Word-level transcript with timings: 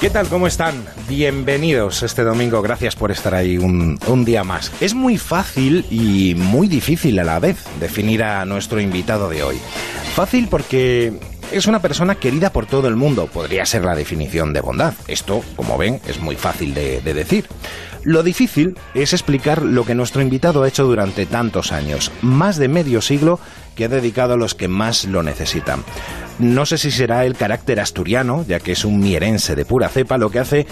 ¿Qué 0.00 0.08
tal? 0.08 0.28
¿Cómo 0.28 0.46
están? 0.46 0.82
Bienvenidos 1.10 2.02
este 2.02 2.22
domingo. 2.22 2.62
Gracias 2.62 2.96
por 2.96 3.10
estar 3.10 3.34
ahí 3.34 3.58
un, 3.58 3.98
día 4.24 4.44
más. 4.44 4.72
Es 4.80 4.94
muy 4.94 5.18
fácil 5.18 5.84
y 5.90 6.34
muy 6.36 6.68
difícil 6.68 7.18
a 7.18 7.24
la 7.24 7.38
vez 7.38 7.62
definir 7.78 8.22
a 8.22 8.46
nuestro 8.46 8.80
invitado 8.80 9.28
de 9.28 9.42
hoy. 9.42 9.58
Fácil 10.14 10.48
porque 10.48 11.12
es 11.52 11.66
una 11.66 11.80
persona 11.80 12.14
querida 12.14 12.50
por 12.50 12.66
todo 12.66 12.88
el 12.88 12.96
mundo. 12.96 13.26
Podría 13.26 13.66
ser 13.66 13.84
la 13.84 13.94
definición 13.94 14.52
de 14.52 14.60
bondad. 14.60 14.94
Esto, 15.08 15.42
como 15.56 15.76
ven, 15.78 16.00
es 16.06 16.20
muy 16.20 16.36
fácil 16.36 16.74
de, 16.74 17.00
de 17.00 17.14
decir. 17.14 17.46
Lo 18.02 18.22
difícil 18.22 18.78
es 18.94 19.12
explicar 19.12 19.62
lo 19.62 19.84
que 19.84 19.94
nuestro 19.94 20.22
invitado 20.22 20.62
ha 20.62 20.68
hecho 20.68 20.84
durante 20.84 21.26
tantos 21.26 21.70
años, 21.72 22.10
más 22.22 22.56
de 22.56 22.68
medio 22.68 23.02
siglo 23.02 23.38
que 23.74 23.84
ha 23.84 23.88
dedicado 23.88 24.34
a 24.34 24.36
los 24.36 24.54
que 24.54 24.68
más 24.68 25.04
lo 25.04 25.22
necesitan. 25.22 25.84
No 26.38 26.64
sé 26.64 26.78
si 26.78 26.90
será 26.90 27.26
el 27.26 27.36
carácter 27.36 27.80
asturiano, 27.80 28.44
ya 28.48 28.60
que 28.60 28.72
es 28.72 28.86
un 28.86 29.00
mierense 29.00 29.54
de 29.54 29.66
pura 29.66 29.88
cepa, 29.88 30.16
lo 30.16 30.30
que 30.30 30.38
hace 30.38 30.66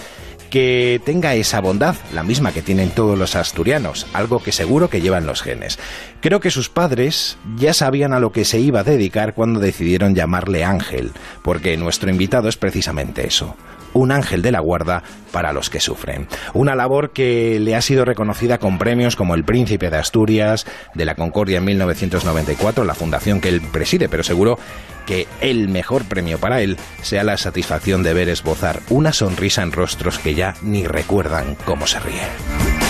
que 0.50 1.00
tenga 1.04 1.34
esa 1.34 1.60
bondad, 1.60 1.96
la 2.12 2.22
misma 2.22 2.52
que 2.52 2.62
tienen 2.62 2.90
todos 2.90 3.18
los 3.18 3.36
asturianos, 3.36 4.06
algo 4.12 4.42
que 4.42 4.52
seguro 4.52 4.90
que 4.90 5.00
llevan 5.00 5.26
los 5.26 5.42
genes. 5.42 5.78
Creo 6.20 6.40
que 6.40 6.50
sus 6.50 6.68
padres 6.68 7.36
ya 7.56 7.72
sabían 7.72 8.12
a 8.12 8.20
lo 8.20 8.32
que 8.32 8.44
se 8.44 8.58
iba 8.58 8.80
a 8.80 8.84
dedicar 8.84 9.34
cuando 9.34 9.60
decidieron 9.60 10.14
llamarle 10.14 10.64
Ángel, 10.64 11.12
porque 11.42 11.76
nuestro 11.76 12.10
invitado 12.10 12.48
es 12.48 12.56
precisamente 12.56 13.26
eso, 13.26 13.56
un 13.98 14.12
ángel 14.12 14.42
de 14.42 14.52
la 14.52 14.60
guarda 14.60 15.02
para 15.32 15.52
los 15.52 15.70
que 15.70 15.80
sufren. 15.80 16.26
Una 16.54 16.74
labor 16.74 17.12
que 17.12 17.58
le 17.60 17.76
ha 17.76 17.82
sido 17.82 18.04
reconocida 18.04 18.58
con 18.58 18.78
premios 18.78 19.16
como 19.16 19.34
el 19.34 19.44
Príncipe 19.44 19.90
de 19.90 19.96
Asturias, 19.96 20.66
de 20.94 21.04
la 21.04 21.14
Concordia 21.14 21.58
en 21.58 21.64
1994, 21.64 22.84
la 22.84 22.94
fundación 22.94 23.40
que 23.40 23.48
él 23.48 23.60
preside, 23.60 24.08
pero 24.08 24.22
seguro 24.22 24.58
que 25.06 25.26
el 25.40 25.68
mejor 25.68 26.04
premio 26.04 26.38
para 26.38 26.60
él 26.60 26.76
sea 27.02 27.24
la 27.24 27.36
satisfacción 27.36 28.02
de 28.02 28.14
ver 28.14 28.28
esbozar 28.28 28.80
una 28.90 29.12
sonrisa 29.12 29.62
en 29.62 29.72
rostros 29.72 30.18
que 30.18 30.34
ya 30.34 30.54
ni 30.62 30.86
recuerdan 30.86 31.56
cómo 31.64 31.86
se 31.86 31.98
ríe. 32.00 32.87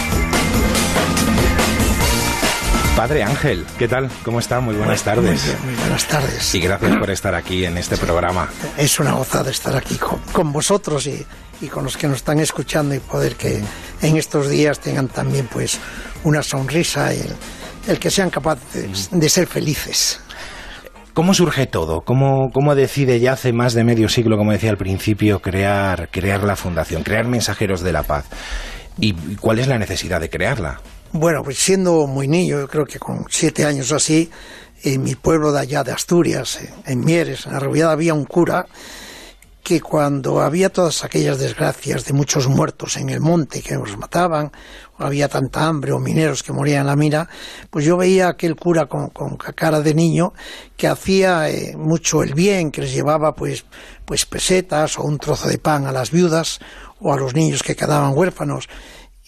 Padre 2.98 3.22
Ángel, 3.22 3.64
¿qué 3.78 3.86
tal? 3.86 4.10
¿Cómo 4.24 4.40
está? 4.40 4.58
Muy 4.58 4.74
buenas 4.74 5.04
tardes. 5.04 5.22
Muy, 5.22 5.52
bien, 5.52 5.66
muy, 5.66 5.74
buenas 5.76 6.08
tardes. 6.08 6.52
Y 6.52 6.58
gracias 6.58 6.96
por 6.96 7.08
estar 7.12 7.32
aquí 7.32 7.64
en 7.64 7.78
este 7.78 7.96
programa. 7.96 8.48
Es 8.76 8.98
una 8.98 9.12
gozada 9.12 9.52
estar 9.52 9.76
aquí 9.76 9.94
con, 9.94 10.18
con 10.32 10.52
vosotros 10.52 11.06
y, 11.06 11.24
y, 11.60 11.68
con 11.68 11.84
los 11.84 11.96
que 11.96 12.08
nos 12.08 12.16
están 12.16 12.40
escuchando 12.40 12.96
y 12.96 12.98
poder 12.98 13.36
que 13.36 13.62
en 14.02 14.16
estos 14.16 14.50
días 14.50 14.80
tengan 14.80 15.06
también 15.06 15.46
pues 15.46 15.78
una 16.24 16.42
sonrisa 16.42 17.14
y 17.14 17.20
el, 17.20 17.36
el 17.86 18.00
que 18.00 18.10
sean 18.10 18.30
capaces 18.30 19.10
de 19.12 19.28
ser 19.28 19.46
felices. 19.46 20.20
¿Cómo 21.14 21.34
surge 21.34 21.68
todo? 21.68 22.00
¿Cómo, 22.00 22.50
¿Cómo, 22.52 22.74
decide 22.74 23.20
ya 23.20 23.34
hace 23.34 23.52
más 23.52 23.74
de 23.74 23.84
medio 23.84 24.08
siglo, 24.08 24.36
como 24.36 24.50
decía 24.50 24.70
al 24.70 24.76
principio, 24.76 25.38
crear, 25.38 26.08
crear 26.10 26.42
la 26.42 26.56
fundación, 26.56 27.04
crear 27.04 27.28
mensajeros 27.28 27.80
de 27.82 27.92
la 27.92 28.02
paz? 28.02 28.24
¿Y 28.98 29.12
cuál 29.36 29.60
es 29.60 29.68
la 29.68 29.78
necesidad 29.78 30.20
de 30.20 30.30
crearla? 30.30 30.80
Bueno, 31.12 31.42
pues 31.42 31.58
siendo 31.58 32.06
muy 32.06 32.28
niño, 32.28 32.60
yo 32.60 32.68
creo 32.68 32.84
que 32.84 32.98
con 32.98 33.24
siete 33.30 33.64
años 33.64 33.92
así, 33.92 34.30
en 34.82 35.02
mi 35.02 35.14
pueblo 35.14 35.52
de 35.52 35.60
allá 35.60 35.82
de 35.82 35.90
Asturias, 35.90 36.58
en 36.84 37.00
Mieres, 37.00 37.46
en 37.46 37.54
Arrobiada, 37.54 37.92
había 37.92 38.12
un 38.12 38.26
cura 38.26 38.66
que 39.62 39.80
cuando 39.80 40.40
había 40.40 40.70
todas 40.70 41.04
aquellas 41.04 41.38
desgracias 41.38 42.04
de 42.04 42.12
muchos 42.12 42.46
muertos 42.46 42.96
en 42.98 43.08
el 43.08 43.20
monte 43.20 43.62
que 43.62 43.74
nos 43.74 43.96
mataban, 43.96 44.52
o 44.98 45.04
había 45.04 45.28
tanta 45.28 45.66
hambre 45.66 45.92
o 45.92 45.98
mineros 45.98 46.42
que 46.42 46.52
morían 46.52 46.82
en 46.82 46.86
la 46.86 46.96
mina, 46.96 47.28
pues 47.70 47.86
yo 47.86 47.96
veía 47.96 48.26
a 48.26 48.30
aquel 48.30 48.54
cura 48.54 48.86
con, 48.86 49.08
con 49.08 49.36
cara 49.36 49.80
de 49.80 49.94
niño 49.94 50.34
que 50.76 50.88
hacía 50.88 51.50
eh, 51.50 51.74
mucho 51.76 52.22
el 52.22 52.34
bien, 52.34 52.70
que 52.70 52.82
les 52.82 52.92
llevaba 52.92 53.34
pues, 53.34 53.64
pues 54.04 54.26
pesetas 54.26 54.98
o 54.98 55.02
un 55.02 55.18
trozo 55.18 55.48
de 55.48 55.58
pan 55.58 55.86
a 55.86 55.92
las 55.92 56.10
viudas 56.10 56.60
o 57.00 57.12
a 57.12 57.16
los 57.16 57.34
niños 57.34 57.62
que 57.62 57.76
quedaban 57.76 58.16
huérfanos. 58.16 58.68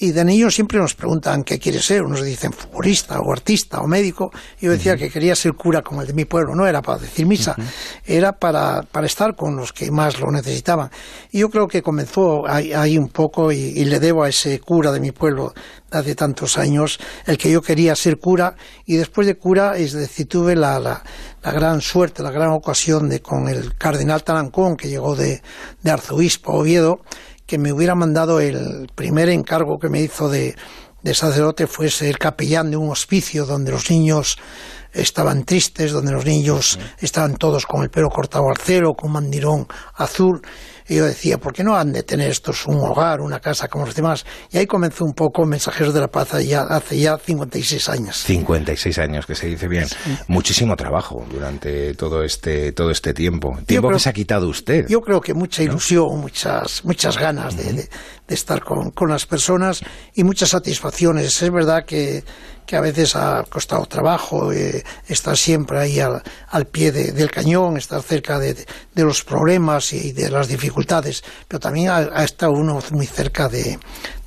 Y 0.03 0.13
de 0.13 0.25
niños 0.25 0.55
siempre 0.55 0.79
nos 0.79 0.95
preguntan 0.95 1.45
qué 1.45 1.59
quiere 1.59 1.79
ser, 1.79 2.03
unos 2.03 2.25
dicen 2.25 2.55
futbolista 2.55 3.21
o 3.21 3.31
artista 3.31 3.83
o 3.83 3.87
médico. 3.87 4.33
Yo 4.59 4.71
decía 4.71 4.93
uh 4.93 4.97
-huh. 4.97 4.99
que 4.99 5.11
quería 5.11 5.37
ser 5.37 5.53
cura 5.53 5.83
como 5.83 6.01
el 6.01 6.07
de 6.07 6.15
mi 6.15 6.25
pueblo, 6.25 6.55
no 6.55 6.67
era 6.67 6.81
para 6.81 7.01
decir 7.01 7.27
misa, 7.27 7.55
uh 7.59 7.61
-huh. 7.61 7.67
era 8.07 8.33
para, 8.33 8.81
para 8.91 9.07
estar 9.07 9.37
con 9.37 9.57
los 9.57 9.75
que 9.75 9.91
más 9.91 10.19
lo 10.19 10.31
necesitaban. 10.33 10.91
Y 11.31 11.41
yo 11.41 11.51
creo 11.51 11.69
que 11.69 11.83
comenzó 11.83 12.49
ahí, 12.49 12.73
ahí 12.73 12.97
un 12.97 13.11
poco 13.11 13.53
y, 13.53 13.59
y, 13.59 13.85
le 13.85 14.01
debo 14.01 14.23
a 14.23 14.31
ese 14.31 14.59
cura 14.61 14.91
de 14.91 15.01
mi 15.01 15.13
pueblo 15.13 15.53
de 15.91 15.99
hace 15.99 16.15
tantos 16.15 16.57
años 16.57 16.99
el 17.27 17.37
que 17.37 17.51
yo 17.51 17.61
quería 17.61 17.95
ser 17.95 18.19
cura 18.19 18.55
y 18.87 18.97
después 18.97 19.27
de 19.27 19.37
cura, 19.37 19.77
es 19.77 19.93
decir, 19.93 20.27
tuve 20.27 20.57
la, 20.57 20.81
la, 20.81 21.03
la 21.43 21.53
gran 21.53 21.83
suerte, 21.83 22.23
la 22.23 22.31
gran 22.31 22.53
ocasión 22.53 23.11
de 23.11 23.21
con 23.21 23.49
el 23.49 23.77
cardenal 23.77 24.23
Tarancón 24.23 24.79
que 24.79 24.89
llegó 24.89 25.15
de, 25.15 25.43
de 25.83 25.91
arzobispo 25.91 26.53
a 26.53 26.55
Oviedo, 26.57 27.01
que 27.51 27.59
me 27.59 27.73
hubiera 27.73 27.97
mandado 27.97 28.39
el 28.39 28.87
primer 28.95 29.29
encargo 29.29 29.81
que 29.81 29.89
me 29.89 30.01
hizo 30.01 30.29
de, 30.29 30.55
sacerdote 31.13 31.67
fue 31.67 31.91
ser 31.91 32.17
capellán 32.17 32.71
de 32.71 32.77
un 32.77 32.91
hospicio 32.91 33.45
donde 33.45 33.73
los 33.73 33.91
niños 33.91 34.39
estaban 34.93 35.43
tristes, 35.43 35.91
donde 35.91 36.13
los 36.13 36.25
niños 36.25 36.79
estaban 37.01 37.35
todos 37.35 37.67
con 37.67 37.83
el 37.83 37.91
pelo 37.91 38.09
cortado 38.09 38.49
al 38.49 38.57
cero, 38.57 38.93
con 38.97 39.09
un 39.09 39.15
mandirón 39.15 39.67
azul. 39.97 40.41
Y 40.91 40.97
yo 40.97 41.05
decía, 41.05 41.39
¿por 41.39 41.53
qué 41.53 41.63
no 41.63 41.77
han 41.77 41.93
de 41.93 42.03
tener 42.03 42.33
estos 42.33 42.67
un 42.67 42.81
hogar, 42.81 43.21
una 43.21 43.39
casa 43.39 43.69
como 43.69 43.87
los 43.87 43.95
demás? 43.95 44.27
Y 44.51 44.59
ahí 44.59 44.67
comenzó 44.67 45.05
un 45.05 45.13
poco 45.13 45.47
Mensajeros 45.47 45.95
de 45.95 46.01
la 46.01 46.09
Paz 46.09 46.31
ya, 46.45 46.63
hace 46.63 46.99
ya 46.99 47.17
56 47.17 47.89
años. 47.91 48.17
56 48.25 48.99
años, 48.99 49.25
que 49.25 49.37
se 49.37 49.47
dice 49.47 49.69
bien. 49.69 49.87
Sí. 49.87 49.97
Muchísimo 50.27 50.75
trabajo 50.75 51.25
durante 51.31 51.95
todo 51.95 52.25
este, 52.25 52.73
todo 52.73 52.91
este 52.91 53.15
tiempo. 53.15 53.57
Tiempo 53.67 53.87
creo, 53.87 53.99
que 53.99 54.03
se 54.03 54.09
ha 54.09 54.13
quitado 54.13 54.49
usted. 54.49 54.89
Yo 54.89 55.01
creo 55.01 55.21
que 55.21 55.33
mucha 55.33 55.63
ilusión, 55.63 56.09
¿no? 56.09 56.17
muchas, 56.17 56.85
muchas 56.85 57.17
ganas 57.17 57.55
uh 57.55 57.59
-huh. 57.59 57.63
de, 57.63 57.73
de, 57.73 57.89
estar 58.31 58.63
con, 58.63 58.91
con 58.91 59.11
las 59.11 59.27
personas 59.27 59.83
y 60.15 60.25
muchas 60.25 60.51
satisfacciones. 60.51 61.43
Es 61.43 61.51
verdad 61.51 61.85
que 61.85 62.25
que 62.71 62.77
a 62.77 62.81
veces 62.81 63.17
ha 63.17 63.43
costado 63.49 63.85
trabajo 63.87 64.53
eh, 64.53 64.85
estar 65.09 65.37
siempre 65.37 65.77
ahí 65.81 65.99
al, 65.99 66.23
al 66.51 66.69
pie 66.69 66.93
de, 66.93 67.11
del 67.11 67.29
cañón, 67.29 67.77
estar 67.77 68.01
cerca 68.01 68.39
de, 68.39 68.55
de, 68.55 69.03
los 69.03 69.25
problemas 69.25 69.93
y 69.93 70.13
de 70.13 70.31
las 70.31 70.47
dificultades, 70.47 71.25
pero 71.49 71.59
también 71.59 71.89
ha 71.91 72.23
estado 72.23 72.53
uno 72.53 72.81
muy 72.93 73.07
cerca 73.07 73.49
de, 73.49 73.77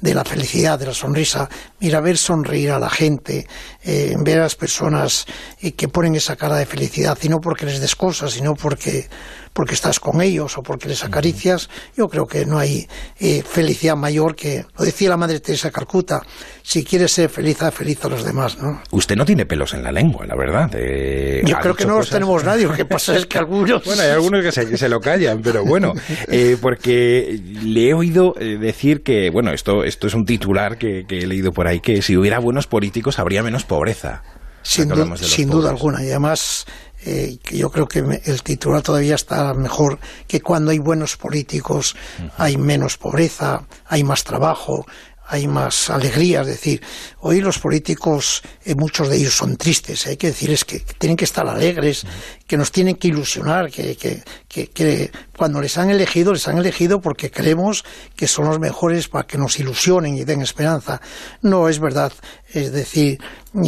de, 0.04 0.14
la 0.14 0.26
felicidad, 0.26 0.78
de 0.78 0.88
la 0.88 0.94
sonrisa. 0.94 1.50
Mira, 1.80 2.02
ver 2.02 2.18
sonreír 2.18 2.72
a 2.72 2.80
la 2.80 2.90
gente, 2.90 3.48
eh, 3.84 4.14
ver 4.20 4.40
a 4.40 4.44
las 4.44 4.56
personas 4.56 5.26
eh, 5.62 5.72
que 5.72 5.88
ponen 5.88 6.16
esa 6.16 6.36
cara 6.36 6.58
de 6.58 6.66
felicidad, 6.66 7.18
y 7.22 7.30
no 7.30 7.40
porque 7.40 7.66
les 7.66 7.80
des 7.80 7.96
cosas, 7.96 8.34
sino 8.34 8.54
porque 8.54 9.08
porque 9.54 9.76
estás 9.76 10.00
con 10.00 10.22
ellos 10.22 10.58
o 10.58 10.64
porque 10.64 10.90
les 10.90 11.04
acaricias, 11.04 11.70
yo 11.96 12.08
creo 12.08 12.26
que 12.26 12.46
no 12.46 12.58
hay 12.58 12.88
eh, 13.20 13.44
felicidad 13.44 13.96
mayor 13.96 14.36
que, 14.36 14.66
lo 14.78 14.84
decía 14.84 15.10
la 15.10 15.18
Madre 15.18 15.40
Teresa 15.40 15.72
Calcuta, 15.72 16.22
si 16.64 16.84
quieres 16.84 17.12
ser 17.12 17.30
feliz, 17.30 17.62
haz 17.62 17.74
feliz 17.74 18.04
a 18.04 18.10
los 18.10 18.24
demás, 18.24 18.58
¿no? 18.58 18.82
Usted 18.92 19.16
no 19.16 19.26
tiene 19.26 19.46
pelos 19.46 19.74
en 19.74 19.84
la 19.84 19.92
lengua, 19.92 20.26
la 20.26 20.36
verdad. 20.36 20.72
Eh, 20.74 21.44
yo 21.46 21.58
creo 21.58 21.76
que 21.76 21.86
no 21.86 21.98
los 21.98 22.10
tenemos 22.10 22.44
nadie, 22.44 22.66
lo 22.66 22.74
que 22.74 22.86
pasa 22.86 23.16
es 23.16 23.28
que 23.28 23.38
algunos... 23.38 23.84
bueno, 23.86 24.02
hay 24.02 24.10
algunos 24.10 24.44
que 24.44 24.52
se, 24.52 24.68
que 24.68 24.78
se 24.78 24.90
lo 24.90 25.00
callan, 25.00 25.42
pero 25.42 25.64
bueno, 25.64 25.94
eh, 26.28 26.58
porque 26.60 27.40
le 27.64 27.90
he 27.90 27.94
oído 27.94 28.34
eh, 28.40 28.58
decir 28.58 29.04
que, 29.04 29.30
bueno, 29.30 29.52
esto, 29.54 29.84
esto 29.94 30.08
es 30.08 30.16
un 30.16 30.26
titular 30.26 30.78
que, 30.78 31.06
que 31.08 31.20
he 31.20 31.28
leído 31.28 31.52
por 31.52 31.68
ahí, 31.68 31.80
que 31.80 32.02
si 32.02 32.18
hubiera 32.18 32.40
buenos 32.40 32.68
políticos 32.68 33.20
habría 33.20 33.44
menos 33.44 33.64
pobreza. 33.64 34.24
Sin, 34.64 34.88
du 34.88 35.18
sin 35.18 35.50
duda 35.50 35.70
alguna, 35.70 36.02
y 36.04 36.10
además 36.10 36.66
eh, 37.06 37.38
yo 37.52 37.70
creo 37.70 37.86
que 37.86 38.00
el 38.00 38.44
titular 38.44 38.82
todavía 38.82 39.16
está 39.16 39.54
mejor 39.54 40.00
que 40.28 40.42
cuando 40.42 40.72
hay 40.72 40.80
buenos 40.80 41.18
políticos 41.18 41.96
uh 41.96 42.24
-huh. 42.24 42.32
hay 42.38 42.58
menos 42.58 42.98
pobreza, 42.98 43.66
hay 43.86 44.04
más 44.04 44.24
trabajo, 44.24 44.86
hay 45.34 45.48
más 45.48 45.90
alegría, 45.90 46.42
es 46.42 46.48
decir, 46.48 46.80
hoy 47.22 47.42
los 47.42 47.58
políticos, 47.58 48.44
eh, 48.64 48.76
muchos 48.76 49.10
de 49.10 49.18
ellos 49.18 49.36
son 49.36 49.58
tristes, 49.58 50.06
hay 50.06 50.16
que 50.16 50.28
decir 50.28 50.52
es 50.52 50.64
que 50.64 50.80
tienen 51.00 51.18
que 51.18 51.26
estar 51.26 51.48
alegres, 51.48 52.06
que 52.46 52.56
nos 52.56 52.72
tienen 52.72 52.98
que 52.98 53.08
ilusionar, 53.08 53.72
que, 53.72 53.96
que, 53.96 54.22
que, 54.48 54.68
que, 54.68 55.12
cuando 55.36 55.60
les 55.60 55.76
han 55.80 55.90
elegido, 55.90 56.34
les 56.34 56.48
han 56.48 56.60
elegido 56.60 57.02
porque 57.02 57.32
creemos 57.32 57.84
que 58.16 58.28
son 58.28 58.46
los 58.46 58.60
mejores 58.60 59.08
para 59.08 59.26
que 59.26 59.40
nos 59.40 59.58
ilusionen 59.60 60.16
y 60.16 60.24
den 60.24 60.42
esperanza. 60.42 61.02
No 61.42 61.68
es 61.68 61.80
verdad, 61.80 62.14
es 62.54 62.72
decir, 62.72 63.18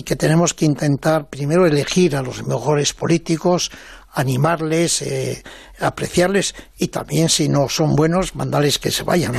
que 0.06 0.16
tenemos 0.16 0.54
que 0.54 0.66
intentar 0.66 1.30
primero 1.30 1.66
elegir 1.66 2.16
a 2.16 2.22
los 2.22 2.46
mejores 2.46 2.94
políticos, 2.94 3.72
animarles, 4.16 5.02
eh, 5.02 5.44
apreciarles 5.80 6.56
y 6.78 6.88
también 6.88 7.30
si 7.30 7.50
no 7.50 7.70
son 7.70 7.96
buenos, 7.96 8.36
mandarles 8.36 8.80
que 8.80 8.90
se 8.90 9.04
vayan. 9.04 9.34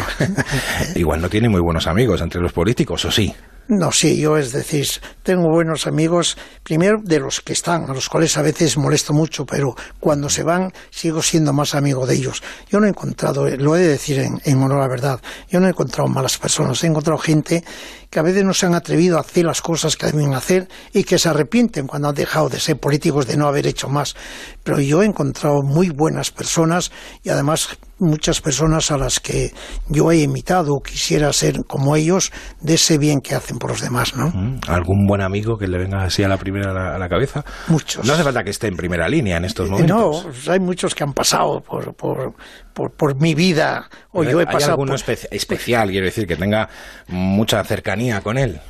Igual 0.95 1.21
no 1.21 1.29
tiene 1.29 1.49
muy 1.49 1.61
buenos 1.61 1.87
amigos 1.87 2.21
entre 2.21 2.41
los 2.41 2.53
políticos, 2.53 3.05
¿o 3.05 3.11
sí? 3.11 3.35
No, 3.69 3.91
sí, 3.91 4.17
yo 4.17 4.37
es 4.37 4.53
decir, 4.53 4.87
tengo 5.25 5.51
buenos 5.51 5.89
amigos, 5.89 6.39
primero 6.63 6.99
de 7.03 7.19
los 7.19 7.41
que 7.41 7.53
están, 7.53 7.91
a 7.91 7.95
los 7.95 8.09
cuales 8.09 8.37
a 8.37 8.43
veces 8.43 8.77
molesto 8.77 9.13
mucho, 9.13 9.45
pero 9.45 9.75
cuando 9.99 10.29
se 10.29 10.45
van 10.45 10.73
sigo 10.91 11.21
siendo 11.21 11.53
más 11.53 11.75
amigo 11.75 12.07
de 12.07 12.15
ellos. 12.15 12.45
Yo 12.71 12.79
no 12.79 12.87
he 12.87 12.91
encontrado, 12.91 13.45
lo 13.49 13.77
he 13.77 13.81
de 13.81 13.89
decir 13.89 14.21
en, 14.21 14.41
en 14.45 14.63
honor 14.63 14.79
a 14.79 14.83
la 14.83 14.89
verdad, 14.89 15.21
yo 15.51 15.59
no 15.59 15.67
he 15.67 15.71
encontrado 15.71 16.09
malas 16.09 16.39
personas, 16.39 16.85
he 16.85 16.87
encontrado 16.87 17.19
gente 17.19 17.65
que 18.09 18.21
a 18.21 18.23
veces 18.23 18.45
no 18.45 18.55
se 18.55 18.67
han 18.67 18.75
atrevido 18.77 19.17
a 19.19 19.23
hacer 19.23 19.45
las 19.45 19.61
cosas 19.63 19.97
que 19.97 20.07
deben 20.07 20.35
hacer 20.35 20.69
y 20.93 21.03
que 21.03 21.19
se 21.19 21.29
arrepienten 21.29 21.89
cuando 21.89 22.09
han 22.09 22.15
dejado 22.15 22.49
de 22.49 22.61
ser 22.61 22.79
políticos, 22.79 23.27
de 23.27 23.37
no 23.37 23.49
haber 23.49 23.67
hecho 23.67 23.89
más. 23.89 24.15
Pero 24.63 24.79
yo 24.79 25.03
he 25.03 25.07
encontrado 25.07 25.63
muy 25.63 25.91
buenas 25.91 26.31
personas 26.31 26.93
y 27.25 27.31
además 27.31 27.77
muchas 27.99 28.41
personas 28.41 28.91
a 28.91 28.99
las 28.99 29.21
que 29.21 29.53
yo 29.89 30.11
he 30.13 30.19
imitado 30.19 30.75
o 30.75 30.81
quisiera 30.83 31.33
ser 31.33 31.65
como 31.67 31.97
ellos 31.97 32.31
de 32.61 32.75
ese 32.75 32.99
bien 32.99 33.21
que 33.21 33.35
hacen 33.35 33.59
por 33.59 33.71
los 33.71 33.81
demás, 33.81 34.15
¿no? 34.17 34.29
Mm, 34.29 34.61
¿Algún 34.69 35.07
buen 35.07 35.23
amigo 35.23 35.57
que 35.57 35.67
le 35.67 35.79
venga 35.79 36.03
así 36.05 36.23
a 36.23 36.29
la 36.29 36.37
primera 36.37 36.95
a 36.95 36.99
la, 36.99 37.09
cabeza? 37.09 37.45
Muchos. 37.69 38.05
No 38.07 38.13
hace 38.13 38.23
falta 38.23 38.45
que 38.45 38.51
esté 38.51 38.67
en 38.69 38.77
primera 38.77 39.09
línea 39.09 39.37
en 39.39 39.45
estos 39.47 39.69
Eh, 39.69 39.71
momentos. 39.71 39.97
No, 39.97 40.23
pues 40.31 40.49
hay 40.49 40.61
muchos 40.61 40.95
que 40.95 41.05
han 41.05 41.13
pasado 41.13 41.61
por, 41.61 41.95
por, 41.95 42.35
por, 42.75 42.93
por 42.95 43.21
mi 43.21 43.35
vida 43.35 43.89
o 44.13 44.23
yo 44.25 44.41
he 44.41 44.47
¿Hay 44.47 44.47
pasado 44.53 44.73
alguno 44.73 44.95
espe- 44.95 45.29
especial, 45.31 45.89
quiero 45.91 46.07
decir, 46.07 46.27
que 46.27 46.37
tenga 46.37 46.69
mucha 47.09 47.63
cercanía 47.65 48.21
con 48.21 48.37
él? 48.39 48.61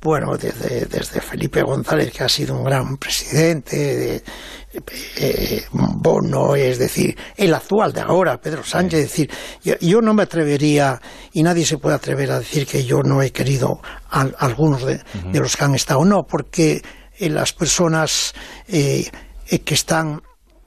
Bueno, 0.00 0.36
desde, 0.36 0.86
desde 0.86 1.20
Felipe 1.20 1.62
González, 1.62 2.12
que 2.12 2.22
ha 2.22 2.28
sido 2.28 2.56
un 2.56 2.64
gran 2.64 2.96
presidente, 2.96 3.76
de, 3.76 4.22
eh, 5.16 5.64
Bono, 5.72 6.54
es 6.54 6.78
decir, 6.78 7.16
el 7.36 7.54
actual 7.54 7.92
de 7.92 8.02
ahora, 8.02 8.40
Pedro 8.40 8.62
Sánchez, 8.62 9.00
es 9.00 9.10
decir, 9.10 9.30
yo, 9.64 9.74
yo 9.80 10.00
no 10.00 10.14
me 10.14 10.24
atrevería, 10.24 11.00
y 11.32 11.42
nadie 11.42 11.64
se 11.64 11.78
puede 11.78 11.96
atrever 11.96 12.30
a 12.30 12.38
decir 12.38 12.66
que 12.66 12.84
yo 12.84 13.02
no 13.02 13.22
he 13.22 13.32
querido 13.32 13.80
a, 14.10 14.22
a 14.22 14.30
algunos 14.38 14.84
de, 14.84 15.00
de 15.32 15.40
los 15.40 15.56
que 15.56 15.64
han 15.64 15.74
estado, 15.74 16.04
no, 16.04 16.24
porque 16.24 16.82
eh, 17.18 17.30
las 17.30 17.52
personas 17.52 18.34
eh, 18.68 19.10
eh, 19.48 19.60
que 19.60 19.74
están 19.74 20.20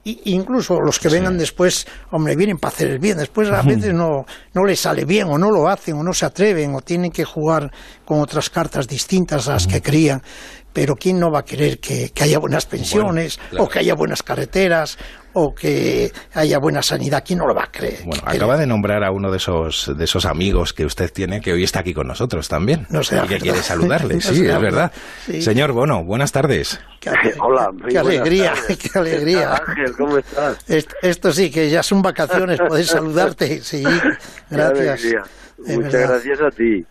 incluso 0.03 0.79
los 0.79 0.99
que 0.99 1.09
vengan 1.09 1.37
después, 1.37 1.85
hombre, 2.11 2.35
vienen 2.35 2.57
para 2.57 2.73
hacer 2.73 2.89
el 2.89 2.99
bien. 2.99 3.17
Después 3.17 3.49
a 3.49 3.61
veces 3.61 3.93
no, 3.93 4.25
no 4.53 4.65
les 4.65 4.79
sale 4.79 5.05
bien, 5.05 5.27
o 5.27 5.37
no 5.37 5.51
lo 5.51 5.67
hacen, 5.67 5.95
o 5.97 6.03
no 6.03 6.13
se 6.13 6.25
atreven, 6.25 6.73
o 6.75 6.81
tienen 6.81 7.11
que 7.11 7.25
jugar 7.25 7.71
con 8.05 8.21
otras 8.21 8.49
cartas 8.49 8.87
distintas 8.87 9.47
a 9.47 9.53
las 9.53 9.67
que 9.67 9.81
creían. 9.81 10.21
Pero 10.71 10.95
¿quién 10.95 11.19
no 11.19 11.31
va 11.31 11.39
a 11.39 11.45
querer 11.45 11.79
que, 11.79 12.11
que 12.11 12.23
haya 12.23 12.39
buenas 12.39 12.65
pensiones, 12.65 13.39
claro. 13.49 13.65
o 13.65 13.69
que 13.69 13.79
haya 13.79 13.95
buenas 13.95 14.23
carreteras, 14.23 14.97
o 15.33 15.53
que 15.53 16.11
haya 16.33 16.59
buena 16.59 16.81
sanidad? 16.81 17.23
¿Quién 17.25 17.39
no 17.39 17.47
lo 17.47 17.53
va 17.55 17.63
a 17.63 17.71
creer? 17.71 17.99
Bueno, 18.05 18.23
acaba 18.25 18.57
de 18.57 18.65
nombrar 18.65 19.03
a 19.03 19.11
uno 19.11 19.29
de 19.31 19.37
esos, 19.37 19.91
de 19.97 20.03
esos 20.03 20.25
amigos 20.25 20.73
que 20.73 20.85
usted 20.85 21.11
tiene, 21.11 21.41
que 21.41 21.51
hoy 21.53 21.63
está 21.63 21.79
aquí 21.79 21.93
con 21.93 22.07
nosotros 22.07 22.47
también. 22.47 22.87
No 22.89 23.03
será 23.03 23.25
y 23.25 23.27
que 23.29 23.37
quiere 23.39 23.57
saludarle. 23.63 24.15
No 24.15 24.21
sí, 24.21 24.45
es 24.45 24.61
verdad. 24.61 24.91
Sí. 25.25 25.41
Señor 25.41 25.71
Bono, 25.71 26.03
buenas 26.03 26.31
tardes. 26.31 26.79
Qué, 26.99 27.09
Hola, 27.41 27.69
qué 27.89 27.97
alegría, 27.97 28.53
tardes. 28.53 28.77
qué 28.77 28.99
alegría. 28.99 29.53
Ángel, 29.67 29.95
¿cómo 29.97 30.17
estás? 30.17 30.57
Est- 30.69 30.93
Esto 31.01 31.31
sí, 31.31 31.49
que 31.51 31.69
ya 31.69 31.83
son 31.83 32.01
vacaciones, 32.01 32.59
poder 32.59 32.85
saludarte. 32.85 33.61
Sí, 33.61 33.83
Qué 33.83 34.55
gracias. 34.55 35.01
Muchas 35.57 35.91
verdad. 35.93 36.09
gracias 36.09 36.41
a 36.41 36.49
ti. 36.51 36.85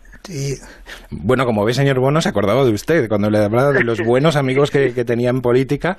Bueno, 1.09 1.45
como 1.45 1.65
ve, 1.65 1.73
señor 1.73 1.99
Bono, 1.99 2.21
se 2.21 2.29
acordaba 2.29 2.63
de 2.63 2.71
usted 2.71 3.07
cuando 3.09 3.29
le 3.29 3.39
hablaba 3.39 3.71
de 3.71 3.83
los 3.83 3.99
buenos 4.01 4.35
amigos 4.35 4.69
que, 4.71 4.93
que 4.93 5.03
tenía 5.05 5.29
en 5.29 5.41
política. 5.41 5.97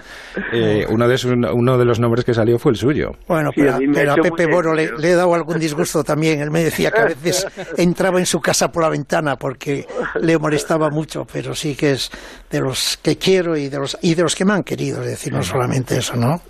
eh, 0.52 0.86
uno, 0.88 1.08
de 1.08 1.18
sus- 1.18 1.32
uno 1.52 1.78
de 1.78 1.84
los 1.84 1.98
nombres 2.00 2.24
que 2.24 2.32
salió 2.34 2.58
fue 2.58 2.72
el 2.72 2.76
suyo. 2.78 3.12
Bueno, 3.26 3.50
Sí, 3.54 3.62
pero, 3.62 3.74
a 3.74 3.78
pero 3.92 4.22
Pepe 4.22 4.46
Boro 4.46 4.74
le, 4.74 4.90
le 4.98 5.10
he 5.10 5.14
dado 5.14 5.34
algún 5.34 5.58
disgusto 5.58 6.04
también. 6.04 6.40
Él 6.40 6.50
me 6.50 6.62
decía 6.64 6.90
que 6.90 7.00
a 7.00 7.04
veces 7.06 7.46
entraba 7.76 8.18
en 8.20 8.26
su 8.26 8.40
casa 8.40 8.70
por 8.70 8.82
la 8.82 8.88
ventana 8.88 9.36
porque 9.36 9.86
le 10.20 10.38
molestaba 10.38 10.90
mucho, 10.90 11.26
pero 11.30 11.54
sí 11.54 11.74
que 11.74 11.92
es 11.92 12.10
de 12.50 12.60
los 12.60 12.98
que 13.02 13.16
quiero 13.18 13.56
y 13.56 13.68
de 13.68 13.78
los, 13.78 13.98
y 14.02 14.14
de 14.14 14.22
los 14.22 14.34
que 14.36 14.44
me 14.44 14.52
han 14.52 14.62
querido, 14.62 15.00
es 15.02 15.08
decir, 15.10 15.32
no 15.32 15.42
solamente 15.42 15.96
eso, 15.98 16.14
¿no? 16.16 16.40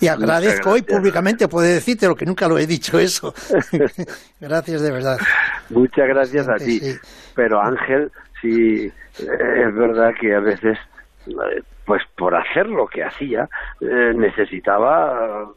Y 0.00 0.08
agradezco 0.08 0.70
hoy 0.70 0.82
públicamente 0.82 1.46
poder 1.46 1.74
decirte 1.74 2.08
lo 2.08 2.16
que 2.16 2.26
nunca 2.26 2.48
lo 2.48 2.58
he 2.58 2.66
dicho 2.66 2.98
eso. 2.98 3.32
gracias 4.40 4.80
de 4.82 4.90
verdad. 4.90 5.16
Muchas 5.70 6.08
gracias 6.08 6.48
a 6.48 6.56
ti. 6.56 6.78
Sí. 6.78 6.98
Pero 7.34 7.60
Ángel, 7.60 8.10
sí, 8.40 8.86
eh, 8.86 9.64
es 9.66 9.74
verdad 9.74 10.12
que 10.18 10.34
a 10.34 10.40
veces, 10.40 10.78
eh, 11.26 11.62
pues 11.84 12.02
por 12.16 12.34
hacer 12.34 12.68
lo 12.68 12.86
que 12.86 13.04
hacía, 13.04 13.48
eh, 13.80 14.12
necesitaba 14.14 15.50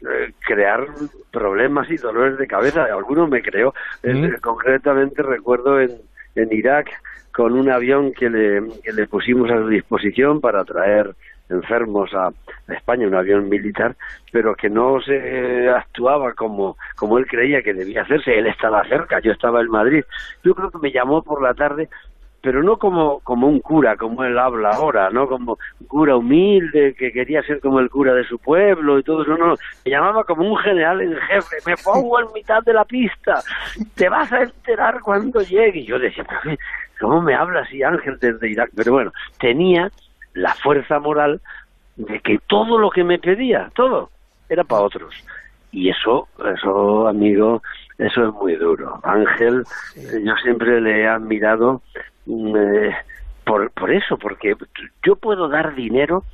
eh, 0.00 0.32
crear 0.46 0.86
problemas 1.32 1.90
y 1.90 1.96
dolores 1.96 2.38
de 2.38 2.46
cabeza. 2.46 2.84
Alguno 2.84 3.26
me 3.26 3.42
creó. 3.42 3.74
Mm. 4.02 4.34
concretamente 4.40 5.22
recuerdo 5.22 5.80
en, 5.80 5.90
en 6.34 6.52
Irak 6.52 6.88
con 7.32 7.52
un 7.52 7.70
avión 7.70 8.12
que 8.12 8.28
le, 8.28 8.62
que 8.82 8.92
le 8.92 9.06
pusimos 9.06 9.50
a 9.50 9.58
su 9.58 9.68
disposición 9.68 10.40
para 10.40 10.64
traer 10.64 11.14
enfermos 11.48 12.12
a, 12.14 12.30
España, 12.68 13.06
un 13.06 13.14
avión 13.14 13.48
militar, 13.48 13.96
pero 14.30 14.54
que 14.54 14.68
no 14.68 15.00
se 15.00 15.68
actuaba 15.70 16.34
como, 16.34 16.76
como 16.96 17.18
él 17.18 17.26
creía 17.26 17.62
que 17.62 17.74
debía 17.74 18.02
hacerse. 18.02 18.38
Él 18.38 18.46
estaba 18.46 18.84
cerca, 18.84 19.20
yo 19.20 19.32
estaba 19.32 19.60
en 19.60 19.68
Madrid. 19.68 20.04
Yo 20.44 20.54
creo 20.54 20.70
que 20.70 20.78
me 20.78 20.92
llamó 20.92 21.22
por 21.22 21.42
la 21.42 21.54
tarde, 21.54 21.88
pero 22.40 22.62
no 22.62 22.76
como, 22.76 23.20
como 23.20 23.48
un 23.48 23.60
cura, 23.60 23.96
como 23.96 24.22
él 24.24 24.38
habla 24.38 24.70
ahora, 24.70 25.10
no 25.10 25.26
como 25.28 25.58
un 25.80 25.86
cura 25.86 26.16
humilde 26.16 26.94
que 26.94 27.10
quería 27.10 27.42
ser 27.42 27.60
como 27.60 27.80
el 27.80 27.90
cura 27.90 28.14
de 28.14 28.24
su 28.24 28.38
pueblo 28.38 28.98
y 28.98 29.02
todo 29.02 29.22
eso, 29.22 29.36
no. 29.36 29.56
Me 29.84 29.90
llamaba 29.90 30.24
como 30.24 30.48
un 30.48 30.56
general 30.58 31.00
en 31.00 31.16
jefe, 31.16 31.56
me 31.66 31.74
pongo 31.76 32.20
en 32.20 32.26
mitad 32.34 32.62
de 32.62 32.74
la 32.74 32.84
pista, 32.84 33.42
te 33.94 34.08
vas 34.08 34.30
a 34.32 34.42
enterar 34.42 35.00
cuando 35.00 35.40
llegue. 35.42 35.80
Y 35.80 35.86
yo 35.86 35.98
decía, 35.98 36.24
"Pero 36.28 36.40
qué- 36.42 36.58
¿cómo 37.00 37.20
me 37.22 37.34
habla 37.34 37.60
así 37.60 37.82
Ángel 37.82 38.18
desde 38.20 38.50
Irak? 38.50 38.70
Pero 38.76 38.92
bueno, 38.92 39.12
tenía 39.40 39.90
la 40.38 40.54
fuerza 40.54 40.98
moral 40.98 41.40
de 41.96 42.20
que 42.20 42.38
todo 42.46 42.78
lo 42.78 42.90
que 42.90 43.04
me 43.04 43.18
pedía, 43.18 43.70
todo, 43.74 44.10
era 44.48 44.64
para 44.64 44.82
otros. 44.82 45.14
Y 45.72 45.90
eso, 45.90 46.28
eso, 46.54 47.08
amigo, 47.08 47.62
eso 47.98 48.28
es 48.28 48.34
muy 48.34 48.54
duro. 48.54 49.00
Ángel, 49.02 49.64
yo 50.24 50.34
siempre 50.42 50.80
le 50.80 51.02
he 51.02 51.08
admirado 51.08 51.82
mm, 52.26 52.56
eh, 52.56 52.96
por, 53.44 53.70
por 53.72 53.92
eso, 53.92 54.16
porque 54.16 54.54
yo 55.04 55.16
puedo 55.16 55.48
dar 55.48 55.74
dinero 55.74 56.24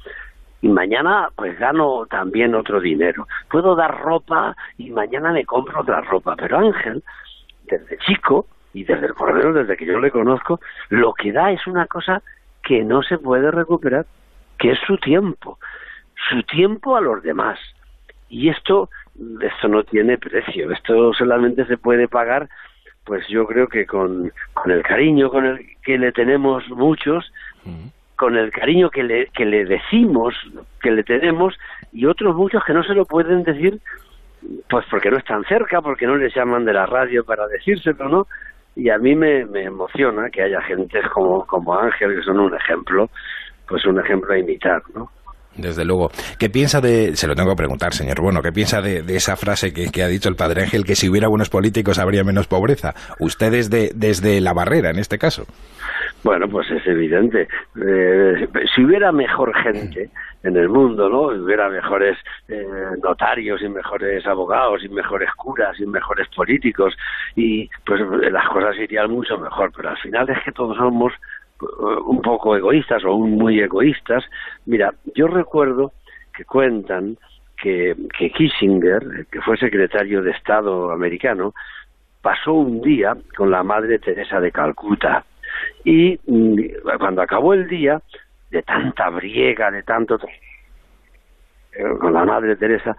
y 0.61 0.69
mañana 0.69 1.29
pues 1.35 1.59
gano 1.59 2.07
también 2.07 2.55
otro 2.55 2.81
dinero. 2.81 3.27
Puedo 3.51 3.75
dar 3.75 4.01
ropa 4.01 4.57
y 4.79 4.91
mañana 4.91 5.33
me 5.33 5.45
compro 5.45 5.81
otra 5.81 6.01
ropa. 6.03 6.37
Pero 6.37 6.59
Ángel, 6.59 7.03
desde 7.65 7.99
chico, 7.99 8.47
y 8.75 8.85
desde 8.85 9.09
lo 9.09 9.15
menos 9.33 9.55
desde 9.55 9.77
que 9.77 9.87
yo 9.87 9.99
le 9.99 10.11
conozco, 10.11 10.61
lo 10.91 11.15
que 11.15 11.33
da 11.33 11.51
es 11.51 11.67
una 11.67 11.87
cosa 11.87 12.23
que 12.65 12.83
no 12.85 13.03
se 13.03 13.19
puede 13.19 13.51
recuperar, 13.51 14.07
que 14.59 14.73
es 14.73 14.79
su 14.87 14.97
tiempo, 14.99 15.59
su 16.31 16.43
tiempo 16.45 16.97
a 16.97 17.01
los 17.01 17.23
demás. 17.23 17.59
Y 18.29 18.49
esto, 18.49 18.89
esto 19.41 19.69
no 19.69 19.85
tiene 19.85 20.19
precio, 20.19 20.73
esto 20.73 21.13
solamente 21.13 21.67
se 21.67 21.77
puede 21.77 22.09
pagar, 22.09 22.49
pues 23.05 23.27
yo 23.29 23.47
creo 23.47 23.69
que 23.69 23.87
con, 23.87 24.33
con 24.55 24.71
el 24.71 24.83
cariño 24.83 25.31
con 25.31 25.45
el 25.45 25.77
que 25.83 25.99
le 25.99 26.11
tenemos 26.11 26.69
muchos, 26.71 27.31
con 28.17 28.37
el 28.37 28.51
cariño 28.51 28.91
que 28.91 29.03
le, 29.03 29.27
que 29.27 29.45
le 29.45 29.67
decimos, 29.67 30.35
que 30.81 30.91
le 30.91 31.05
tenemos, 31.05 31.55
y 31.93 32.07
otros 32.07 32.35
muchos 32.35 32.65
que 32.65 32.73
no 32.73 32.83
se 32.83 32.95
lo 32.95 33.05
pueden 33.05 33.43
decir, 33.43 33.79
pues 34.69 34.85
porque 34.91 35.11
no 35.11 35.19
están 35.19 35.45
cerca, 35.45 35.83
porque 35.83 36.07
no 36.07 36.17
les 36.17 36.35
llaman 36.35 36.65
de 36.65 36.73
la 36.73 36.87
radio 36.87 37.25
para 37.25 37.47
decírselo, 37.47 38.09
¿no? 38.09 38.27
Y 38.77 38.91
a 38.91 38.99
mí 38.99 39.15
me, 39.15 39.45
me 39.47 39.65
emociona 39.65 40.29
que 40.31 40.43
haya 40.43 40.61
gente 40.63 41.01
como, 41.13 41.47
como 41.47 41.75
Ángel, 41.79 42.17
que 42.17 42.23
son 42.23 42.41
un 42.41 42.55
ejemplo, 42.55 43.09
pues 43.69 43.85
un 43.87 44.01
ejemplo 44.01 44.35
a 44.35 44.39
imitar, 44.39 44.83
¿no? 44.95 45.09
Desde 45.57 45.85
luego. 45.85 46.11
¿Qué 46.39 46.51
piensa 46.51 46.81
de, 46.81 47.15
se 47.15 47.29
lo 47.29 47.35
tengo 47.35 47.51
que 47.51 47.57
preguntar, 47.57 47.93
señor 47.93 48.21
Bueno, 48.21 48.43
qué 48.43 48.51
piensa 48.51 48.81
de, 48.81 49.03
de 49.03 49.17
esa 49.17 49.37
frase 49.37 49.73
que, 49.73 49.87
que 49.91 50.03
ha 50.03 50.09
dicho 50.09 50.29
el 50.29 50.35
padre 50.35 50.63
Ángel, 50.63 50.85
que 50.85 50.97
si 50.97 51.09
hubiera 51.09 51.29
buenos 51.29 51.49
políticos 51.49 51.99
habría 51.99 52.25
menos 52.25 52.49
pobreza? 52.49 52.95
Usted 53.21 53.53
desde, 53.53 53.91
desde 53.95 54.41
la 54.41 54.53
barrera, 54.53 54.91
en 54.91 54.99
este 54.99 55.17
caso. 55.17 55.47
Bueno, 56.25 56.49
pues 56.49 56.71
es 56.71 56.87
evidente. 56.87 57.47
Eh, 57.77 58.49
si 58.75 58.83
hubiera 58.83 59.13
mejor 59.13 59.55
gente 59.55 60.09
en 60.43 60.57
el 60.57 60.71
mundo, 60.71 61.11
¿no? 61.11 61.25
Hubiera 61.25 61.69
mejores 61.69 62.17
eh, 62.49 62.67
notarios 63.03 63.61
y 63.61 63.69
mejores 63.69 64.27
abogados 64.27 64.83
y 64.83 64.89
mejores 64.89 65.31
curas 65.35 65.79
y 65.79 65.87
mejores 65.87 66.27
políticos 66.35 66.97
y 67.37 67.69
pues 67.85 68.01
las 68.33 68.49
cosas 68.49 68.75
irían 68.79 69.11
mucho 69.11 69.37
mejor. 69.37 69.71
Pero 69.77 69.91
al 69.91 69.99
final 69.99 70.31
es 70.31 70.43
que 70.43 70.53
todos 70.53 70.79
somos 70.79 71.13
eh, 71.13 71.67
un 72.07 72.23
poco 72.23 72.57
egoístas 72.57 73.05
o 73.05 73.19
muy 73.19 73.61
egoístas. 73.61 74.25
Mira, 74.65 74.95
yo 75.15 75.27
recuerdo 75.27 75.93
que 76.35 76.47
cuentan 76.47 77.19
que, 77.55 77.95
que 78.19 78.31
Kissinger, 78.31 79.27
que 79.31 79.43
fue 79.43 79.59
secretario 79.59 80.23
de 80.23 80.31
Estado 80.31 80.91
americano, 80.91 81.53
pasó 82.23 82.55
un 82.55 82.81
día 82.81 83.15
con 83.37 83.51
la 83.51 83.63
Madre 83.63 83.99
Teresa 83.99 84.41
de 84.41 84.51
Calcuta 84.51 85.23
y 85.85 86.19
mm, 86.27 86.61
cuando 86.99 87.23
acabó 87.23 87.55
el 87.55 87.69
día, 87.69 88.01
de 88.51 88.63
tanta 88.63 89.11
briega, 89.11 89.71
de 89.71 89.83
tanto... 89.83 90.19
eh, 91.73 91.85
con 91.99 92.13
la 92.13 92.25
Madre 92.25 92.57
Teresa, 92.57 92.97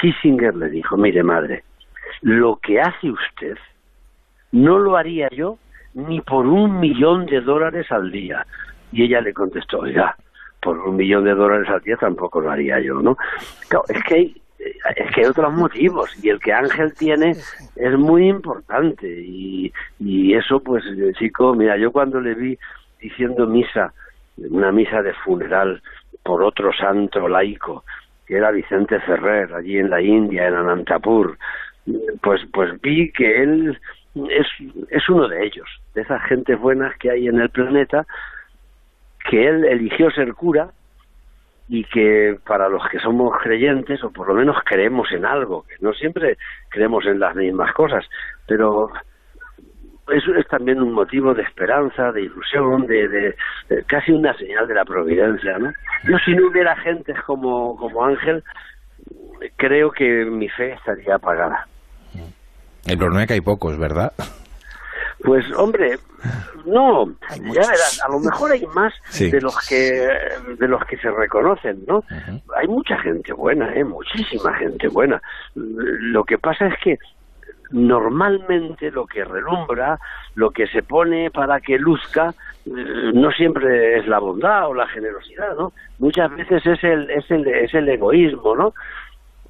Kissinger 0.00 0.56
le 0.56 0.68
dijo, 0.68 0.96
mire 0.96 1.22
madre, 1.22 1.62
lo 2.22 2.56
que 2.56 2.80
hace 2.80 3.10
usted 3.10 3.56
no 4.50 4.78
lo 4.78 4.96
haría 4.96 5.28
yo 5.30 5.58
ni 5.94 6.20
por 6.20 6.46
un 6.46 6.80
millón 6.80 7.26
de 7.26 7.40
dólares 7.40 7.90
al 7.90 8.10
día. 8.10 8.46
Y 8.90 9.04
ella 9.04 9.20
le 9.20 9.32
contestó, 9.32 9.80
oiga, 9.80 10.16
por 10.60 10.78
un 10.78 10.96
millón 10.96 11.24
de 11.24 11.34
dólares 11.34 11.68
al 11.68 11.80
día 11.80 11.96
tampoco 11.96 12.40
lo 12.40 12.50
haría 12.50 12.80
yo, 12.80 13.00
¿no? 13.00 13.16
Claro, 13.68 13.84
es 13.88 14.02
que 14.04 14.14
hay, 14.14 14.41
es 14.96 15.14
que 15.14 15.20
hay 15.22 15.26
otros 15.26 15.52
motivos 15.52 16.10
y 16.22 16.28
el 16.28 16.38
que 16.40 16.52
Ángel 16.52 16.94
tiene 16.94 17.30
es 17.76 17.98
muy 17.98 18.28
importante 18.28 19.06
y, 19.08 19.72
y 19.98 20.34
eso 20.34 20.60
pues 20.60 20.84
eh, 20.96 21.12
chico 21.18 21.54
mira 21.54 21.76
yo 21.76 21.90
cuando 21.90 22.20
le 22.20 22.34
vi 22.34 22.58
diciendo 23.00 23.46
misa 23.46 23.92
una 24.36 24.72
misa 24.72 25.02
de 25.02 25.12
funeral 25.14 25.82
por 26.22 26.42
otro 26.42 26.72
santo 26.72 27.28
laico 27.28 27.84
que 28.26 28.36
era 28.36 28.50
Vicente 28.50 29.00
Ferrer, 29.00 29.52
allí 29.52 29.78
en 29.78 29.90
la 29.90 30.00
India, 30.00 30.46
en 30.46 30.54
Anantapur, 30.54 31.36
pues, 32.22 32.40
pues 32.52 32.80
vi 32.80 33.10
que 33.12 33.42
él 33.42 33.78
es, 34.14 34.46
es 34.90 35.08
uno 35.08 35.28
de 35.28 35.44
ellos, 35.44 35.68
de 35.94 36.02
esas 36.02 36.22
gentes 36.24 36.58
buenas 36.58 36.96
que 36.98 37.10
hay 37.10 37.28
en 37.28 37.40
el 37.40 37.50
planeta, 37.50 38.06
que 39.28 39.48
él 39.48 39.64
eligió 39.64 40.10
ser 40.10 40.34
cura 40.34 40.70
y 41.68 41.84
que 41.84 42.36
para 42.46 42.68
los 42.68 42.82
que 42.90 42.98
somos 42.98 43.36
creyentes, 43.42 44.02
o 44.04 44.10
por 44.10 44.28
lo 44.28 44.34
menos 44.34 44.56
creemos 44.64 45.10
en 45.12 45.24
algo, 45.24 45.62
que 45.62 45.76
no 45.80 45.92
siempre 45.92 46.36
creemos 46.68 47.06
en 47.06 47.20
las 47.20 47.34
mismas 47.34 47.72
cosas, 47.72 48.04
pero 48.46 48.90
eso 50.08 50.34
es 50.34 50.46
también 50.48 50.82
un 50.82 50.92
motivo 50.92 51.32
de 51.34 51.42
esperanza, 51.42 52.12
de 52.12 52.22
ilusión, 52.22 52.86
de, 52.86 53.08
de, 53.08 53.34
casi 53.86 54.12
una 54.12 54.36
señal 54.36 54.66
de 54.66 54.74
la 54.74 54.84
providencia, 54.84 55.58
¿no? 55.58 55.72
Yo 56.04 56.18
si 56.24 56.34
no 56.34 56.48
hubiera 56.48 56.76
gentes 56.76 57.16
como, 57.22 57.76
como 57.76 58.04
Ángel, 58.04 58.42
creo 59.56 59.90
que 59.90 60.24
mi 60.24 60.48
fe 60.48 60.72
estaría 60.72 61.14
apagada. 61.14 61.66
El 62.86 62.98
problema 62.98 63.22
es 63.22 63.28
que 63.28 63.34
hay 63.34 63.40
pocos, 63.40 63.78
¿verdad? 63.78 64.12
Pues 65.24 65.44
hombre, 65.52 65.98
no, 66.66 67.06
ya 67.30 67.60
verás, 67.60 68.00
a 68.04 68.10
lo 68.10 68.20
mejor 68.20 68.52
hay 68.52 68.66
más 68.74 68.92
de 69.18 69.40
los 69.40 69.56
que 69.68 70.08
de 70.58 70.68
los 70.68 70.84
que 70.86 70.96
se 70.96 71.10
reconocen, 71.10 71.84
¿no? 71.86 72.04
Hay 72.56 72.68
mucha 72.68 72.98
gente 72.98 73.32
buena, 73.32 73.72
¿eh? 73.74 73.84
muchísima 73.84 74.52
gente 74.54 74.88
buena. 74.88 75.22
Lo 75.54 76.24
que 76.24 76.38
pasa 76.38 76.66
es 76.66 76.74
que 76.82 76.98
normalmente 77.70 78.90
lo 78.90 79.06
que 79.06 79.24
relumbra, 79.24 79.98
lo 80.34 80.50
que 80.50 80.66
se 80.66 80.82
pone 80.82 81.30
para 81.30 81.60
que 81.60 81.78
luzca, 81.78 82.34
eh, 82.66 83.10
no 83.14 83.30
siempre 83.32 83.98
es 83.98 84.06
la 84.06 84.18
bondad 84.18 84.68
o 84.68 84.74
la 84.74 84.86
generosidad, 84.88 85.56
¿no? 85.56 85.72
Muchas 85.98 86.34
veces 86.36 86.64
es 86.66 86.84
el, 86.84 87.10
es 87.10 87.30
el, 87.30 87.46
es 87.46 87.72
el 87.74 87.88
egoísmo, 87.88 88.54
¿no? 88.54 88.74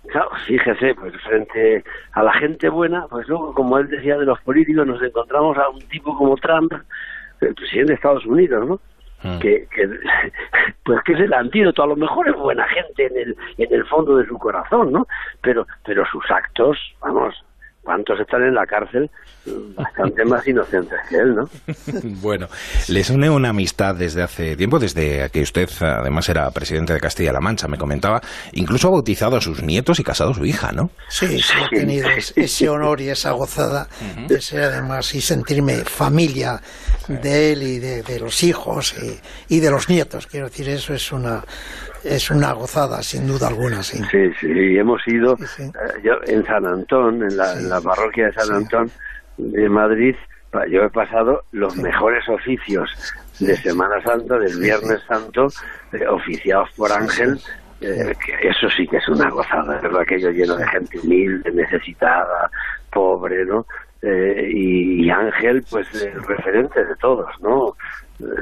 Claro, 0.09 0.30
fíjese, 0.47 0.94
pues 0.94 1.14
frente 1.23 1.85
a 2.12 2.23
la 2.23 2.32
gente 2.35 2.68
buena, 2.68 3.06
pues 3.09 3.28
luego, 3.28 3.54
como 3.54 3.78
él 3.78 3.88
decía 3.88 4.18
de 4.18 4.26
los 4.26 4.40
políticos, 4.40 4.87
nos 4.87 5.00
encontramos 5.02 5.56
a 5.59 5.68
un 5.68 5.80
tipo 5.82 6.16
como 6.16 6.37
Trump, 6.37 6.73
el 7.40 7.54
presidente 7.54 7.92
de 7.92 7.94
Estados 7.94 8.26
Unidos, 8.26 8.66
¿no? 8.66 8.80
Hmm. 9.23 9.38
Que, 9.38 9.68
que, 9.71 9.88
pues 10.85 11.00
que 11.04 11.12
es 11.12 11.21
el 11.21 11.32
antídoto 11.32 11.85
a 11.85 11.87
lo 11.87 11.94
mejor 11.94 12.28
es 12.28 12.35
buena 12.35 12.66
gente 12.66 13.06
en 13.06 13.16
el 13.16 13.37
en 13.56 13.73
el 13.73 13.87
fondo 13.87 14.16
de 14.16 14.26
su 14.26 14.37
corazón 14.37 14.90
no 14.90 15.06
pero 15.40 15.64
pero 15.85 16.04
sus 16.06 16.28
actos 16.28 16.76
vamos 17.00 17.32
¿Cuántos 17.82 18.20
están 18.20 18.42
en 18.44 18.54
la 18.54 18.64
cárcel? 18.64 19.10
Bastante 19.74 20.24
más 20.24 20.46
inocentes 20.46 20.98
que 21.08 21.16
él, 21.16 21.34
¿no? 21.34 21.48
bueno, 22.22 22.46
les 22.88 23.10
une 23.10 23.28
una 23.28 23.48
amistad 23.48 23.96
desde 23.96 24.22
hace 24.22 24.56
tiempo, 24.56 24.78
desde 24.78 25.28
que 25.30 25.40
usted 25.42 25.68
además 25.80 26.28
era 26.28 26.48
presidente 26.52 26.92
de 26.92 27.00
Castilla-La 27.00 27.40
Mancha, 27.40 27.66
me 27.66 27.78
comentaba. 27.78 28.20
Incluso 28.52 28.86
ha 28.86 28.92
bautizado 28.92 29.36
a 29.36 29.40
sus 29.40 29.64
nietos 29.64 29.98
y 29.98 30.04
casado 30.04 30.30
a 30.30 30.34
su 30.34 30.44
hija, 30.44 30.70
¿no? 30.70 30.90
Sí, 31.08 31.40
sí, 31.40 31.54
he 31.72 31.76
tenido 31.76 32.08
ese 32.36 32.68
honor 32.68 33.00
y 33.00 33.08
esa 33.08 33.32
gozada 33.32 33.88
de 34.28 34.40
ser 34.40 34.62
además 34.62 35.12
y 35.16 35.20
sentirme 35.20 35.78
familia 35.84 36.60
de 37.08 37.52
él 37.52 37.62
y 37.64 37.78
de, 37.80 38.20
los 38.20 38.44
hijos 38.44 38.94
y, 39.02 39.56
y 39.56 39.58
de 39.58 39.70
los 39.72 39.88
nietos. 39.88 40.28
Quiero 40.28 40.46
decir, 40.46 40.68
eso 40.68 40.94
es 40.94 41.10
una 41.10 41.42
es 42.04 42.30
una 42.30 42.52
gozada, 42.52 43.02
sin 43.02 43.26
duda 43.26 43.49
alguna, 43.49 43.82
sí. 43.82 43.99
Sí, 44.11 44.30
sí, 44.40 44.76
hemos 44.76 45.00
ido 45.06 45.37
eh, 45.59 45.71
yo, 46.02 46.14
en 46.26 46.44
San 46.44 46.66
Antón, 46.66 47.23
en 47.23 47.37
la, 47.37 47.80
parroquia 47.80 48.26
de 48.26 48.32
San 48.32 48.54
Antón 48.54 48.90
de 49.38 49.68
Madrid, 49.68 50.14
yo 50.71 50.82
he 50.82 50.90
pasado 50.90 51.42
los 51.52 51.76
mejores 51.76 52.28
oficios 52.28 52.90
de 53.40 53.56
Semana 53.56 54.02
Santa, 54.02 54.38
del 54.38 54.59
Viernes 54.61 55.00
Santo, 55.09 55.47
eh, 55.92 56.06
oficiados 56.06 56.68
por 56.76 56.92
Ángel, 56.92 57.38
eh, 57.80 58.12
que 58.25 58.49
eso 58.49 58.68
sí 58.76 58.87
que 58.87 58.99
es 58.99 59.09
una 59.09 59.30
gozada, 59.30 59.78
es 59.78 59.97
aquello 59.99 60.30
lleno 60.30 60.56
de 60.56 60.68
gente 60.68 60.99
humilde, 61.00 61.50
necesitada, 61.52 62.50
pobre, 62.90 63.44
¿no? 63.44 63.64
y, 64.04 65.09
Ángel, 65.11 65.64
pues, 65.71 65.87
el 66.02 66.21
referente 66.25 66.85
de 66.85 66.97
todos, 66.97 67.30
¿no? 67.40 67.76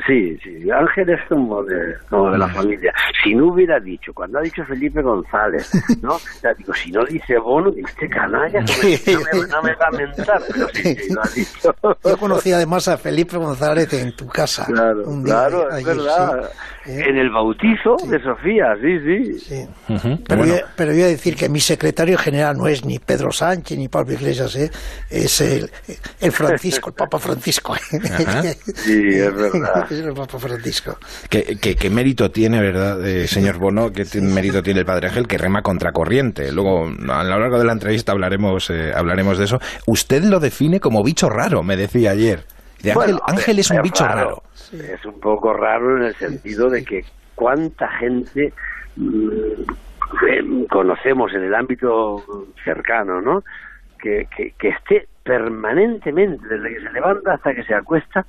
Sí, 0.06 0.36
sí, 0.42 0.70
Ángel 0.70 1.10
es 1.10 1.20
como 1.28 1.62
de, 1.62 1.96
como 2.10 2.30
de 2.30 2.38
la 2.38 2.48
familia. 2.48 2.92
Si 3.22 3.34
no 3.34 3.46
hubiera 3.46 3.80
dicho, 3.80 4.12
cuando 4.12 4.38
ha 4.38 4.42
dicho 4.42 4.62
Felipe 4.64 5.00
González, 5.00 5.70
¿no? 6.02 6.18
Ya 6.42 6.52
digo, 6.54 6.74
si 6.74 6.90
no 6.90 7.04
dice 7.04 7.38
Bono, 7.38 7.72
este 7.76 8.08
canalla, 8.08 8.60
no 8.60 9.62
me, 9.62 9.74
va 9.74 9.86
a 9.86 9.90
mentar, 9.92 10.42
pero 10.52 10.68
sí, 10.74 10.96
sí, 10.96 11.14
lo 11.14 11.22
ha 11.22 11.28
dicho. 11.34 11.74
Yo 12.04 12.16
conocí 12.18 12.52
además 12.52 12.88
a 12.88 12.98
Felipe 12.98 13.38
González 13.38 13.92
en 13.94 14.14
tu 14.14 14.26
casa. 14.26 14.66
Claro, 14.66 15.04
claro, 15.24 15.70
es 15.70 15.84
verdad. 15.84 16.50
En 16.86 17.16
el 17.16 17.30
bautizo 17.30 17.96
de 18.08 18.22
Sofía, 18.22 18.74
sí, 18.80 19.38
sí. 19.38 19.68
pero, 20.26 20.46
yo, 20.46 20.54
pero 20.76 20.92
voy 20.92 21.02
a 21.02 21.06
decir 21.06 21.36
que 21.36 21.48
mi 21.48 21.60
secretario 21.60 22.18
general 22.18 22.56
no 22.56 22.66
es 22.66 22.84
ni 22.84 22.98
Pedro 22.98 23.30
Sánchez 23.30 23.78
ni 23.78 23.88
Pablo 23.88 24.14
Iglesias, 24.14 24.56
¿eh? 24.56 24.70
es 25.10 25.40
el, 25.40 25.70
el 26.20 26.32
Francisco, 26.32 26.90
el 26.90 26.96
Papa 26.96 27.18
Francisco. 27.18 27.74
Sí, 28.74 29.08
es 29.08 29.34
verdad. 29.34 29.69
Francisco. 30.38 30.96
¿Qué, 31.28 31.90
mérito 31.90 32.30
tiene, 32.30 32.60
verdad, 32.60 33.04
eh, 33.06 33.26
señor 33.26 33.58
Bono? 33.58 33.90
¿Qué 33.90 34.04
mérito 34.20 34.62
tiene 34.62 34.80
el 34.80 34.86
Padre 34.86 35.08
Ángel 35.08 35.26
que 35.26 35.38
rema 35.38 35.62
contracorriente? 35.62 36.52
Luego, 36.52 36.86
a 36.86 37.24
lo 37.24 37.38
largo 37.38 37.58
de 37.58 37.64
la 37.64 37.72
entrevista 37.72 38.12
hablaremos, 38.12 38.70
eh, 38.70 38.92
hablaremos 38.94 39.38
de 39.38 39.44
eso. 39.44 39.58
Usted 39.86 40.24
lo 40.24 40.40
define 40.40 40.80
como 40.80 41.02
bicho 41.02 41.28
raro, 41.28 41.62
me 41.62 41.76
decía 41.76 42.12
ayer. 42.12 42.44
Ángel, 43.26 43.58
es 43.58 43.70
un 43.70 43.82
bicho 43.82 44.04
raro. 44.04 44.42
Es 44.72 45.04
un 45.04 45.20
poco 45.20 45.52
raro 45.52 45.98
en 45.98 46.04
el 46.04 46.14
sentido 46.14 46.70
de 46.70 46.84
que 46.84 47.02
cuánta 47.34 47.88
gente 47.98 48.52
mm, 48.96 49.62
eh, 50.28 50.66
conocemos 50.70 51.32
en 51.34 51.44
el 51.44 51.54
ámbito 51.54 52.16
cercano, 52.64 53.20
¿no? 53.20 53.42
Que, 54.00 54.26
que, 54.34 54.52
que, 54.58 54.68
esté 54.68 55.08
permanentemente, 55.24 56.46
desde 56.48 56.74
que 56.74 56.80
se 56.80 56.92
levanta 56.92 57.34
hasta 57.34 57.54
que 57.54 57.62
se 57.64 57.74
acuesta, 57.74 58.24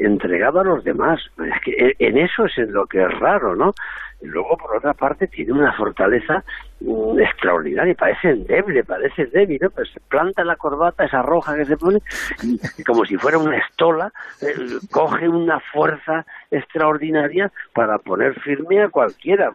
entregado 0.00 0.60
a 0.60 0.64
los 0.64 0.84
demás. 0.84 1.20
Es 1.38 1.60
que 1.64 1.94
en 1.98 2.18
eso 2.18 2.46
es 2.46 2.58
en 2.58 2.72
lo 2.72 2.86
que 2.86 3.02
es 3.02 3.18
raro, 3.18 3.54
¿no? 3.54 3.74
Luego, 4.22 4.56
por 4.58 4.76
otra 4.76 4.92
parte, 4.92 5.28
tiene 5.28 5.52
una 5.52 5.72
fortaleza 5.72 6.44
mm, 6.80 7.18
extraordinaria, 7.20 7.94
parece 7.94 8.30
endeble, 8.30 8.84
parece 8.84 9.26
débil, 9.26 9.58
¿no? 9.62 9.70
Pues 9.70 9.88
planta 10.08 10.44
la 10.44 10.56
corbata, 10.56 11.04
esa 11.04 11.22
roja 11.22 11.56
que 11.56 11.64
se 11.64 11.76
pone, 11.76 12.00
y, 12.42 12.84
como 12.84 13.06
si 13.06 13.16
fuera 13.16 13.38
una 13.38 13.56
estola, 13.56 14.12
eh, 14.42 14.54
coge 14.90 15.26
una 15.26 15.58
fuerza 15.72 16.26
extraordinaria 16.50 17.50
para 17.72 17.98
poner 17.98 18.38
firme 18.40 18.82
a 18.82 18.88
cualquiera. 18.88 19.52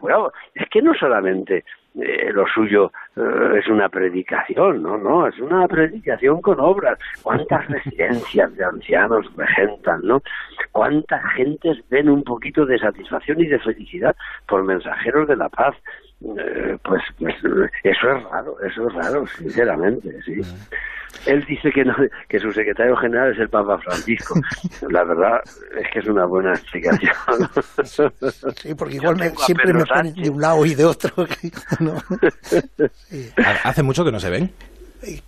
Es 0.54 0.68
que 0.68 0.82
no 0.82 0.94
solamente 0.94 1.64
eh, 2.00 2.32
lo 2.32 2.46
suyo 2.48 2.92
eh, 3.16 3.58
es 3.58 3.66
una 3.68 3.88
predicación, 3.88 4.82
no, 4.82 4.98
no, 4.98 5.26
es 5.26 5.38
una 5.38 5.66
predicación 5.66 6.42
con 6.42 6.60
obras. 6.60 6.98
¿Cuántas 7.22 7.66
residencias 7.68 8.54
de 8.54 8.64
ancianos 8.64 9.26
regentan, 9.36 10.00
no? 10.04 10.22
¿Cuántas 10.72 11.22
gentes 11.34 11.78
ven 11.88 12.10
un 12.10 12.22
poquito 12.22 12.66
de 12.66 12.78
satisfacción 12.78 13.40
y 13.40 13.46
de 13.46 13.58
felicidad 13.58 14.14
por 14.46 14.64
mensajeros 14.64 15.26
de 15.28 15.36
la 15.36 15.48
paz? 15.48 15.74
Eh, 16.20 16.76
pues, 16.82 17.02
pues 17.18 17.34
eso 17.82 18.10
es 18.10 18.22
raro, 18.30 18.56
eso 18.60 18.88
es 18.88 18.94
raro, 18.94 19.26
sinceramente, 19.26 20.22
sí. 20.22 20.40
Él 21.24 21.44
dice 21.46 21.72
que, 21.72 21.84
no, 21.84 21.94
que 22.28 22.38
su 22.38 22.52
secretario 22.52 22.96
general 22.96 23.32
es 23.32 23.38
el 23.38 23.48
Papa 23.48 23.78
Francisco. 23.78 24.38
La 24.90 25.02
verdad 25.04 25.40
es 25.76 25.88
que 25.92 25.98
es 26.00 26.06
una 26.06 26.24
buena 26.26 26.52
explicación. 26.52 27.12
Sí, 27.84 28.74
porque 28.74 28.96
igual 28.96 29.18
siempre 29.36 29.72
me 29.72 29.84
ponen 29.84 30.14
de 30.14 30.30
un 30.30 30.40
lado 30.40 30.64
y 30.66 30.74
de 30.74 30.84
otro. 30.84 31.10
¿Hace 33.64 33.82
mucho 33.82 34.04
que 34.04 34.12
no 34.12 34.18
se 34.18 34.30
ven? 34.30 34.52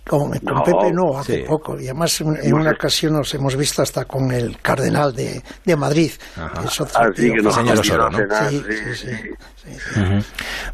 Con, 0.05 0.31
Pepe 0.31 0.91
no, 0.91 1.17
hace 1.17 1.43
poco. 1.47 1.79
Y 1.79 1.85
además 1.85 2.19
en, 2.21 2.53
una 2.53 2.71
ocasión 2.71 3.13
nos 3.13 3.33
hemos 3.33 3.55
visto 3.55 3.81
hasta 3.81 4.05
con 4.05 4.31
el 4.31 4.57
cardenal 4.61 5.15
de, 5.15 5.41
de 5.63 5.75
Madrid. 5.75 6.11
Así 6.35 7.31
que 7.31 7.41
nos 7.41 7.55
solo, 7.85 8.09
¿no? 8.09 8.17
Sí, 8.49 8.63
sí, 8.95 9.09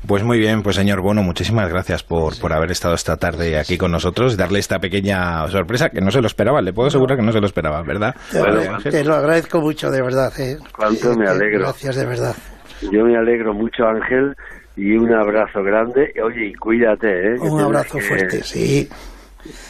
Pues 0.08 0.24
muy 0.24 0.40
bien, 0.40 0.64
pues 0.64 0.78
señor 0.78 1.02
Bono, 1.02 1.22
muchísimas 1.22 1.70
gracias 1.70 2.04
por, 2.04 2.40
por 2.40 2.54
haber 2.54 2.72
estado 2.72 2.96
esta 2.96 3.18
tarde 3.18 3.60
aquí 3.60 3.78
con 3.78 3.92
nosotros 3.92 4.34
y 4.34 4.38
darle 4.38 4.60
esta 4.60 4.80
pequeña 4.80 5.46
sorpresa 5.50 5.90
que 5.90 6.02
no 6.02 6.10
se 6.10 6.22
lo 6.22 6.28
esperaba. 6.28 6.62
Le 6.62 6.74
puedo 6.74 6.88
asegurar 6.88 7.18
que 7.18 7.24
no 7.24 7.32
se 7.32 7.40
lo 7.40 7.46
esperaba, 7.46 7.84
¿verdad? 7.84 8.16
Te, 8.32 9.04
lo 9.04 9.16
agradezco 9.16 9.60
mucho, 9.62 9.92
de 9.92 10.02
verdad. 10.02 10.32
¿eh? 10.40 10.58
Cuánto 10.76 11.16
me 11.16 11.28
alegro. 11.28 11.60
Gracias, 11.60 11.96
de 11.96 12.06
verdad. 12.06 12.36
Yo 12.82 13.04
me 13.04 13.18
alegro 13.18 13.54
mucho, 13.54 13.84
Ángel 13.86 14.36
y 14.76 14.96
un 14.98 15.14
abrazo 15.14 15.64
grande. 15.64 16.14
Oye, 16.24 16.48
y 16.48 16.54
cuídate, 16.54 17.08
¿eh? 17.08 17.36
Un 17.40 17.62
abrazo 17.62 18.00
fuerte, 18.00 18.44
sí. 18.44 18.88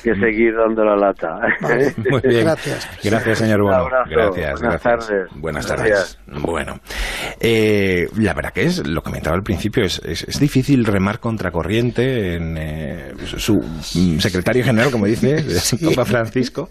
Que 0.04 0.16
seguir 0.16 0.56
dando 0.56 0.86
la 0.86 0.96
lata. 0.96 1.38
muy 2.10 2.22
bien. 2.22 2.46
Gracias. 2.46 2.90
Gracias, 3.04 3.40
señor 3.40 3.62
Bueno. 3.62 3.90
Gracias, 4.10 4.62
Buenas 4.62 4.82
tardes. 4.82 5.30
Buenas 5.36 5.68
tardes. 5.68 6.20
Bueno, 6.28 6.80
eh, 7.42 8.08
la 8.18 8.34
verdad 8.34 8.52
que 8.54 8.64
es, 8.64 8.88
lo 8.88 9.02
comentaba 9.02 9.36
al 9.36 9.44
principio, 9.44 9.84
es, 9.84 10.00
es, 10.06 10.40
difícil 10.40 10.86
remar 10.86 11.20
contracorriente 11.20 12.36
en 12.36 12.58
eh, 12.58 13.14
su 13.26 13.62
secretario 14.20 14.64
general, 14.64 14.92
como 14.92 15.08
dice, 15.08 15.44
Papa 15.86 16.06
Francisco 16.06 16.70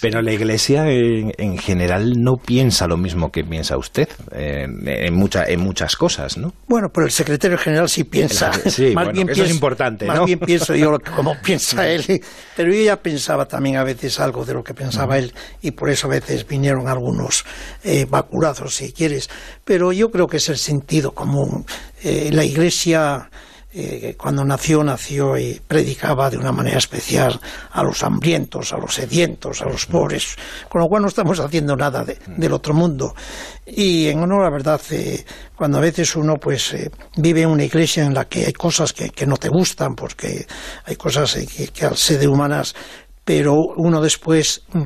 Pero 0.00 0.20
la 0.20 0.32
Iglesia 0.32 0.84
en, 0.88 1.58
general 1.58 2.12
no 2.18 2.36
piensa 2.36 2.86
lo 2.86 2.96
mismo 2.96 3.30
que 3.30 3.44
piensa 3.44 3.78
usted 3.78 4.08
en, 4.32 4.86
en 4.86 5.60
muchas 5.60 5.96
cosas, 5.96 6.36
¿no? 6.36 6.52
Bueno, 6.68 6.88
pero 6.92 7.06
el 7.06 7.12
secretario 7.12 7.56
general 7.56 7.88
sí 7.88 8.04
piensa. 8.04 8.52
Sí, 8.66 8.92
más 8.94 9.12
bien 9.12 9.28
eso 9.30 9.44
es 9.44 9.50
importante, 9.50 10.06
Más 10.06 10.24
bien 10.24 10.38
pienso 10.38 10.74
yo 10.74 10.98
como 11.14 11.34
piensa 11.42 11.88
él. 11.88 12.04
Pero 12.56 12.72
yo 12.72 12.82
ya 12.82 12.96
pensaba 12.96 13.46
también 13.46 13.76
a 13.76 13.84
veces 13.84 14.20
algo 14.20 14.44
de 14.44 14.54
lo 14.54 14.62
que 14.62 14.74
pensaba 14.74 15.18
él 15.18 15.32
y 15.62 15.70
por 15.70 15.88
eso 15.88 16.08
a 16.08 16.10
veces 16.10 16.46
vinieron 16.46 16.88
algunos 16.88 17.44
eh, 17.84 18.06
si 18.68 18.92
quieres. 18.92 19.30
Pero 19.64 19.92
yo 19.92 20.10
creo 20.10 20.26
que 20.26 20.38
es 20.38 20.48
el 20.48 20.58
sentido 20.58 21.12
común. 21.12 21.64
Eh, 22.02 22.30
la 22.32 22.44
Iglesia 22.44 23.30
eh, 23.78 24.14
cuando 24.16 24.42
nació, 24.42 24.82
nació 24.82 25.36
y 25.36 25.60
predicaba 25.60 26.30
de 26.30 26.38
una 26.38 26.50
manera 26.50 26.78
especial 26.78 27.38
a 27.72 27.82
los 27.82 28.02
hambrientos, 28.02 28.72
a 28.72 28.78
los 28.78 28.94
sedientos, 28.94 29.60
a 29.60 29.66
los 29.66 29.84
pobres, 29.84 30.34
con 30.70 30.80
lo 30.80 30.88
cual 30.88 31.02
no 31.02 31.08
estamos 31.08 31.40
haciendo 31.40 31.76
nada 31.76 32.02
del 32.26 32.52
otro 32.54 32.72
mundo. 32.72 33.14
Y 33.66 34.06
en 34.08 34.22
honor 34.22 34.40
a 34.40 34.44
la 34.44 34.50
verdad, 34.50 34.80
eh, 34.92 35.22
cuando 35.54 35.76
a 35.76 35.82
veces 35.82 36.16
uno 36.16 36.36
pues 36.36 36.72
eh, 36.72 36.90
vive 37.18 37.42
en 37.42 37.50
una 37.50 37.64
iglesia 37.64 38.06
en 38.06 38.14
la 38.14 38.24
que 38.24 38.46
hay 38.46 38.54
cosas 38.54 38.94
que, 38.94 39.26
no 39.26 39.36
te 39.36 39.50
gustan, 39.50 39.94
porque 39.94 40.46
hay 40.86 40.96
cosas 40.96 41.34
que, 41.34 41.68
que 41.68 41.84
al 41.84 41.98
ser 41.98 42.18
de 42.18 42.28
humanas, 42.28 42.74
pero 43.26 43.56
uno 43.76 44.00
después 44.00 44.62
mm, 44.72 44.84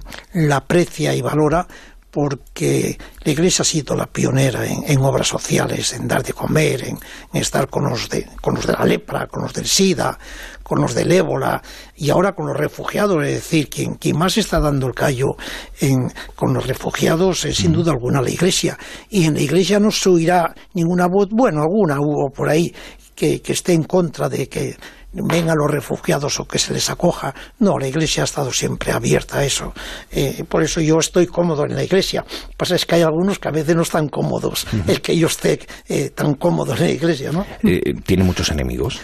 la 0.48 0.56
aprecia 0.56 1.14
y 1.14 1.20
valora, 1.20 1.68
porque 2.10 2.98
la 3.24 3.32
Iglesia 3.32 3.62
ha 3.62 3.64
sido 3.64 3.94
la 3.94 4.06
pionera 4.06 4.66
en, 4.66 4.98
obras 5.00 5.28
sociales, 5.28 5.92
en 5.92 6.08
dar 6.08 6.22
de 6.22 6.32
comer, 6.32 6.84
en, 6.84 6.98
estar 7.32 7.68
con 7.68 7.88
los, 7.88 8.08
de, 8.08 8.26
con 8.40 8.54
los 8.54 8.66
de 8.66 8.72
la 8.72 8.84
lepra, 8.84 9.26
con 9.26 9.42
los 9.42 9.52
del 9.52 9.66
SIDA, 9.66 10.18
con 10.62 10.80
los 10.80 10.94
del 10.94 11.12
ébola 11.12 11.62
y 11.96 12.10
ahora 12.10 12.32
con 12.32 12.46
los 12.46 12.56
refugiados. 12.56 13.24
Es 13.24 13.34
decir, 13.34 13.68
quien, 13.68 13.94
quien 13.94 14.18
más 14.18 14.36
está 14.38 14.60
dando 14.60 14.86
el 14.86 14.94
callo 14.94 15.36
en, 15.80 16.12
con 16.34 16.52
los 16.52 16.66
refugiados 16.66 17.44
es 17.44 17.56
sin 17.56 17.72
duda 17.72 17.92
alguna 17.92 18.22
la 18.22 18.30
Iglesia. 18.30 18.76
Y 19.08 19.24
en 19.26 19.34
la 19.34 19.40
Iglesia 19.40 19.78
no 19.78 19.90
se 19.90 20.08
oirá 20.08 20.54
ninguna 20.74 21.06
voz, 21.06 21.28
bueno, 21.30 21.62
alguna 21.62 22.00
hubo 22.00 22.30
por 22.30 22.48
ahí 22.48 22.74
que, 23.14 23.40
que 23.40 23.52
esté 23.52 23.72
en 23.72 23.84
contra 23.84 24.28
de 24.28 24.48
que 24.48 24.76
vengan 25.12 25.58
los 25.58 25.70
refugiados 25.70 26.40
o 26.40 26.46
que 26.46 26.58
se 26.58 26.72
les 26.72 26.88
acoja. 26.90 27.34
No, 27.58 27.78
la 27.78 27.88
Iglesia 27.88 28.22
ha 28.22 28.24
estado 28.24 28.52
siempre 28.52 28.92
abierta 28.92 29.38
a 29.38 29.44
eso. 29.44 29.72
Eh, 30.10 30.44
por 30.48 30.62
eso 30.62 30.80
yo 30.80 30.98
estoy 30.98 31.26
cómodo 31.26 31.64
en 31.64 31.74
la 31.74 31.82
Iglesia. 31.82 32.24
Lo 32.28 32.48
que 32.48 32.56
pasa 32.56 32.74
es 32.76 32.86
que 32.86 32.96
hay 32.96 33.02
algunos 33.02 33.38
que 33.38 33.48
a 33.48 33.52
veces 33.52 33.74
no 33.74 33.82
están 33.82 34.08
cómodos, 34.08 34.66
el 34.86 35.00
que 35.00 35.16
yo 35.16 35.26
esté 35.26 35.60
eh, 35.88 36.10
tan 36.10 36.34
cómodo 36.34 36.74
en 36.74 36.80
la 36.80 36.90
Iglesia. 36.90 37.32
¿no? 37.32 37.46
Eh, 37.62 37.94
¿Tiene 38.04 38.24
muchos 38.24 38.50
enemigos? 38.50 39.00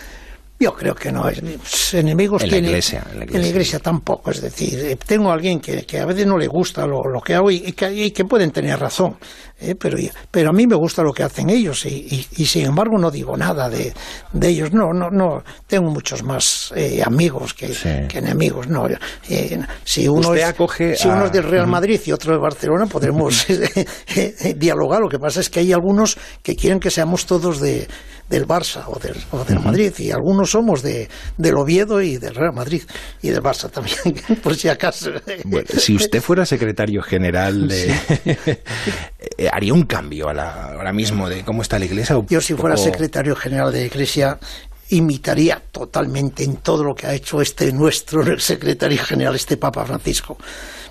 Yo 0.59 0.75
creo 0.75 0.95
que 0.95 1.13
no. 1.13 1.25
Enemigos 1.93 2.43
en 2.45 2.51
la, 2.51 2.57
iglesia, 2.57 3.07
en 3.13 3.19
la 3.19 3.47
iglesia. 3.47 3.79
tampoco. 3.79 4.31
Es 4.31 4.41
decir, 4.41 4.99
tengo 5.07 5.31
a 5.31 5.35
alguien 5.35 5.61
que, 5.61 5.85
que 5.85 5.99
a 5.99 6.07
veces 6.07 6.27
no 6.27 6.39
le 6.39 6.47
gusta 6.47 6.87
lo, 6.87 7.03
lo 7.05 7.21
que 7.21 7.35
hago 7.35 7.51
y 7.51 7.73
que, 7.73 7.93
y 7.93 8.11
que 8.11 8.25
pueden 8.25 8.51
tener 8.51 8.79
razón. 8.79 9.17
¿eh? 9.61 9.75
pero, 9.75 9.99
pero 10.31 10.51
a 10.51 10.53
mí 10.53 10.67
me 10.67 10.77
gusta 10.77 11.03
lo 11.03 11.13
que 11.13 11.23
hacen 11.23 11.51
ellos 11.51 11.85
y, 11.87 12.27
y, 12.37 12.47
sin 12.47 12.67
embargo 12.67 12.99
no 12.99 13.11
digo 13.11 13.37
nada 13.37 13.69
de, 13.69 13.93
de, 14.33 14.49
ellos. 14.49 14.73
No, 14.73 14.93
no, 14.93 15.11
no. 15.11 15.43
Tengo 15.67 15.91
muchos 15.91 16.23
más 16.23 16.73
eh, 16.75 17.03
amigos 17.05 17.55
que, 17.55 17.69
que, 18.09 18.19
enemigos. 18.19 18.69
No. 18.69 18.87
Eh, 19.29 19.61
si 19.85 20.09
uno, 20.09 20.35
es, 20.35 20.55
si 20.99 21.09
uno 21.09 21.27
es 21.27 21.33
del 21.33 21.45
Real 21.45 21.67
Madrid 21.67 22.01
y 22.07 22.13
otro 22.13 22.33
de 22.33 22.39
Barcelona, 22.39 22.87
podremos 22.87 23.47
dialogar. 24.57 25.01
Lo 25.01 25.09
que 25.09 25.19
pasa 25.19 25.41
es 25.41 25.51
que 25.51 25.61
hay 25.61 25.73
algunos 25.73 26.17
que 26.43 26.57
quieren 26.57 26.81
que 26.81 26.91
seamos 26.91 27.27
todos 27.27 27.61
de, 27.61 27.87
del 28.29 28.47
Barça 28.47 28.85
o 28.87 28.99
del, 28.99 29.17
o 29.31 29.45
del 29.45 29.61
Madrid 29.61 29.93
y 29.99 30.11
algunos 30.11 30.46
somos 30.47 30.83
de, 30.83 31.09
del 31.37 31.57
Oviedo 31.57 32.01
y 32.01 32.19
del 32.19 32.35
Real 32.35 32.53
Madrid 32.53 32.83
y 33.23 33.29
del 33.29 33.43
Barça 33.43 33.71
también, 33.71 33.97
por 34.43 34.55
si 34.55 34.69
acaso. 34.69 35.11
si 35.77 35.95
usted 35.95 36.21
fuera 36.21 36.45
secretario 36.47 37.03
general 37.03 37.69
de... 37.69 37.95
Eh, 39.39 39.49
haría 39.53 39.75
un 39.75 39.83
cambio 39.83 40.29
ahora 40.29 40.93
mismo 40.93 41.29
de 41.29 41.45
cómo 41.45 41.61
está 41.61 41.79
la 41.79 41.85
Iglesia? 41.85 42.17
Yo 42.29 42.41
si 42.41 42.55
fuera 42.55 42.77
secretario 42.77 43.35
general 43.37 43.71
de 43.71 43.81
la 43.81 43.87
Iglesia 43.87 44.39
imitaría 44.91 45.61
totalmente 45.73 46.45
en 46.45 46.57
todo 46.57 46.85
lo 46.85 46.95
que 46.95 47.07
ha 47.07 47.15
hecho 47.15 47.41
este 47.41 47.73
nuestro 47.73 48.23
secretario 48.39 49.03
general, 49.03 49.35
este 49.35 49.57
Papa 49.57 49.85
Francisco. 49.85 50.39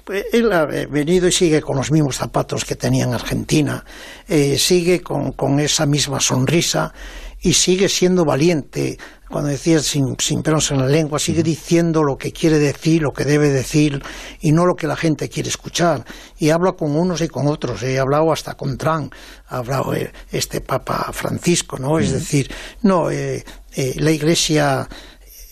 Pues 0.03 0.25
él 0.33 0.51
ha 0.53 0.65
venido 0.65 1.27
y 1.27 1.31
sigue 1.31 1.61
con 1.61 1.77
los 1.77 1.91
mismos 1.91 2.17
zapatos 2.17 2.63
que 2.63 2.75
tenía 2.75 3.05
en 3.05 3.13
Argentina, 3.13 3.83
eh, 4.27 4.57
sigue 4.59 5.01
con, 5.01 5.31
con, 5.31 5.59
esa 5.59 5.87
misma 5.87 6.19
sonrisa 6.19 6.93
y 7.41 7.53
sigue 7.53 7.89
siendo 7.89 8.23
valiente 8.23 8.99
cuando 9.29 9.49
decía 9.49 9.79
sin, 9.79 10.15
sin 10.19 10.43
pelos 10.43 10.71
en 10.71 10.79
la 10.79 10.87
lengua, 10.87 11.19
sigue 11.19 11.43
diciendo 11.43 12.03
lo 12.03 12.17
que 12.17 12.31
quiere 12.31 12.59
decir, 12.59 13.01
lo 13.01 13.11
que 13.11 13.25
debe 13.25 13.49
decir 13.49 14.01
y 14.39 14.51
no 14.51 14.65
lo 14.65 14.75
que 14.75 14.87
la 14.87 14.95
gente 14.95 15.29
quiere 15.29 15.49
escuchar. 15.49 16.05
Y 16.37 16.51
habla 16.51 16.73
con 16.73 16.95
unos 16.95 17.21
y 17.21 17.27
con 17.27 17.47
otros. 17.47 17.81
He 17.83 17.99
hablado 17.99 18.31
hasta 18.31 18.53
con 18.53 18.77
Trump, 18.77 19.13
ha 19.47 19.57
hablado 19.57 19.93
eh, 19.95 20.11
este 20.31 20.61
Papa 20.61 21.11
Francisco, 21.11 21.77
¿no? 21.79 21.99
Es 21.99 22.11
decir, 22.11 22.51
no, 22.81 23.09
eh, 23.09 23.43
eh, 23.75 23.95
la 23.97 24.11
Iglesia 24.11 24.87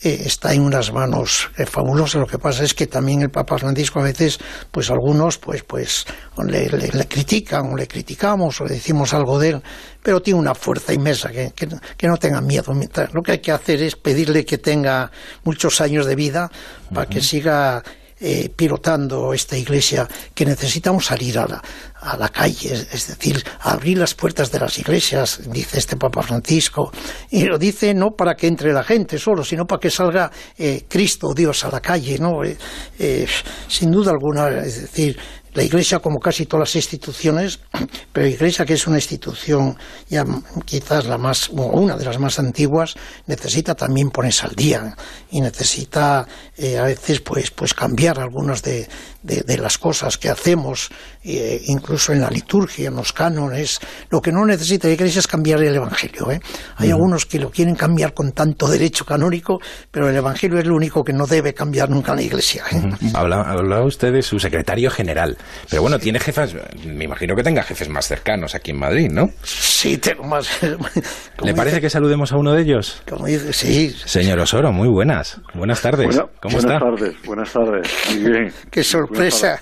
eh, 0.04 0.24
está 0.26 0.54
en 0.54 0.62
unas 0.62 0.92
manos 0.92 1.50
eh, 1.58 1.66
fabulosas. 1.66 2.22
Lo 2.22 2.28
que 2.28 2.38
pasa 2.38 2.64
es 2.64 2.74
que 2.74 2.88
también 2.88 3.22
el 3.22 3.30
Papa 3.30 3.58
Francisco 3.58 4.00
a 4.00 4.04
veces, 4.04 4.38
pues 4.70 4.92
algunos, 4.92 5.38
pues, 5.38 5.64
pues 5.64 6.06
le, 6.46 6.68
le, 6.70 7.08
critican 7.08 7.72
o 7.72 7.76
le 7.78 7.88
criticamos 7.88 8.60
o 8.60 8.66
le 8.66 8.74
decimos 8.74 9.14
algo 9.14 9.40
de 9.40 9.50
él, 9.50 9.64
pero 10.02 10.22
tiene 10.22 10.40
una 10.40 10.54
fuerza 10.54 10.94
inmensa 10.94 11.30
que, 11.32 11.54
que, 11.56 12.08
no 12.08 12.18
tenga 12.18 12.42
miedo. 12.42 12.74
Lo 13.14 13.22
que 13.22 13.32
hay 13.32 13.40
que 13.40 13.52
hacer 13.52 13.82
es 13.82 13.96
pedirle 13.96 14.44
que 14.44 14.58
tenga 14.58 15.10
muchos 15.46 15.80
años 15.80 16.06
de 16.06 16.16
vida 16.16 16.52
para 16.94 17.08
que 17.08 17.22
siga 17.22 17.82
eh, 18.26 18.50
pilotando 18.56 19.34
esta 19.34 19.58
iglesia 19.58 20.08
que 20.34 20.46
necesitamos 20.46 21.08
salir 21.08 21.38
a 21.38 21.46
la, 21.46 22.30
calle, 22.30 22.72
es 22.72 23.08
decir, 23.08 23.44
abrir 23.60 23.98
las 23.98 24.14
puertas 24.14 24.50
de 24.50 24.60
las 24.60 24.80
iglesias, 24.80 25.42
dice 25.52 25.80
este 25.80 25.98
Papa 25.98 26.22
Francisco, 26.24 26.90
y 27.32 27.44
lo 27.44 27.58
dice 27.58 27.94
no 27.94 28.12
para 28.12 28.36
que 28.36 28.48
entre 28.48 28.72
la 28.72 28.84
gente 28.84 29.20
solo, 29.20 29.44
sino 29.44 29.66
para 29.66 29.82
que 29.82 29.90
salga 29.90 30.32
eh, 30.58 30.86
Cristo, 30.88 31.34
Dios, 31.34 31.66
a 31.66 31.70
la 31.70 31.82
calle, 31.82 32.18
¿no? 32.18 32.46
Eh, 32.46 33.28
sin 33.68 33.92
duda 33.92 34.12
alguna, 34.12 34.48
es 34.60 34.84
decir, 34.84 35.20
la 35.54 35.64
Iglesia, 35.64 36.00
como 36.00 36.20
casi 36.20 36.46
todas 36.46 36.70
las 36.70 36.76
instituciones, 36.76 37.60
pero 38.14 38.26
la 38.26 38.34
Iglesia, 38.34 38.66
que 38.66 38.74
es 38.74 38.88
una 38.88 38.98
institución 38.98 39.78
ya 40.10 40.26
quizás 40.66 41.06
la 41.06 41.18
más, 41.18 41.50
o 41.50 41.80
una 41.80 41.96
de 41.96 42.06
las 42.06 42.20
más 42.20 42.40
antiguas, 42.40 42.96
necesita 43.28 43.76
también 43.76 44.10
ponerse 44.10 44.46
al 44.46 44.56
día 44.56 44.96
y 45.32 45.42
necesita 45.42 46.28
eh, 46.58 46.78
a 46.78 46.84
veces 46.84 47.20
pues, 47.22 47.52
pues 47.52 47.74
cambiar 47.74 48.20
algunas 48.20 48.64
de, 48.64 48.88
de, 49.24 49.58
las 49.58 49.78
cosas 49.78 50.18
que 50.18 50.30
hacemos, 50.30 50.90
eh, 51.24 51.62
incluso 51.68 52.12
en 52.12 52.22
la 52.22 52.30
liturgia, 52.30 52.90
en 52.90 52.96
los 52.96 53.14
cánones. 53.14 53.80
Lo 54.10 54.22
que 54.22 54.32
no 54.32 54.46
necesita 54.46 54.88
la 54.88 54.96
Iglesia 54.96 55.20
es 55.20 55.28
cambiar 55.28 55.64
el 55.64 55.76
Evangelio. 55.76 56.30
¿eh? 56.32 56.40
Hay 56.78 56.92
algunos 56.92 57.26
que 57.26 57.40
lo 57.40 57.50
quieren 57.50 57.76
cambiar 57.76 58.14
con 58.14 58.34
tanto 58.34 58.68
derecho 58.68 59.06
canónico, 59.06 59.60
pero 59.92 60.10
el 60.10 60.16
Evangelio 60.16 60.60
es 60.60 60.66
lo 60.66 60.76
único 60.76 61.04
que 61.04 61.14
no 61.14 61.26
debe 61.26 61.54
cambiar 61.54 61.90
nunca 61.90 62.14
la 62.14 62.22
Iglesia. 62.22 62.66
Hablaba 63.14 63.86
usted 63.86 64.12
de 64.12 64.22
su 64.22 64.40
secretario 64.40 64.92
general. 64.92 65.38
Pero 65.70 65.82
bueno, 65.82 66.00
tiene 66.00 66.20
jefes, 66.20 66.56
me 66.86 67.06
imagino 67.06 67.36
que 67.36 67.44
tenga 67.44 67.64
jefes 67.64 67.90
más 67.90 68.08
cercanos 68.08 68.56
aquí 68.56 68.72
en 68.72 68.80
Madrid, 68.80 69.10
¿no? 69.12 69.30
Sí, 69.44 69.98
tengo 69.98 70.24
más. 70.24 70.48
¿Le 71.44 71.54
parece 71.54 71.82
que 71.82 71.90
saludemos 71.90 72.32
a 72.32 72.38
uno 72.38 72.54
de 72.54 72.62
ellos? 72.62 73.02
Como 73.10 73.26
dice, 73.26 73.54
sí. 73.54 73.90
Señor 74.06 74.40
Osoro, 74.40 74.72
muy 74.72 74.88
buenas. 74.88 75.40
Buenas 75.54 75.82
tardes. 75.82 76.22
¿Cómo 76.42 76.58
está? 76.58 76.80
Buenas 76.80 77.00
tardes, 77.00 77.16
buenas 77.26 77.54
tardes. 77.54 77.88
Muy 78.10 78.32
bien. 78.32 78.54
Qué 78.70 78.84
sorpresa. 78.84 79.58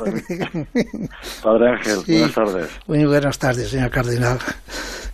Padre 1.44 1.70
Ángel, 1.70 1.98
buenas 2.08 2.34
tardes. 2.34 2.70
Muy 2.88 3.06
buenas 3.06 3.40
tardes, 3.40 3.70
señor 3.70 3.90
Cardenal. 3.90 4.40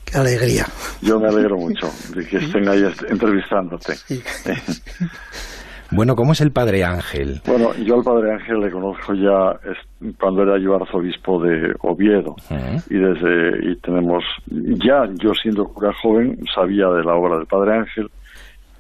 Qué 0.06 0.18
alegría. 0.18 0.66
Yo 1.02 1.20
me 1.20 1.28
alegro 1.28 1.58
mucho 1.58 1.92
de 2.16 2.26
que 2.26 2.38
estén 2.38 2.68
ahí 2.70 2.82
entrevistándote. 3.10 3.96
Sí. 3.96 4.24
Bueno, 5.92 6.16
¿cómo 6.16 6.34
es 6.34 6.42
el 6.42 6.52
Padre 6.52 6.84
Ángel? 6.84 7.42
Bueno, 7.46 7.74
yo 7.76 7.96
al 7.96 8.04
Padre 8.04 8.34
Ángel 8.34 8.60
le 8.60 8.72
conozco 8.72 9.14
ya 9.14 9.58
cuando 10.20 10.44
era 10.44 10.60
yo 10.60 10.76
arzobispo 10.76 11.42
de 11.42 11.74
Oviedo 11.82 12.36
y 12.90 12.96
desde 12.96 13.72
y 13.72 13.76
tenemos 13.78 14.24
ya 14.48 15.06
yo 15.16 15.34
siendo 15.34 15.66
cura 15.66 15.94
joven 16.02 16.38
sabía 16.54 16.88
de 16.90 17.04
la 17.04 17.16
obra 17.16 17.38
del 17.38 17.46
Padre 17.46 17.78
Ángel 17.78 18.10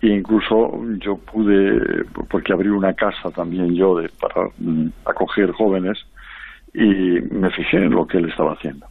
e 0.01 0.07
incluso 0.07 0.81
yo 0.99 1.15
pude 1.17 2.03
porque 2.29 2.51
abrí 2.51 2.67
una 2.69 2.93
casa 2.93 3.31
también 3.31 3.73
yo 3.73 3.95
de, 3.95 4.09
para 4.19 4.49
mm, 4.57 4.89
acoger 5.05 5.51
jóvenes 5.53 5.97
y 6.73 7.21
me 7.31 7.49
fijé 7.51 7.77
en 7.77 7.91
lo 7.91 8.05
que 8.05 8.17
él 8.17 8.29
estaba 8.29 8.53
haciendo. 8.53 8.85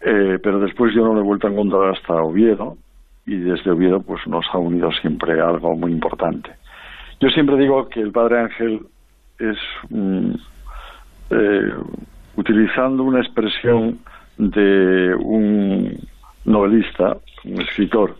Eh, 0.00 0.38
pero 0.42 0.58
después 0.58 0.94
yo 0.94 1.04
no 1.04 1.14
le 1.14 1.20
he 1.20 1.24
vuelto 1.24 1.48
a 1.48 1.50
encontrar 1.50 1.90
hasta 1.90 2.14
Oviedo 2.14 2.76
y 3.26 3.36
desde 3.36 3.70
Oviedo 3.70 4.00
pues 4.00 4.26
nos 4.26 4.46
ha 4.52 4.58
unido 4.58 4.90
siempre 5.02 5.38
algo 5.40 5.76
muy 5.76 5.92
importante 5.92 6.50
yo 7.20 7.28
siempre 7.30 7.56
digo 7.56 7.88
que 7.88 8.00
el 8.00 8.12
Padre 8.12 8.40
Ángel 8.40 8.86
es, 9.38 9.56
eh, 11.30 11.72
utilizando 12.36 13.02
una 13.02 13.20
expresión 13.20 13.98
de 14.38 15.14
un 15.14 15.98
novelista, 16.44 17.16
un 17.44 17.60
escritor 17.60 18.16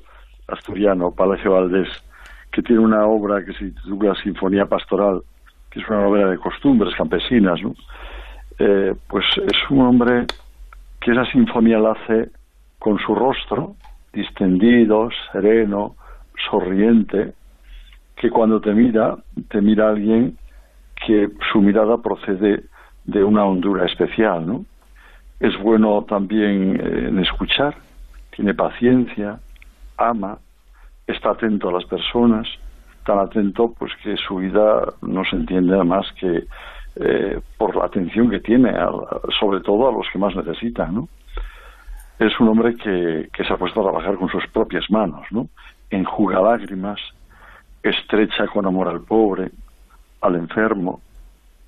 asturiano, 0.48 1.10
Palacio 1.10 1.52
Valdés, 1.52 1.88
que 2.50 2.62
tiene 2.62 2.80
una 2.80 3.06
obra 3.06 3.44
que 3.44 3.52
se 3.52 3.70
titula 3.70 4.14
Sinfonía 4.22 4.66
Pastoral, 4.66 5.22
que 5.70 5.80
es 5.80 5.88
una 5.88 6.02
novela 6.02 6.30
de 6.30 6.38
costumbres 6.38 6.94
campesinas. 6.94 7.60
Eh, 8.58 8.94
pues 9.08 9.24
es 9.36 9.70
un 9.70 9.82
hombre 9.82 10.24
que 11.00 11.12
esa 11.12 11.26
sinfonía 11.26 11.78
la 11.78 11.92
hace 11.92 12.30
con 12.78 12.98
su 12.98 13.14
rostro 13.14 13.76
distendido, 14.12 15.10
sereno, 15.30 15.94
sonriente, 16.50 17.34
que 18.16 18.30
cuando 18.30 18.60
te 18.60 18.72
mira, 18.72 19.16
te 19.48 19.60
mira 19.60 19.90
alguien 19.90 20.38
que 21.06 21.28
su 21.52 21.60
mirada 21.60 21.98
procede 21.98 22.64
de 23.04 23.22
una 23.22 23.44
hondura 23.44 23.84
especial, 23.84 24.46
¿no? 24.46 24.64
Es 25.38 25.56
bueno 25.60 26.02
también 26.04 26.80
eh, 26.80 27.08
en 27.08 27.18
escuchar, 27.18 27.76
tiene 28.34 28.54
paciencia, 28.54 29.38
ama, 29.98 30.38
está 31.06 31.30
atento 31.30 31.68
a 31.68 31.72
las 31.72 31.84
personas, 31.84 32.48
tan 33.04 33.18
atento 33.18 33.72
pues 33.78 33.92
que 34.02 34.16
su 34.16 34.36
vida 34.36 34.94
no 35.02 35.24
se 35.24 35.36
entiende 35.36 35.82
más 35.84 36.10
que 36.18 36.46
eh, 36.96 37.40
por 37.58 37.76
la 37.76 37.84
atención 37.84 38.30
que 38.30 38.40
tiene, 38.40 38.72
sobre 39.38 39.60
todo 39.60 39.88
a 39.88 39.92
los 39.92 40.06
que 40.10 40.18
más 40.18 40.34
necesitan, 40.34 40.94
¿no? 40.94 41.08
Es 42.18 42.40
un 42.40 42.48
hombre 42.48 42.74
que, 42.76 43.28
que 43.30 43.44
se 43.44 43.52
ha 43.52 43.58
puesto 43.58 43.80
a 43.80 43.90
trabajar 43.90 44.16
con 44.16 44.30
sus 44.30 44.46
propias 44.46 44.90
manos, 44.90 45.26
¿no? 45.30 45.48
Enjuga 45.90 46.40
lágrimas, 46.40 46.98
estrecha 47.90 48.46
con 48.46 48.66
amor 48.66 48.88
al 48.88 49.00
pobre, 49.02 49.50
al 50.20 50.36
enfermo, 50.36 51.00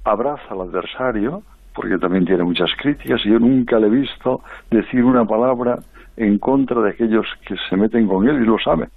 abraza 0.05 0.43
al 0.51 0.63
adversario, 0.63 1.43
porque 1.75 1.99
también 1.99 2.25
tiene 2.25 2.43
muchas 2.43 2.71
críticas, 2.77 3.21
y 3.25 3.31
yo 3.31 3.39
nunca 3.39 3.79
le 3.79 3.87
he 3.87 3.91
visto 3.91 4.43
decir 4.71 5.05
una 5.05 5.25
palabra 5.25 5.79
en 6.17 6.39
contra 6.39 6.81
de 6.81 6.91
aquellos 6.91 7.27
que 7.47 7.55
se 7.69 7.77
meten 7.77 8.09
con 8.09 8.29
él 8.29 8.43
y 8.43 8.47
lo 8.47 8.59
sabe. 8.59 8.89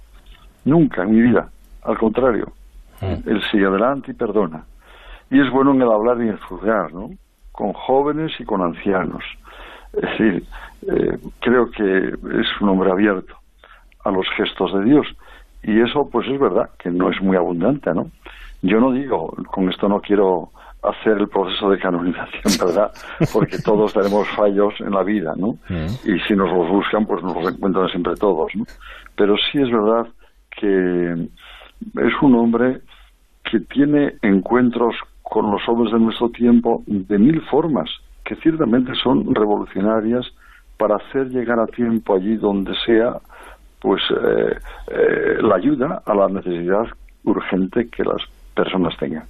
Nunca 0.64 1.02
en 1.02 1.12
mi 1.12 1.22
vida. 1.22 1.48
Al 1.84 1.96
contrario, 1.96 2.52
mm. 3.00 3.28
él 3.28 3.42
sigue 3.50 3.66
adelante 3.66 4.10
y 4.10 4.14
perdona. 4.14 4.64
Y 5.30 5.40
es 5.40 5.50
bueno 5.50 5.72
en 5.72 5.82
el 5.82 5.90
hablar 5.90 6.18
y 6.18 6.22
en 6.22 6.30
el 6.30 6.40
juzgar, 6.40 6.92
¿no? 6.92 7.10
Con 7.52 7.72
jóvenes 7.72 8.32
y 8.38 8.44
con 8.44 8.60
ancianos. 8.60 9.22
Es 9.92 10.02
decir, 10.02 10.44
eh, 10.88 11.18
creo 11.40 11.70
que 11.70 12.08
es 12.08 12.60
un 12.60 12.68
hombre 12.68 12.90
abierto 12.90 13.34
a 14.04 14.10
los 14.10 14.28
gestos 14.36 14.72
de 14.74 14.84
Dios. 14.84 15.06
Y 15.62 15.80
eso, 15.80 16.08
pues 16.10 16.28
es 16.28 16.38
verdad, 16.38 16.70
que 16.78 16.90
no 16.90 17.10
es 17.10 17.20
muy 17.20 17.36
abundante, 17.36 17.92
¿no? 17.94 18.10
Yo 18.62 18.80
no 18.80 18.92
digo, 18.92 19.32
con 19.50 19.68
esto 19.68 19.88
no 19.88 20.00
quiero 20.00 20.50
hacer 20.82 21.18
el 21.18 21.28
proceso 21.28 21.70
de 21.70 21.78
canonización, 21.78 22.52
¿verdad? 22.66 22.90
Porque 23.32 23.58
todos 23.58 23.92
tenemos 23.92 24.28
fallos 24.30 24.74
en 24.80 24.90
la 24.90 25.02
vida, 25.02 25.34
¿no? 25.36 25.58
Mm. 25.68 25.86
Y 26.04 26.20
si 26.26 26.34
nos 26.34 26.50
los 26.50 26.68
buscan, 26.68 27.06
pues 27.06 27.22
nos 27.22 27.34
los 27.36 27.54
encuentran 27.54 27.88
siempre 27.88 28.14
todos, 28.16 28.54
¿no? 28.54 28.64
Pero 29.16 29.36
sí 29.36 29.58
es 29.58 29.70
verdad 29.70 30.06
que 30.50 31.28
es 31.94 32.22
un 32.22 32.34
hombre 32.34 32.80
que 33.50 33.60
tiene 33.60 34.14
encuentros 34.22 34.94
con 35.22 35.50
los 35.50 35.66
hombres 35.68 35.92
de 35.92 35.98
nuestro 35.98 36.30
tiempo 36.30 36.82
de 36.86 37.18
mil 37.18 37.40
formas, 37.42 37.88
que 38.24 38.36
ciertamente 38.36 38.92
son 39.02 39.34
revolucionarias 39.34 40.26
para 40.76 40.96
hacer 40.96 41.28
llegar 41.28 41.58
a 41.58 41.66
tiempo 41.66 42.14
allí 42.14 42.36
donde 42.36 42.74
sea, 42.84 43.18
pues 43.82 44.00
eh, 44.10 44.56
eh, 44.88 45.42
la 45.42 45.56
ayuda 45.56 46.02
a 46.06 46.14
la 46.14 46.28
necesidad 46.28 46.84
urgente 47.24 47.88
que 47.94 48.04
las 48.04 48.22
personas 48.54 48.96
tengan. 48.98 49.24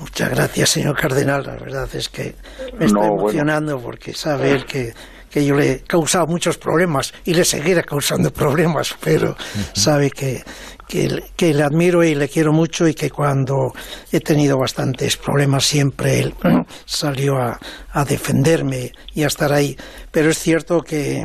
Muchas 0.00 0.30
gracias, 0.30 0.70
señor 0.70 0.96
cardenal. 0.96 1.44
La 1.44 1.56
verdad 1.56 1.88
es 1.94 2.08
que 2.08 2.34
me 2.78 2.86
está 2.86 3.06
emocionando 3.06 3.78
porque 3.78 4.12
saber 4.12 4.64
que 4.64 4.92
que 5.34 5.44
yo 5.44 5.56
le 5.56 5.72
he 5.72 5.80
causado 5.80 6.28
muchos 6.28 6.58
problemas 6.58 7.12
y 7.24 7.34
le 7.34 7.44
seguiré 7.44 7.82
causando 7.82 8.30
problemas, 8.32 8.94
pero 9.02 9.34
sabe 9.72 10.08
que, 10.08 10.44
que, 10.86 11.52
le 11.52 11.62
admiro 11.64 12.04
y 12.04 12.14
le 12.14 12.28
quiero 12.28 12.52
mucho 12.52 12.86
y 12.86 12.94
que 12.94 13.10
cuando 13.10 13.72
he 14.12 14.20
tenido 14.20 14.56
bastantes 14.56 15.16
problemas 15.16 15.64
siempre 15.64 16.20
él 16.20 16.34
salió 16.84 17.38
a, 17.38 17.58
a 17.90 18.04
defenderme 18.04 18.92
y 19.12 19.24
a 19.24 19.26
estar 19.26 19.52
ahí. 19.52 19.76
Pero 20.12 20.30
es 20.30 20.38
cierto 20.38 20.82
que 20.82 21.24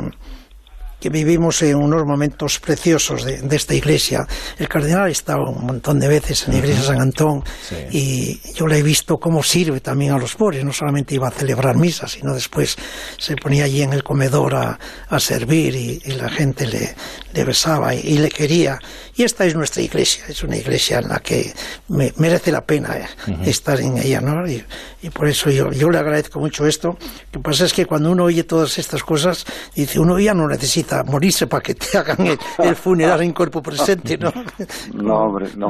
que 1.00 1.08
vivimos 1.08 1.62
en 1.62 1.76
unos 1.76 2.04
momentos 2.04 2.60
preciosos 2.60 3.24
de, 3.24 3.56
esta 3.56 3.74
iglesia. 3.74 4.26
El 4.58 4.68
cardenal 4.68 5.06
ha 5.06 5.10
estado 5.10 5.50
un 5.50 5.66
montón 5.66 5.98
de 5.98 6.08
veces 6.08 6.46
en 6.46 6.52
la 6.52 6.58
iglesia 6.58 6.80
de 6.80 6.86
San 6.86 7.00
Antón 7.00 7.42
y 7.90 8.38
yo 8.54 8.66
le 8.66 8.78
he 8.78 8.82
visto 8.82 9.16
cómo 9.16 9.42
sirve 9.42 9.80
también 9.80 10.12
a 10.12 10.18
los 10.18 10.34
pobres. 10.34 10.64
No 10.64 10.72
solamente 10.72 11.14
iba 11.14 11.28
a 11.28 11.30
celebrar 11.30 11.76
misa, 11.76 12.06
sino 12.06 12.34
después 12.34 12.76
se 13.18 13.34
ponía 13.36 13.64
allí 13.64 13.82
en 13.82 13.92
el 13.92 14.02
comedor 14.02 14.54
a, 14.54 14.78
servir 15.18 15.74
y, 15.74 16.00
la 16.10 16.28
gente 16.28 16.66
le, 16.66 16.94
le 17.32 17.44
besaba 17.44 17.94
y, 17.94 18.18
le 18.18 18.28
quería. 18.28 18.78
Y 19.14 19.22
esta 19.22 19.44
es 19.44 19.54
nuestra 19.54 19.82
iglesia, 19.82 20.24
es 20.28 20.42
una 20.42 20.56
iglesia 20.56 20.98
en 20.98 21.08
la 21.08 21.20
que 21.20 21.52
me, 21.88 22.12
merece 22.16 22.50
la 22.50 22.62
pena 22.62 22.96
eh, 22.96 23.06
estar 23.44 23.80
en 23.80 23.98
ella. 23.98 24.20
¿no? 24.20 24.46
Y, 24.46 24.64
por 25.10 25.28
eso 25.28 25.50
yo, 25.50 25.70
yo 25.72 25.90
le 25.90 25.98
agradezco 25.98 26.40
mucho 26.40 26.66
esto. 26.66 26.96
Lo 27.32 27.40
que 27.40 27.40
pasa 27.40 27.64
es 27.64 27.72
que 27.72 27.86
cuando 27.86 28.10
uno 28.10 28.24
oye 28.24 28.44
todas 28.44 28.78
estas 28.78 29.02
cosas, 29.02 29.44
dice, 29.74 29.98
uno 29.98 30.18
ya 30.18 30.34
no 30.34 30.46
necesita 30.46 30.89
morirse 31.04 31.46
para 31.46 31.62
que 31.62 31.74
te 31.74 31.98
hagan 31.98 32.26
el, 32.26 32.74
funeral 32.74 33.22
en 33.22 33.32
cuerpo 33.32 33.62
presente, 33.62 34.18
¿no? 34.18 34.30
No, 34.94 35.14
hombre, 35.14 35.46
no. 35.56 35.68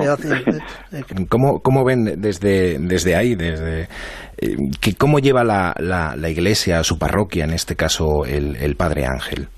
¿Cómo, 1.28 1.60
¿Cómo, 1.60 1.84
ven 1.84 2.20
desde, 2.20 2.78
desde 2.78 3.16
ahí, 3.16 3.34
desde 3.34 3.82
eh, 4.38 4.56
que, 4.80 4.94
cómo 4.94 5.18
lleva 5.18 5.44
la, 5.44 5.74
la, 5.78 6.14
la, 6.16 6.28
iglesia, 6.28 6.82
su 6.82 6.98
parroquia, 6.98 7.44
en 7.44 7.50
este 7.50 7.76
caso 7.76 8.24
el, 8.24 8.56
el 8.56 8.76
Padre 8.76 9.06
Ángel? 9.06 9.48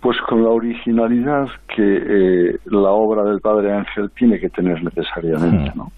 Pues 0.00 0.16
con 0.28 0.42
la 0.42 0.50
originalidad 0.50 1.46
que 1.74 1.82
eh, 1.82 2.58
la 2.66 2.90
obra 2.90 3.22
del 3.24 3.40
Padre 3.40 3.72
Ángel 3.72 4.10
tiene 4.16 4.38
que 4.38 4.48
tener 4.48 4.82
necesariamente, 4.82 5.72
¿no? 5.74 5.88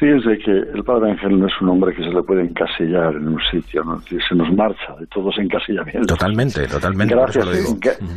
Fíjense 0.00 0.38
que 0.38 0.50
el 0.50 0.82
Padre 0.82 1.10
Ángel 1.10 1.38
no 1.38 1.46
es 1.46 1.52
un 1.60 1.68
hombre 1.68 1.94
que 1.94 2.02
se 2.02 2.08
le 2.08 2.22
puede 2.22 2.40
encasillar 2.40 3.14
en 3.16 3.28
un 3.28 3.40
sitio, 3.50 3.84
¿no? 3.84 4.00
se 4.00 4.34
nos 4.34 4.50
marcha 4.54 4.96
de 4.98 5.06
todos 5.08 5.36
encasillamientos. 5.38 6.06
Totalmente, 6.06 6.66
totalmente. 6.66 7.14
Gracias, 7.14 7.46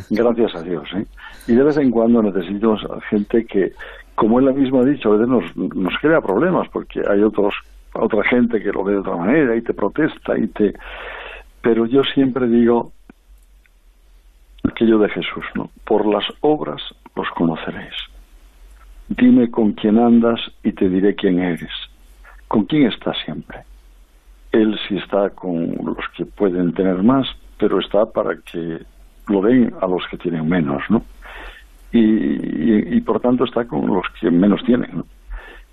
gracias 0.08 0.54
a 0.54 0.62
Dios. 0.62 0.88
¿eh? 0.96 1.04
Y 1.46 1.52
de 1.52 1.62
vez 1.62 1.76
en 1.76 1.90
cuando 1.90 2.22
necesitamos 2.22 2.80
gente 3.10 3.44
que, 3.44 3.74
como 4.14 4.38
él 4.40 4.50
mismo 4.54 4.80
ha 4.80 4.84
dicho, 4.86 5.10
a 5.12 5.16
veces 5.18 5.28
nos, 5.28 5.56
nos 5.76 5.92
crea 6.00 6.22
problemas 6.22 6.66
porque 6.70 7.02
hay 7.06 7.20
otros 7.20 7.52
otra 7.92 8.24
gente 8.24 8.62
que 8.62 8.72
lo 8.72 8.82
ve 8.82 8.94
de 8.94 9.00
otra 9.00 9.16
manera 9.16 9.54
y 9.54 9.60
te 9.60 9.74
protesta 9.74 10.38
y 10.38 10.46
te... 10.46 10.72
Pero 11.60 11.84
yo 11.84 12.02
siempre 12.02 12.48
digo 12.48 12.92
aquello 14.66 14.98
de 15.00 15.10
Jesús, 15.10 15.44
¿no? 15.54 15.68
Por 15.84 16.06
las 16.06 16.24
obras 16.40 16.80
los 17.14 17.28
conoceréis. 17.36 17.94
Dime 19.08 19.50
con 19.50 19.72
quién 19.72 19.98
andas 19.98 20.40
y 20.62 20.72
te 20.72 20.88
diré 20.88 21.14
quién 21.14 21.38
eres. 21.38 21.72
¿Con 22.48 22.64
quién 22.64 22.86
estás 22.86 23.16
siempre? 23.24 23.58
Él 24.52 24.78
sí 24.88 24.96
está 24.96 25.30
con 25.30 25.74
los 25.84 26.08
que 26.16 26.24
pueden 26.24 26.72
tener 26.72 27.02
más, 27.02 27.26
pero 27.58 27.80
está 27.80 28.06
para 28.06 28.36
que 28.36 28.78
lo 29.28 29.42
den 29.42 29.72
a 29.80 29.86
los 29.86 30.06
que 30.10 30.18
tienen 30.18 30.48
menos, 30.48 30.82
¿no? 30.88 31.02
Y, 31.92 33.00
por 33.02 33.20
tanto 33.20 33.44
está 33.44 33.66
con 33.66 33.86
los 33.86 34.04
que 34.20 34.30
menos 34.30 34.62
tienen, 34.64 34.90
¿no? 34.96 35.06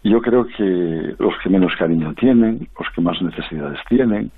Yo 0.04 0.22
creo 0.22 0.46
que 0.46 1.15
los 1.17 1.34
que 1.44 1.50
menos 1.50 1.74
cariño 1.78 2.13
tienen, 2.13 2.67
los 2.78 2.89
que 2.94 3.02
más 3.02 3.22
necesidades 3.22 3.80
tienen, 3.88 4.32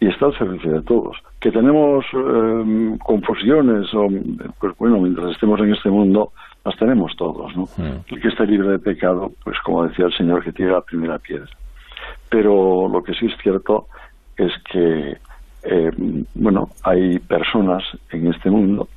y 0.00 0.08
está 0.08 0.26
al 0.26 0.38
servicio 0.38 0.72
de 0.72 0.82
todos. 0.82 1.16
Que 1.38 1.52
tenemos 1.52 2.04
eh, 2.12 2.98
confusiones, 3.04 3.92
o, 3.94 4.08
pues 4.58 4.76
bueno, 4.78 4.98
mientras 4.98 5.32
estemos 5.32 5.60
en 5.60 5.74
este 5.74 5.90
mundo, 5.90 6.32
las 6.64 6.76
tenemos 6.76 7.14
todos, 7.16 7.54
¿no? 7.54 7.64
Mm. 7.76 8.04
El 8.08 8.20
que 8.20 8.28
esté 8.28 8.46
libre 8.46 8.70
de 8.70 8.78
pecado, 8.78 9.30
pues 9.44 9.58
como 9.60 9.86
decía 9.86 10.06
el 10.06 10.16
Señor, 10.16 10.42
que 10.42 10.52
tire 10.52 10.72
la 10.72 10.80
primera 10.80 11.18
piedra. 11.18 11.48
Pero 12.30 12.88
lo 12.88 13.02
que 13.02 13.12
sí 13.14 13.26
es 13.26 13.36
cierto 13.42 13.88
es 14.36 14.52
que, 14.70 15.18
eh, 15.64 15.90
bueno, 16.34 16.70
hay 16.82 17.18
personas 17.18 17.84
en 18.10 18.28
este 18.28 18.50
mundo 18.50 18.88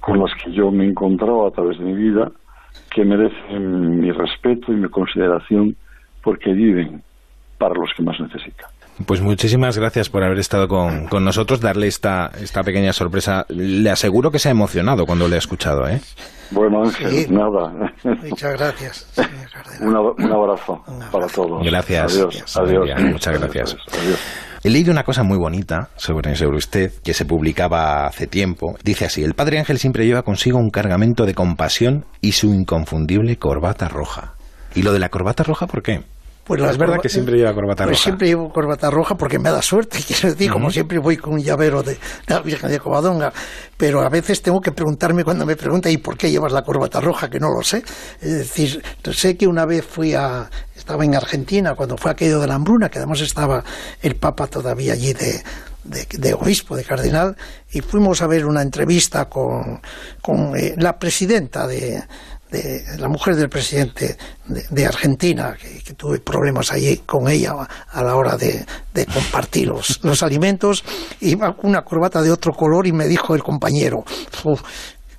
con 0.00 0.18
las 0.18 0.32
que 0.42 0.50
yo 0.52 0.70
me 0.70 0.84
he 0.84 0.88
encontrado 0.88 1.46
a 1.46 1.50
través 1.50 1.78
de 1.78 1.84
mi 1.84 1.94
vida 1.94 2.30
que 2.90 3.04
merecen 3.04 4.00
mi 4.00 4.10
respeto 4.10 4.72
y 4.72 4.76
mi 4.76 4.88
consideración 4.88 5.76
porque 6.22 6.52
viven 6.52 7.02
para 7.58 7.74
los 7.74 7.90
que 7.94 8.02
más 8.02 8.18
necesitan. 8.18 8.70
Pues 9.06 9.20
muchísimas 9.20 9.78
gracias 9.78 10.10
por 10.10 10.22
haber 10.22 10.38
estado 10.38 10.68
con, 10.68 11.06
con, 11.06 11.24
nosotros, 11.24 11.60
darle 11.60 11.86
esta, 11.86 12.30
esta 12.40 12.62
pequeña 12.62 12.92
sorpresa. 12.92 13.46
Le 13.48 13.88
aseguro 13.90 14.30
que 14.30 14.38
se 14.38 14.48
ha 14.48 14.52
emocionado 14.52 15.06
cuando 15.06 15.26
le 15.26 15.36
ha 15.36 15.38
escuchado, 15.38 15.88
¿eh? 15.88 16.00
Bueno, 16.50 16.82
Ángel, 16.82 17.32
nada. 17.32 17.72
Muchas 18.28 18.52
gracias. 18.52 19.12
un, 19.80 19.96
abrazo 19.96 20.82
para 21.10 21.26
todos. 21.28 21.64
Gracias. 21.64 22.16
Adiós. 22.16 22.56
Adiós. 22.56 23.02
Muchas 23.02 23.40
gracias. 23.40 23.76
He 24.62 24.68
leído 24.68 24.92
una 24.92 25.04
cosa 25.04 25.22
muy 25.22 25.38
bonita 25.38 25.88
sobre, 25.96 26.34
sobre 26.34 26.58
usted 26.58 26.92
que 27.02 27.14
se 27.14 27.24
publicaba 27.24 28.06
hace 28.06 28.26
tiempo. 28.26 28.76
Dice 28.84 29.06
así, 29.06 29.22
el 29.22 29.32
Padre 29.32 29.58
Ángel 29.58 29.78
siempre 29.78 30.04
lleva 30.04 30.22
consigo 30.22 30.58
un 30.58 30.70
cargamento 30.70 31.24
de 31.24 31.34
compasión 31.34 32.04
y 32.20 32.32
su 32.32 32.52
inconfundible 32.52 33.36
corbata 33.36 33.88
roja. 33.88 34.34
¿Y 34.74 34.82
lo 34.82 34.92
de 34.92 34.98
la 34.98 35.08
corbata 35.08 35.44
roja 35.44 35.66
por 35.66 35.82
qué? 35.82 36.02
Pues 36.56 36.68
es 36.68 36.78
verdad 36.78 37.00
que 37.00 37.08
siempre 37.08 37.36
lleva 37.36 37.54
corbata 37.54 37.84
pues 37.84 37.98
roja. 37.98 38.02
siempre 38.02 38.26
llevo 38.26 38.52
corbata 38.52 38.90
roja 38.90 39.14
porque 39.14 39.38
me 39.38 39.50
da 39.50 39.62
suerte, 39.62 40.00
quiero 40.06 40.30
decir, 40.30 40.50
como 40.50 40.68
siempre 40.68 40.98
voy 40.98 41.16
con 41.16 41.34
un 41.34 41.40
llavero 41.40 41.80
de 41.84 41.96
la 42.26 42.40
Virgen 42.40 42.70
de 42.70 42.80
Covadonga, 42.80 43.32
pero 43.76 44.00
a 44.00 44.08
veces 44.08 44.42
tengo 44.42 44.60
que 44.60 44.72
preguntarme 44.72 45.22
cuando 45.22 45.46
me 45.46 45.54
pregunta 45.54 45.88
¿y 45.90 45.98
por 45.98 46.16
qué 46.16 46.28
llevas 46.28 46.50
la 46.50 46.62
corbata 46.62 47.00
roja? 47.00 47.30
Que 47.30 47.38
no 47.38 47.50
lo 47.50 47.62
sé. 47.62 47.84
Es 48.20 48.32
decir, 48.32 48.82
sé 49.12 49.36
que 49.36 49.46
una 49.46 49.64
vez 49.64 49.86
fui 49.86 50.12
a, 50.14 50.50
estaba 50.76 51.04
en 51.04 51.14
Argentina 51.14 51.76
cuando 51.76 51.96
fue 51.96 52.10
aquello 52.10 52.40
de 52.40 52.48
la 52.48 52.56
hambruna, 52.56 52.88
que 52.88 52.98
además 52.98 53.20
estaba 53.20 53.62
el 54.02 54.16
Papa 54.16 54.48
todavía 54.48 54.94
allí 54.94 55.12
de, 55.12 55.44
de, 55.84 56.34
obispo, 56.34 56.74
de 56.74 56.82
cardenal, 56.82 57.36
y 57.70 57.80
fuimos 57.80 58.22
a 58.22 58.26
ver 58.26 58.44
una 58.44 58.62
entrevista 58.62 59.26
con, 59.28 59.80
con 60.20 60.56
eh, 60.56 60.74
la 60.76 60.98
presidenta 60.98 61.68
de, 61.68 62.02
de, 62.50 62.84
la 62.98 63.08
mujer 63.08 63.36
del 63.36 63.48
presidente 63.48 64.16
de, 64.70 64.86
Argentina, 64.86 65.56
que, 65.56 65.94
tuve 65.94 66.20
problemas 66.20 66.72
allí 66.72 66.98
con 66.98 67.28
ella 67.28 67.52
a 67.90 68.02
la 68.02 68.16
hora 68.16 68.36
de, 68.36 68.64
compartir 69.12 69.68
los, 69.68 70.00
los 70.04 70.22
alimentos, 70.22 70.84
iba 71.20 71.54
con 71.54 71.70
una 71.70 71.82
corbata 71.82 72.22
de 72.22 72.30
otro 72.30 72.52
color 72.52 72.86
y 72.86 72.92
me 72.92 73.06
dijo 73.06 73.34
el 73.34 73.42
compañero, 73.42 74.04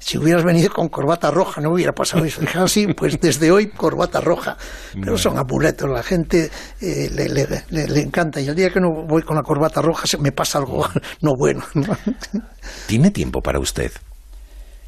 si 0.02 0.18
hubieras 0.18 0.44
venido 0.44 0.72
con 0.72 0.90
corbata 0.90 1.30
roja 1.30 1.62
no 1.62 1.72
hubiera 1.72 1.94
pasado 1.94 2.26
eso. 2.26 2.42
Dije, 2.42 2.58
así, 2.58 2.88
ah, 2.90 2.94
pues 2.98 3.20
desde 3.22 3.52
hoy 3.52 3.70
corbata 3.70 4.20
roja. 4.20 4.58
Pero 4.94 5.18
son 5.18 5.38
amuletos, 5.38 5.90
la 5.90 6.02
gente 6.02 6.50
eh, 6.82 7.10
le, 7.14 7.30
le, 7.30 8.02
encanta. 8.02 8.42
Y 8.42 8.48
el 8.48 8.56
día 8.56 8.72
que 8.72 8.80
no 8.80 9.06
voy 9.08 9.22
con 9.22 9.36
la 9.36 9.44
corbata 9.44 9.82
roja 9.82 10.08
se 10.08 10.18
me 10.18 10.32
pasa 10.32 10.58
algo 10.58 10.86
no 11.22 11.34
bueno. 11.38 11.64
¿Tiene 12.88 13.12
tiempo 13.12 13.42
para 13.42 13.60
usted? 13.60 13.92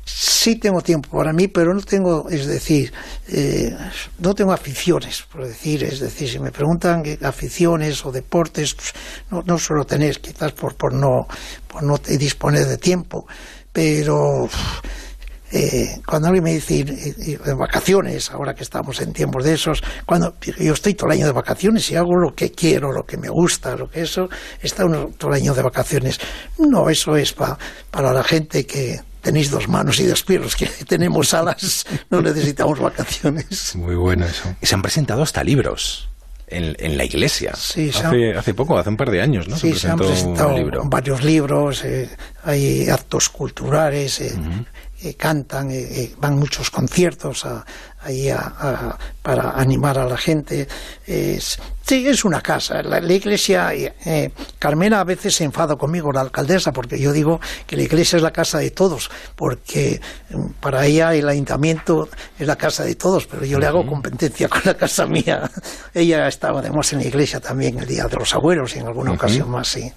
Sí 0.06 0.58
tengo 0.58 0.82
tiempo 0.82 1.18
para 1.18 1.32
mí, 1.34 1.48
pero 1.48 1.74
no 1.74 1.82
tengo, 1.82 2.30
es 2.30 2.46
decir, 2.46 2.92
eh, 3.30 3.76
no 4.20 4.34
tengo 4.34 4.52
aficiones, 4.52 5.24
por 5.32 5.46
decir, 5.48 5.84
es 5.84 6.00
decir, 6.00 6.30
si 6.30 6.40
me 6.40 6.52
preguntan 6.52 7.04
aficiones 7.24 8.06
o 8.06 8.12
deportes, 8.12 8.74
pues, 8.74 8.94
no, 9.32 9.44
no 9.46 9.58
suelo 9.58 9.86
tener, 9.86 10.20
quizás 10.20 10.52
por, 10.52 10.76
por 10.76 10.94
no, 10.94 11.28
por 11.68 11.84
no 11.84 11.98
disponer 11.98 12.68
de 12.68 12.78
tiempo, 12.78 13.26
pero 13.72 14.50
eh, 15.52 16.02
cuando 16.06 16.28
alguien 16.28 16.44
me 16.44 16.54
dice 16.54 16.84
vacaciones, 17.56 18.32
ahora 18.32 18.54
que 18.54 18.64
estamos 18.64 19.00
en 19.02 19.14
tiempos 19.14 19.44
de 19.44 19.54
esos, 19.54 19.82
cuando 20.06 20.36
yo 20.42 20.74
estoy 20.74 20.96
todo 20.96 21.12
el 21.12 21.20
año 21.20 21.28
de 21.28 21.32
vacaciones 21.32 21.90
y 21.92 21.96
hago 21.96 22.16
lo 22.16 22.34
que 22.34 22.52
quiero, 22.52 22.92
lo 22.92 23.06
que 23.06 23.18
me 23.18 23.30
gusta, 23.30 23.78
lo 23.78 23.90
que 23.90 24.02
eso, 24.02 24.28
está 24.62 24.84
uno 24.84 25.12
todo 25.18 25.32
el 25.32 25.42
año 25.42 25.54
de 25.54 25.62
vacaciones. 25.62 26.20
No, 26.58 26.90
eso 26.90 27.16
es 27.16 27.34
para 27.34 28.12
la 28.12 28.24
gente 28.24 28.66
que 28.66 29.00
tenéis 29.24 29.50
dos 29.50 29.68
manos 29.68 30.00
y 30.00 30.06
dos 30.06 30.22
pies, 30.22 30.56
que 30.56 30.68
tenemos 30.86 31.34
alas, 31.34 31.86
no 32.12 32.22
necesitamos 32.22 32.80
vacaciones. 32.80 33.76
Muy 33.76 33.96
bueno 33.96 34.26
eso. 34.26 34.56
Y 34.62 34.66
se 34.68 34.76
han 34.76 34.84
presentado 34.84 35.24
hasta 35.24 35.44
libros. 35.44 36.10
En, 36.48 36.98
la 36.98 37.04
iglesia. 37.04 37.56
Sí, 37.56 37.90
hace, 37.90 38.36
hace, 38.36 38.54
poco, 38.54 38.78
hace 38.78 38.90
un 38.90 38.98
par 38.98 39.10
de 39.10 39.24
años, 39.24 39.48
¿no? 39.48 39.58
Sí, 39.58 39.74
se, 39.74 39.90
han 39.90 39.98
presentado 39.98 40.56
varios 40.84 41.24
libros, 41.24 41.84
eh, 41.84 42.08
hay 42.44 42.90
actos 42.90 43.30
culturales, 43.30 44.20
eh, 44.20 44.36
eh, 45.04 45.16
cantan, 45.16 45.70
van 46.18 46.38
muchos 46.38 46.72
conciertos 46.72 47.46
a, 47.46 47.66
ahí 48.04 48.30
para 49.22 49.52
animar 49.52 49.98
a 49.98 50.06
la 50.06 50.18
gente. 50.18 50.68
Es, 51.06 51.60
sí, 51.86 52.08
es 52.08 52.26
una 52.26 52.42
casa. 52.42 52.82
La, 52.84 53.00
iglesia, 53.00 53.74
eh, 53.74 54.32
Carmena 54.60 55.00
a 55.00 55.04
veces 55.04 55.36
se 55.36 55.44
enfada 55.44 55.76
conmigo, 55.76 56.12
la 56.12 56.22
alcaldesa, 56.22 56.72
porque 56.72 57.00
yo 57.00 57.12
digo 57.12 57.40
que 57.66 57.76
la 57.76 57.84
iglesia 57.84 58.18
es 58.18 58.24
la 58.24 58.32
casa 58.32 58.60
de 58.60 58.72
todos, 58.72 59.10
porque 59.36 60.02
mm, 60.30 60.46
para 60.60 60.86
ella 60.86 61.14
el 61.14 61.28
ayuntamiento 61.28 62.10
es 62.38 62.48
la 62.48 62.56
casa 62.56 62.84
de 62.84 62.96
todos, 62.96 63.26
pero 63.28 63.46
yo 63.46 63.60
le 63.60 63.68
hago 63.68 63.86
competencia 63.86 64.48
con 64.48 64.62
la 64.66 64.76
casa 64.76 65.06
mía. 65.06 65.50
ella 65.94 66.28
estaba 66.28 66.60
además 66.60 66.92
en 66.94 67.00
la 67.00 67.06
iglesia 67.06 67.40
también 67.40 67.80
el 67.80 67.88
Día 67.88 68.08
de 68.08 68.18
los 68.18 68.34
Abuelos 68.34 68.76
y 68.76 68.80
en 68.80 68.88
alguna 68.88 69.12
ocasión 69.12 69.50
más, 69.50 69.68
sí. 69.68 69.92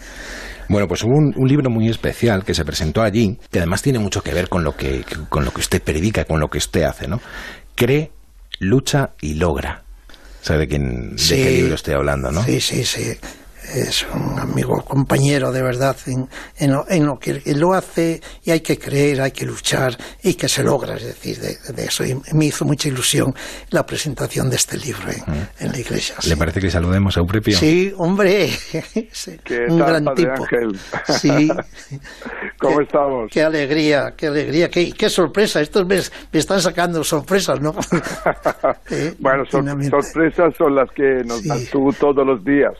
Bueno, 0.69 0.89
pues 0.89 1.03
hubo 1.05 1.17
un, 1.17 1.49
libro 1.49 1.71
muy 1.71 1.89
especial 1.89 2.45
que 2.45 2.55
se 2.55 2.65
presentó 2.65 3.03
allí, 3.03 3.39
que 3.51 3.59
además 3.59 3.83
tiene 3.83 3.99
mucho 3.99 4.23
que 4.23 4.35
ver 4.35 4.49
con 4.49 4.65
lo 4.65 4.77
que, 4.77 5.05
con 5.29 5.45
lo 5.45 5.53
que 5.53 5.61
usted 5.61 5.81
predica, 5.83 6.25
con 6.25 6.41
lo 6.41 6.49
que 6.49 6.59
usted 6.59 6.83
hace, 6.83 7.07
¿no? 7.07 7.21
cree, 7.77 8.11
lucha 8.59 9.11
y 9.21 9.35
logra. 9.35 9.85
¿Sabe 10.41 10.61
de, 10.61 10.69
quién, 10.69 11.17
de 11.17 11.37
qué 11.37 11.51
libro 11.51 11.75
estoy 11.75 11.95
hablando, 11.95 12.31
no? 12.31 12.43
Sí, 12.43 12.61
sí, 12.61 12.85
sí 12.85 13.19
es 13.75 14.07
un 14.13 14.39
amigo, 14.39 14.83
compañero 14.83 15.51
de 15.53 15.63
verdad 15.63 15.97
en, 16.07 16.29
en, 16.59 17.07
lo, 17.07 17.19
que 17.19 17.41
lo 17.55 17.75
hace 17.75 18.21
y 18.45 18.51
hay 18.51 18.61
que 18.61 18.79
creer, 18.79 19.21
hay 19.21 19.33
que 19.33 19.45
luchar 19.45 19.97
y 20.23 20.35
que 20.35 20.49
se 20.49 20.63
logra, 20.63 20.95
es 20.95 21.05
decir, 21.05 21.39
de, 21.39 21.85
eso. 21.85 22.05
Y 22.05 22.15
me 22.33 22.47
hizo 22.47 22.65
mucha 22.65 22.89
ilusión 22.89 23.35
la 23.71 23.85
presentación 23.85 24.49
de 24.51 24.57
este 24.57 24.77
libro 24.77 25.11
en, 25.59 25.73
la 25.73 25.79
iglesia. 25.79 26.17
¿Le 26.27 26.37
parece 26.37 26.61
que 26.61 26.71
saludemos 26.71 27.17
a 27.17 27.21
Eupepio? 27.21 27.57
Sí, 27.57 27.93
hombre, 27.97 28.51
un 29.69 29.79
gran 29.79 30.05
tipo. 30.15 30.33
Ángel? 30.33 30.79
Sí. 31.09 31.49
¿Cómo 32.59 32.81
estamos? 32.81 33.31
Qué 33.31 33.43
alegría, 33.43 34.15
qué 34.17 34.29
alegría, 34.29 34.69
qué, 34.69 34.93
qué 34.93 35.09
sorpresa. 35.09 35.61
Estos 35.61 35.87
me, 35.87 35.97
me 36.33 36.39
están 36.39 36.61
sacando 36.61 37.03
sorpresas, 37.05 37.61
¿no? 37.61 37.73
bueno, 39.19 39.45
sorpresas 39.47 40.55
son 40.57 40.75
las 40.75 40.91
que 40.93 41.23
nos 41.25 41.45
das 41.45 41.69
tú 41.71 41.91
todos 41.99 42.27
los 42.27 42.45
días 42.45 42.73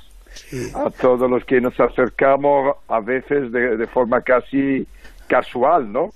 a 0.75 0.91
todos 0.91 1.31
los 1.31 1.45
que 1.45 1.61
nos 1.61 1.79
acercamos 1.79 2.77
a 2.89 3.01
veces 3.01 3.51
de, 3.53 3.87
forma 3.87 4.21
casi 4.21 4.87
casual, 5.29 5.93
¿no? 5.93 6.11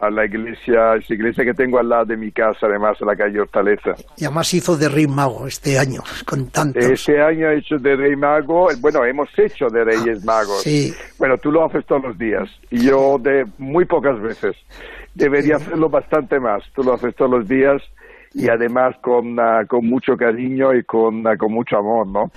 a 0.00 0.10
la 0.10 0.24
iglesia, 0.24 0.94
esa 0.94 1.12
iglesia 1.12 1.44
que 1.44 1.54
tengo 1.54 1.76
al 1.78 1.88
lado 1.88 2.04
de 2.04 2.16
mi 2.16 2.30
casa, 2.30 2.66
además, 2.66 2.96
en 3.00 3.08
la 3.08 3.16
calle 3.16 3.40
Hortaleza. 3.40 3.96
Y 4.16 4.26
además 4.26 4.54
hizo 4.54 4.76
de 4.76 4.88
Rey 4.88 5.08
Mago 5.08 5.48
este 5.48 5.76
año, 5.76 6.02
con 6.24 6.48
tantos. 6.50 6.84
Este 6.84 7.20
año 7.20 7.48
ha 7.48 7.54
hecho 7.54 7.78
de 7.78 7.96
Rey 7.96 8.14
Mago, 8.14 8.68
bueno, 8.78 9.04
hemos 9.04 9.28
hecho 9.36 9.66
de 9.66 9.82
Reyes 9.82 10.24
Magos. 10.24 10.62
Sí. 10.62 10.94
Bueno, 11.18 11.36
tú 11.38 11.50
lo 11.50 11.64
haces 11.64 11.84
todos 11.84 12.04
los 12.04 12.16
días, 12.18 12.48
y 12.70 12.86
yo 12.86 13.18
de 13.18 13.44
muy 13.58 13.86
pocas 13.86 14.20
veces. 14.20 14.54
Debería 15.14 15.56
hacerlo 15.56 15.88
bastante 15.88 16.38
más. 16.38 16.62
Tú 16.76 16.84
lo 16.84 16.94
haces 16.94 17.16
todos 17.16 17.32
los 17.32 17.48
días, 17.48 17.82
y 18.34 18.48
además 18.48 18.94
con, 19.00 19.38
ah, 19.40 19.64
con 19.66 19.84
mucho 19.84 20.16
cariño 20.16 20.74
y 20.74 20.84
con, 20.84 21.26
ah, 21.26 21.36
con 21.36 21.52
mucho 21.52 21.76
amor, 21.76 22.06
¿no? 22.06 22.30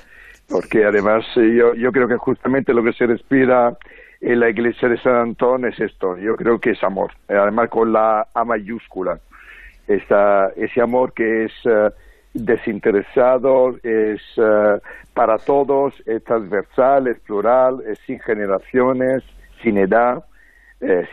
Porque 0.52 0.86
además 0.86 1.26
eh, 1.38 1.56
yo, 1.56 1.74
yo 1.74 1.92
creo 1.92 2.08
que 2.08 2.18
justamente 2.18 2.74
lo 2.74 2.84
que 2.84 2.94
se 2.94 3.08
respira 3.08 3.78
en 4.20 4.40
la 4.40 4.50
iglesia 4.50 4.90
de 4.90 5.00
San 5.00 5.16
Antón 5.16 5.66
es 5.66 5.80
esto, 5.80 6.18
yo 6.18 6.36
creo 6.36 6.60
que 6.60 6.72
es 6.72 6.84
amor, 6.84 7.12
eh, 7.28 7.36
además 7.36 7.70
con 7.70 7.92
la 7.92 8.28
A 8.34 8.44
mayúscula, 8.44 9.20
ese 9.88 10.82
amor 10.82 11.14
que 11.14 11.46
es 11.46 11.52
eh, 11.66 11.90
desinteresado, 12.34 13.76
es 13.84 14.22
para 15.14 15.38
todos, 15.38 15.94
es 16.06 16.24
transversal, 16.24 17.08
es 17.08 17.20
plural, 17.20 17.84
es 17.86 18.00
sin 18.06 18.20
generaciones, 18.20 19.24
sin 19.62 19.78
edad, 19.78 20.24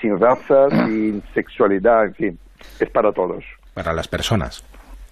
sin 0.01 0.21
raza, 0.21 0.69
sin 0.87 1.23
sexualidad, 1.35 2.05
en 2.05 2.15
fin, 2.15 2.39
es 2.79 2.89
para 2.91 3.11
todos. 3.11 3.45
Para 3.75 3.93
las 3.93 4.07
personas 4.07 4.65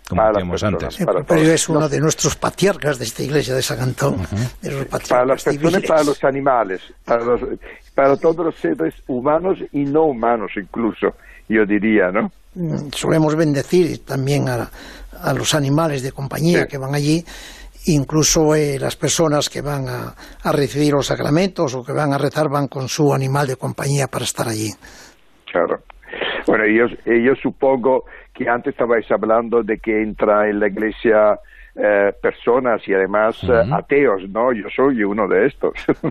como 0.08 0.22
decíamos 0.28 0.62
antes. 0.62 0.98
pero 1.26 1.40
es 1.40 1.68
uno 1.68 1.88
de 1.88 2.00
nuestros 2.00 2.36
patriarcas 2.36 2.98
de 2.98 3.04
esta 3.04 3.22
iglesia 3.22 3.54
de 3.54 3.62
San 3.62 3.80
Antón. 3.80 4.16
para 5.08 5.26
las 5.26 5.44
personas, 5.44 5.82
para 5.82 6.04
los 6.04 6.24
animales, 6.24 6.80
para, 7.04 7.24
para 7.94 8.16
todos 8.16 8.46
los 8.46 8.56
seres 8.56 8.94
humanos 9.08 9.58
y 9.72 9.84
no 9.84 10.04
humanos 10.04 10.52
incluso, 10.56 11.08
yo 11.48 11.64
diría, 11.66 12.10
¿no? 12.12 12.30
Mm, 12.54 12.90
solemos 12.92 13.34
bendecir 13.34 14.04
también 14.04 14.48
a, 14.48 14.70
a 15.22 15.32
los 15.34 15.54
animales 15.54 16.02
de 16.02 16.12
compañía 16.12 16.66
que 16.66 16.78
van 16.78 16.94
allí, 16.94 17.24
incluso 17.86 18.54
eh, 18.54 18.78
las 18.78 18.96
personas 18.96 19.48
que 19.48 19.60
van 19.60 19.88
a, 19.88 20.14
a 20.42 20.52
recibir 20.52 20.92
los 20.92 21.06
sacramentos 21.06 21.74
o 21.74 21.82
que 21.82 21.92
van 21.92 22.12
a 22.12 22.18
rezar 22.18 22.48
van 22.48 22.68
con 22.68 22.88
su 22.88 23.12
animal 23.12 23.46
de 23.46 23.56
compañía 23.56 24.06
para 24.06 24.24
estar 24.24 24.48
allí. 24.48 24.70
Claro. 25.50 25.78
Bueno, 26.46 26.64
yo, 26.66 26.86
yo 27.06 27.34
supongo 27.42 28.04
que 28.36 28.48
antes 28.48 28.74
estabais 28.74 29.10
hablando 29.10 29.62
de 29.62 29.78
que 29.78 30.02
entra 30.02 30.48
en 30.48 30.60
la 30.60 30.68
iglesia 30.68 31.40
eh, 31.74 32.12
personas 32.20 32.86
y 32.86 32.92
además 32.92 33.42
eh, 33.44 33.62
ateos, 33.72 34.28
¿no? 34.28 34.52
Yo 34.52 34.68
soy 34.74 35.02
uno 35.04 35.26
de 35.26 35.46
estos. 35.46 35.72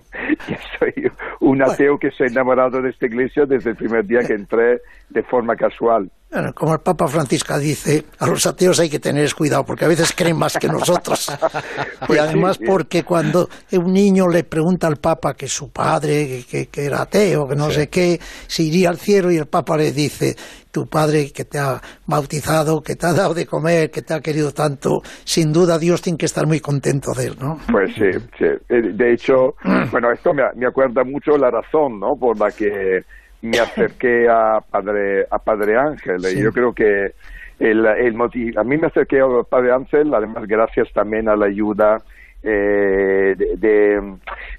yo 0.48 0.56
soy 0.80 1.12
un 1.42 1.62
ateo 1.62 2.00
que 2.00 2.10
se 2.12 2.24
ha 2.24 2.28
enamorado 2.28 2.82
de 2.82 2.90
esta 2.90 3.06
iglesia 3.06 3.46
desde 3.46 3.72
el 3.72 3.76
primer 3.76 4.06
día 4.06 4.22
que 4.22 4.34
entré 4.34 4.82
de 5.10 5.24
forma 5.24 5.56
casual. 5.56 6.10
Como 6.54 6.74
el 6.74 6.80
Papa 6.82 7.08
Francisco 7.08 7.58
dice, 7.58 8.04
a 8.20 8.28
los 8.28 8.46
ateos 8.46 8.80
hay 8.80 8.90
que 8.90 9.00
tener 9.00 9.34
cuidado 9.34 9.64
porque 9.64 9.86
a 9.86 9.88
veces 9.88 10.14
creen 10.14 10.38
más 10.38 10.58
que 10.58 10.68
nosotros. 10.68 11.32
y 12.02 12.06
pues 12.08 12.20
además 12.20 12.60
porque 12.66 13.04
cuando 13.04 13.48
un 13.72 13.94
niño 13.94 14.28
le 14.28 14.44
pregunta 14.44 14.88
al 14.88 14.98
Papa 14.98 15.34
que 15.34 15.48
su 15.48 15.72
padre, 15.72 16.44
que, 16.50 16.68
era 16.76 17.04
ateo, 17.04 17.48
que 17.48 17.56
no 17.56 17.70
sé 17.70 17.88
qué, 17.88 18.20
si 18.48 18.68
iría 18.68 18.90
al 18.90 18.98
cielo 18.98 19.32
y 19.32 19.38
el 19.38 19.46
Papa 19.46 19.78
le 19.78 19.94
dice, 19.94 20.36
tu 20.72 20.88
padre 20.88 21.32
que 21.32 21.46
te 21.46 21.58
ha 21.58 21.80
bautizado, 22.06 22.82
que 22.82 22.96
te 22.96 23.06
ha 23.06 23.14
dado 23.14 23.34
de 23.34 23.46
comer, 23.46 23.90
que 23.90 24.02
te 24.02 24.14
ha 24.14 24.20
querido 24.20 24.52
tanto, 24.52 25.02
sin 25.24 25.54
duda 25.54 25.80
Dios 25.80 26.02
tiene 26.02 26.18
que 26.18 26.26
estar 26.26 26.46
muy 26.46 26.60
contento 26.60 27.14
de 27.14 27.28
él, 27.28 27.36
¿no? 27.40 27.60
Pues 27.72 27.94
sí, 27.96 28.12
sí. 28.38 28.46
Eh, 28.68 28.92
de 28.94 29.14
hecho, 29.14 29.56
bueno, 29.90 30.12
esto 30.12 30.34
me, 30.34 30.44
me 30.58 30.68
acuerda 30.68 31.04
mucho 31.06 31.38
la 31.38 31.50
razón, 31.50 31.98
¿no? 32.00 32.16
Por 32.20 32.38
la 32.38 32.52
que 32.52 33.06
me 33.42 33.60
acerqué 33.60 34.28
a 34.30 34.60
Padre, 34.62 35.26
a 35.30 35.40
Padre 35.40 35.78
Ángel. 35.78 36.22
Y 36.34 36.42
yo 36.42 36.52
creo 36.52 36.74
que 36.74 37.14
el, 37.60 37.86
el 37.86 38.14
motivo, 38.14 38.60
a 38.60 38.64
mí 38.64 38.78
me 38.78 38.88
acerqué 38.88 39.22
al 39.22 39.46
padre 39.50 39.72
Ansel, 39.72 40.14
además 40.14 40.46
gracias 40.48 40.92
también 40.94 41.30
a 41.30 41.36
la 41.36 41.46
ayuda 41.46 42.02
eh, 42.44 43.36
de, 43.38 44.02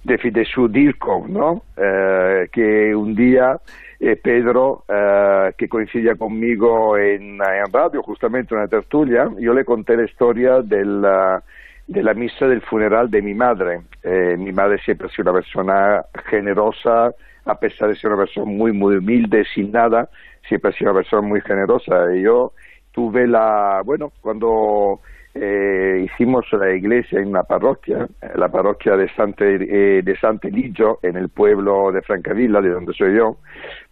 de, 0.03 0.31
de, 0.31 0.45
su 0.45 0.69
DIRCO, 0.69 1.27
¿no? 1.29 1.63
Eh, 1.77 2.49
que 2.51 2.95
un 2.95 3.15
día 3.15 3.61
eh, 3.99 4.17
Pedro, 4.17 4.85
eh, 4.89 5.53
que 5.57 5.69
coincidía 5.69 6.17
conmigo 6.17 6.99
en, 6.99 7.41
en, 7.41 7.73
radio, 7.73 8.03
justamente 8.03 8.55
en 8.55 8.61
una 8.61 8.69
tertulia, 8.69 9.31
yo 9.39 9.55
le 9.55 9.65
conté 9.65 9.97
la 9.97 10.05
historia 10.05 10.61
de 10.61 10.85
la, 10.85 11.43
de 11.87 12.03
la 12.03 12.13
misa 12.13 12.47
del 12.47 12.61
funeral 12.61 13.11
de 13.11 13.23
mi 13.23 13.33
madre. 13.33 13.81
Eh, 14.03 14.37
mi 14.39 14.53
madre 14.53 14.79
siempre 14.85 15.07
ha 15.07 15.11
sido 15.11 15.31
una 15.31 15.41
persona 15.41 16.05
generosa, 16.27 17.15
a 17.47 17.59
pesar 17.59 17.89
de 17.89 17.97
ser 17.97 18.11
una 18.11 18.25
persona 18.25 18.47
muy, 18.47 18.73
muy 18.73 18.97
humilde, 18.97 19.45
sin 19.55 19.73
nada, 19.73 20.09
siempre 20.49 20.71
ha 20.71 20.75
sido 20.75 20.91
una 20.91 21.01
persona 21.01 21.23
muy 21.23 21.41
generosa. 21.41 22.15
Y 22.15 22.23
yo 22.23 22.53
tuve 22.93 23.27
la, 23.27 23.83
bueno, 23.85 24.13
cuando 24.21 25.01
eh, 25.35 26.07
hicimos 26.07 26.45
la 26.53 26.75
iglesia 26.75 27.21
en 27.21 27.29
una 27.29 27.45
parroquia, 27.45 28.09
la 28.35 28.49
parroquia 28.49 28.97
de 28.97 29.09
Sante, 29.15 29.55
eh, 29.55 30.03
de 30.03 30.17
Sant'Eligio, 30.19 30.99
en 31.03 31.17
el 31.17 31.29
pueblo 31.29 31.93
de 31.93 32.03
Francavilla, 32.03 32.61
de 32.61 32.71
donde 32.71 32.93
soy 32.95 33.17
yo, 33.17 33.39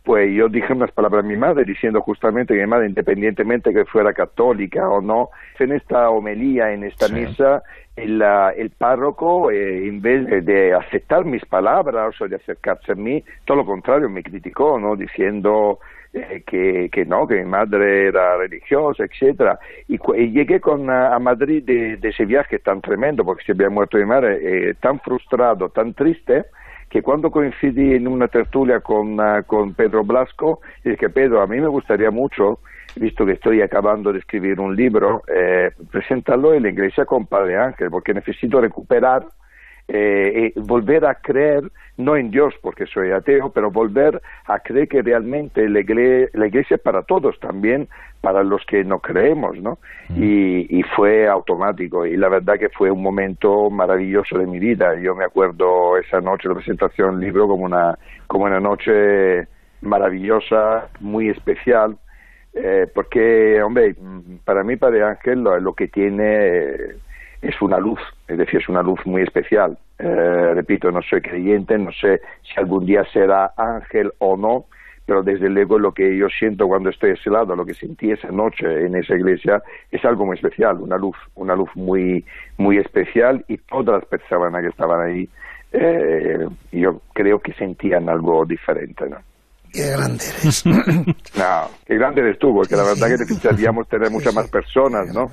pues 0.05 0.31
yo 0.35 0.49
dije 0.51 0.73
unas 0.73 0.93
palabras 0.93 1.25
a 1.25 1.27
mi 1.27 1.37
madre 1.37 1.65
diciendo 1.65 2.03
justamente 2.03 2.55
que 2.55 2.61
mi 2.61 2.67
madre, 2.67 2.89
independientemente 2.89 3.73
que 3.73 3.87
fuera 3.87 4.13
católica 4.13 4.87
o 4.89 5.01
no, 5.01 5.31
en 5.59 5.73
esta 5.73 6.11
homilía, 6.11 6.73
en 6.73 6.85
esta 6.85 7.07
sí. 7.07 7.15
misa, 7.15 7.63
el, 7.97 8.23
el 8.57 8.71
párroco, 8.71 9.51
eh, 9.51 9.89
en 9.89 10.03
vez 10.03 10.27
de, 10.27 10.43
de, 10.43 10.75
aceptar 10.75 11.25
mis 11.25 11.45
palabras 11.47 12.21
o 12.21 12.29
de 12.29 12.37
acercarse 12.37 12.93
a 12.93 12.97
mí, 12.97 13.25
todo 13.47 13.57
lo 13.59 13.65
contrario, 13.65 14.11
me 14.11 14.23
criticó, 14.23 14.79
¿no? 14.79 14.95
Diciendo 14.95 15.79
eh, 16.13 16.43
que, 16.47 16.91
que, 16.93 17.07
no, 17.07 17.27
que 17.27 17.37
mi 17.37 17.45
madre 17.45 18.09
era 18.09 18.37
religiosa, 18.37 19.05
etcétera. 19.05 19.59
Y, 19.89 19.99
y 20.17 20.33
llegué 20.33 20.61
con, 20.61 20.91
a, 20.91 21.15
a 21.15 21.19
Madrid 21.19 21.65
de, 21.65 21.97
de, 21.97 22.09
ese 22.11 22.27
viaje 22.27 22.59
tan 22.59 22.83
tremendo, 22.83 23.25
porque 23.25 23.45
se 23.45 23.53
había 23.53 23.71
muerto 23.71 23.97
mi 23.97 24.05
madre, 24.05 24.39
eh, 24.43 24.75
tan 24.75 25.01
frustrado, 25.01 25.71
tan 25.71 25.95
triste, 25.95 26.45
que 26.89 27.03
cuando 27.03 27.31
coincidí 27.31 27.95
en 27.95 28.07
una 28.07 28.29
tertulia 28.29 28.81
con, 28.81 29.19
uh, 29.19 29.45
con 29.47 29.75
Pedro 29.75 30.05
Blasco, 30.05 30.61
dije, 30.85 31.09
Pedro, 31.09 31.43
a 31.43 31.47
mí 31.47 31.61
me 31.61 31.69
gustaría 31.69 32.11
mucho, 32.11 32.61
visto 32.97 33.27
que 33.27 33.33
estoy 33.33 33.63
acabando 33.63 34.13
de 34.13 34.21
escribir 34.21 34.61
un 34.61 34.77
libro, 34.77 35.23
eh, 35.29 35.71
presentarlo 35.91 36.55
en 36.55 36.63
la 36.63 36.69
iglesia 36.71 37.05
con 37.05 37.27
Padre 37.27 37.57
Ángel, 37.57 37.91
porque 37.91 38.15
necesito 38.15 38.61
recuperar 38.61 39.27
eh, 39.87 40.53
eh, 40.57 40.61
volver 40.61 41.05
a 41.05 41.17
creer, 41.17 41.71
no 41.99 42.17
en 42.17 42.31
Dios 42.31 42.55
porque 42.63 42.87
soy 42.87 43.11
ateo, 43.11 43.51
pero 43.51 43.71
volver 43.71 44.23
a 44.47 44.59
creer 44.61 44.89
que 44.89 45.03
realmente 45.03 45.69
la 45.69 45.81
iglesia, 45.81 46.31
la 46.33 46.47
iglesia 46.47 46.77
es 46.77 46.81
para 46.81 47.03
todos, 47.03 47.39
también 47.39 47.89
para 48.23 48.43
los 48.43 48.65
que 48.65 48.83
no 48.83 49.01
creemos, 49.01 49.59
¿no? 49.59 49.79
Mm. 50.09 50.23
Y, 50.23 50.79
y, 50.79 50.83
fue 50.97 51.29
automático 51.29 52.07
y 52.07 52.17
la 52.17 52.31
verdad 52.31 52.59
que 52.59 52.71
fue 52.71 52.91
un 52.91 53.03
momento 53.03 53.69
maravilloso 53.69 54.39
de 54.39 54.47
mi 54.47 54.59
vida. 54.59 54.99
Yo 54.99 55.15
me 55.15 55.25
acuerdo 55.25 55.99
esa 55.99 56.23
noche 56.23 56.49
de 56.49 56.55
presentación 56.55 57.21
del 57.21 57.29
libro 57.29 57.47
como 57.47 57.67
una, 57.67 57.99
como 58.27 58.47
una 58.47 58.61
noche 58.61 59.47
maravillosa, 59.83 60.89
muy 61.01 61.29
especial, 61.29 61.99
eh, 62.55 62.87
porque, 62.95 63.63
hombre, 63.63 63.95
para 64.45 64.65
mí 64.65 64.77
Padre 64.77 65.05
Ángel 65.05 65.43
lo, 65.43 65.61
lo 65.61 65.75
que 65.75 65.89
tiene 65.89 66.95
es 67.45 67.61
una 67.61 67.79
luz, 67.79 68.01
es 68.27 68.39
decir, 68.39 68.61
es 68.61 68.69
una 68.69 68.83
luz 68.83 68.99
muy 69.05 69.23
especial. 69.23 69.77
Eh, 69.99 70.53
repito, 70.55 70.91
no 70.91 71.03
soy 71.03 71.21
creyente, 71.21 71.77
no 71.79 71.93
sé 71.93 72.21
si 72.43 72.59
algún 72.59 72.87
día 72.87 73.05
será 73.13 73.53
ángel 73.57 74.13
o 74.19 74.37
no, 74.37 74.65
pero 75.07 75.23
desde 75.23 75.51
luego 75.51 75.79
lo 75.79 75.93
que 75.93 76.17
yo 76.17 76.29
siento 76.29 76.67
cuando 76.67 76.89
estoy 76.89 77.11
a 77.11 77.15
ese 77.15 77.29
lado, 77.29 77.55
lo 77.55 77.67
que 77.67 77.75
sentí 77.75 78.11
esa 78.11 78.29
noche 78.29 78.87
en 78.87 78.97
esa 78.97 79.15
iglesia, 79.15 79.63
es 79.91 80.03
algo 80.05 80.25
muy 80.25 80.37
especial, 80.37 80.81
una 80.81 80.97
luz, 80.97 81.17
una 81.35 81.55
luz 81.55 81.69
muy, 81.75 82.25
muy 82.57 82.79
especial 82.79 83.45
y 83.47 83.59
todas 83.59 84.01
las 84.01 84.07
personas 84.07 84.63
que 84.63 84.69
estaban 84.69 85.07
ahí, 85.07 85.29
eh, 85.73 86.49
yo 86.73 87.03
creo 87.13 87.41
que 87.41 87.53
sentían 87.53 88.09
algo 88.09 88.47
diferente, 88.47 89.09
¿no? 89.09 89.19
Qué 89.71 89.91
grande 89.91 90.25
eres. 90.41 90.65
no, 90.67 91.71
qué 91.85 91.95
grande 91.97 92.21
eres 92.23 92.39
tú, 92.39 92.55
porque 92.55 92.77
la 92.77 92.85
verdad 92.85 93.09
que 93.09 93.19
necesitaríamos 93.19 93.89
tener 93.91 94.11
muchas 94.11 94.33
más 94.33 94.49
personas, 94.49 95.13
¿no? 95.13 95.31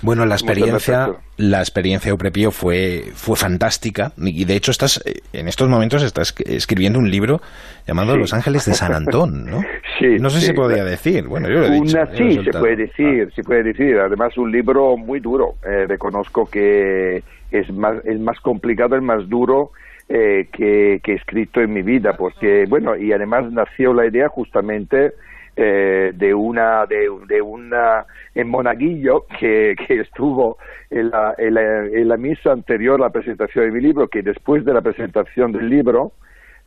Bueno, 0.00 0.24
la 0.26 0.34
experiencia, 0.34 1.08
la 1.36 1.58
experiencia 1.58 2.10
Euprepio 2.10 2.50
fue, 2.50 3.04
fue 3.14 3.36
fantástica 3.36 4.12
y 4.16 4.44
de 4.44 4.54
hecho 4.54 4.70
estás, 4.70 5.02
en 5.32 5.48
estos 5.48 5.68
momentos 5.68 6.02
estás 6.02 6.34
escribiendo 6.46 6.98
un 6.98 7.10
libro 7.10 7.40
llamado 7.86 8.14
sí. 8.14 8.20
Los 8.20 8.32
Ángeles 8.32 8.64
de 8.66 8.74
San 8.74 8.94
Antón, 8.94 9.46
¿no? 9.46 9.62
Sí. 9.98 10.16
No 10.20 10.30
sé 10.30 10.36
sí. 10.36 10.40
si 10.42 10.46
se 10.48 10.54
podía 10.54 10.84
decir, 10.84 11.26
bueno, 11.26 11.48
yo 11.48 11.58
lo 11.58 11.66
he 11.66 11.70
dicho. 11.72 11.98
Una, 11.98 12.06
sí, 12.14 12.40
se 12.44 12.56
puede 12.56 12.76
decir, 12.76 13.26
ah. 13.28 13.32
se 13.34 13.42
puede 13.42 13.64
decir. 13.64 13.98
Además, 13.98 14.38
un 14.38 14.52
libro 14.52 14.96
muy 14.96 15.18
duro. 15.18 15.54
Eh, 15.66 15.86
reconozco 15.88 16.46
que 16.48 17.24
es 17.50 17.72
más, 17.72 17.96
el 18.04 18.20
más 18.20 18.38
complicado, 18.38 18.94
el 18.94 19.02
más 19.02 19.28
duro 19.28 19.72
eh, 20.08 20.46
que, 20.52 21.00
que 21.02 21.12
he 21.12 21.14
escrito 21.16 21.60
en 21.60 21.72
mi 21.72 21.82
vida, 21.82 22.12
porque, 22.16 22.64
bueno, 22.68 22.96
y 22.96 23.12
además 23.12 23.50
nació 23.50 23.92
la 23.92 24.06
idea 24.06 24.28
justamente 24.28 25.14
eh, 25.60 26.12
de 26.14 26.32
una 26.32 26.86
de, 26.86 27.10
de 27.26 27.42
una 27.42 28.06
en 28.32 28.48
Monaguillo 28.48 29.26
que, 29.40 29.74
que 29.88 30.02
estuvo 30.02 30.56
en 30.88 31.10
la, 31.10 31.34
en, 31.36 31.54
la, 31.54 31.84
en 31.84 32.06
la, 32.06 32.16
misa 32.16 32.52
anterior 32.52 33.00
a 33.00 33.06
la 33.06 33.10
presentación 33.10 33.64
de 33.64 33.72
mi 33.72 33.80
libro 33.80 34.06
que 34.06 34.22
después 34.22 34.64
de 34.64 34.72
la 34.72 34.82
presentación 34.82 35.50
del 35.50 35.68
libro 35.68 36.12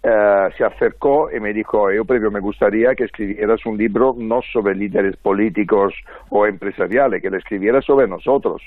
eh, 0.04 0.49
se 0.58 0.65
acercó 0.65 1.30
y 1.32 1.39
me 1.39 1.54
dijo 1.54 1.89
yo 1.89 2.04
previo 2.04 2.32
me 2.32 2.41
gustaría 2.41 2.93
que 2.93 3.06
escribieras 3.06 3.65
un 3.65 3.77
libro 3.77 4.13
no 4.17 4.41
sobre 4.51 4.75
líderes 4.75 5.15
políticos 5.15 5.93
o 6.27 6.45
empresariales 6.45 7.21
que 7.21 7.30
lo 7.30 7.38
escribieras 7.38 7.86
sobre 7.86 8.10
nosotros 8.10 8.62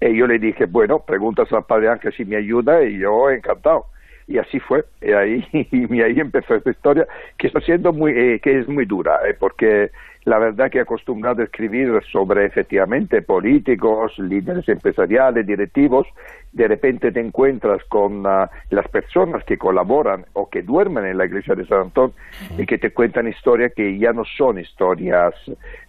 y 0.00 0.16
yo 0.16 0.28
le 0.28 0.38
dije 0.38 0.66
bueno 0.66 1.00
preguntas 1.00 1.52
al 1.52 1.64
padre 1.64 1.88
Ángel 1.88 2.12
si 2.12 2.24
me 2.24 2.36
ayuda 2.36 2.84
y 2.84 2.98
yo 2.98 3.30
encantado 3.30 3.86
y 4.28 4.38
así 4.38 4.58
fue 4.60 4.84
y 5.00 5.12
ahí 5.12 5.46
y 5.52 6.00
ahí 6.02 6.18
empezó 6.18 6.54
esta 6.54 6.70
historia 6.70 7.06
que 7.38 7.46
está 7.46 7.60
siendo 7.60 7.92
muy 7.92 8.12
eh, 8.12 8.40
que 8.40 8.58
es 8.58 8.68
muy 8.68 8.84
dura 8.84 9.20
eh, 9.26 9.34
porque 9.38 9.90
la 10.24 10.38
verdad 10.38 10.70
que 10.70 10.78
he 10.78 10.80
acostumbrado 10.80 11.40
a 11.40 11.44
escribir 11.44 12.00
sobre 12.10 12.46
efectivamente 12.46 13.22
políticos 13.22 14.18
líderes 14.18 14.68
empresariales 14.68 15.46
directivos 15.46 16.06
de 16.52 16.66
repente 16.66 17.12
te 17.12 17.20
encuentras 17.20 17.84
con 17.84 18.26
uh, 18.26 18.46
las 18.70 18.88
personas 18.88 19.44
que 19.44 19.58
colaboran 19.58 20.24
o 20.32 20.48
que 20.48 20.62
duermen 20.62 21.04
en 21.04 21.18
la 21.18 21.26
iglesia 21.26 21.54
de 21.54 21.66
San 21.66 21.82
Antón 21.82 22.12
y 22.58 22.66
que 22.66 22.78
te 22.78 22.90
cuentan 22.90 23.28
historias 23.28 23.72
que 23.74 23.96
ya 23.98 24.12
no 24.12 24.24
son 24.24 24.58
historias 24.58 25.34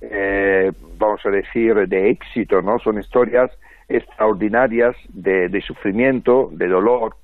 eh, 0.02 0.72
vamos 1.00 1.26
a 1.26 1.30
decir 1.30 1.88
de 1.88 2.10
éxito 2.12 2.62
no 2.62 2.78
son 2.78 3.00
historias 3.00 3.50
extraordinarias 3.90 4.96
de, 5.10 5.50
de 5.50 5.62
sufrimiento 5.62 6.50
de 6.52 6.68
dolor 6.68 7.16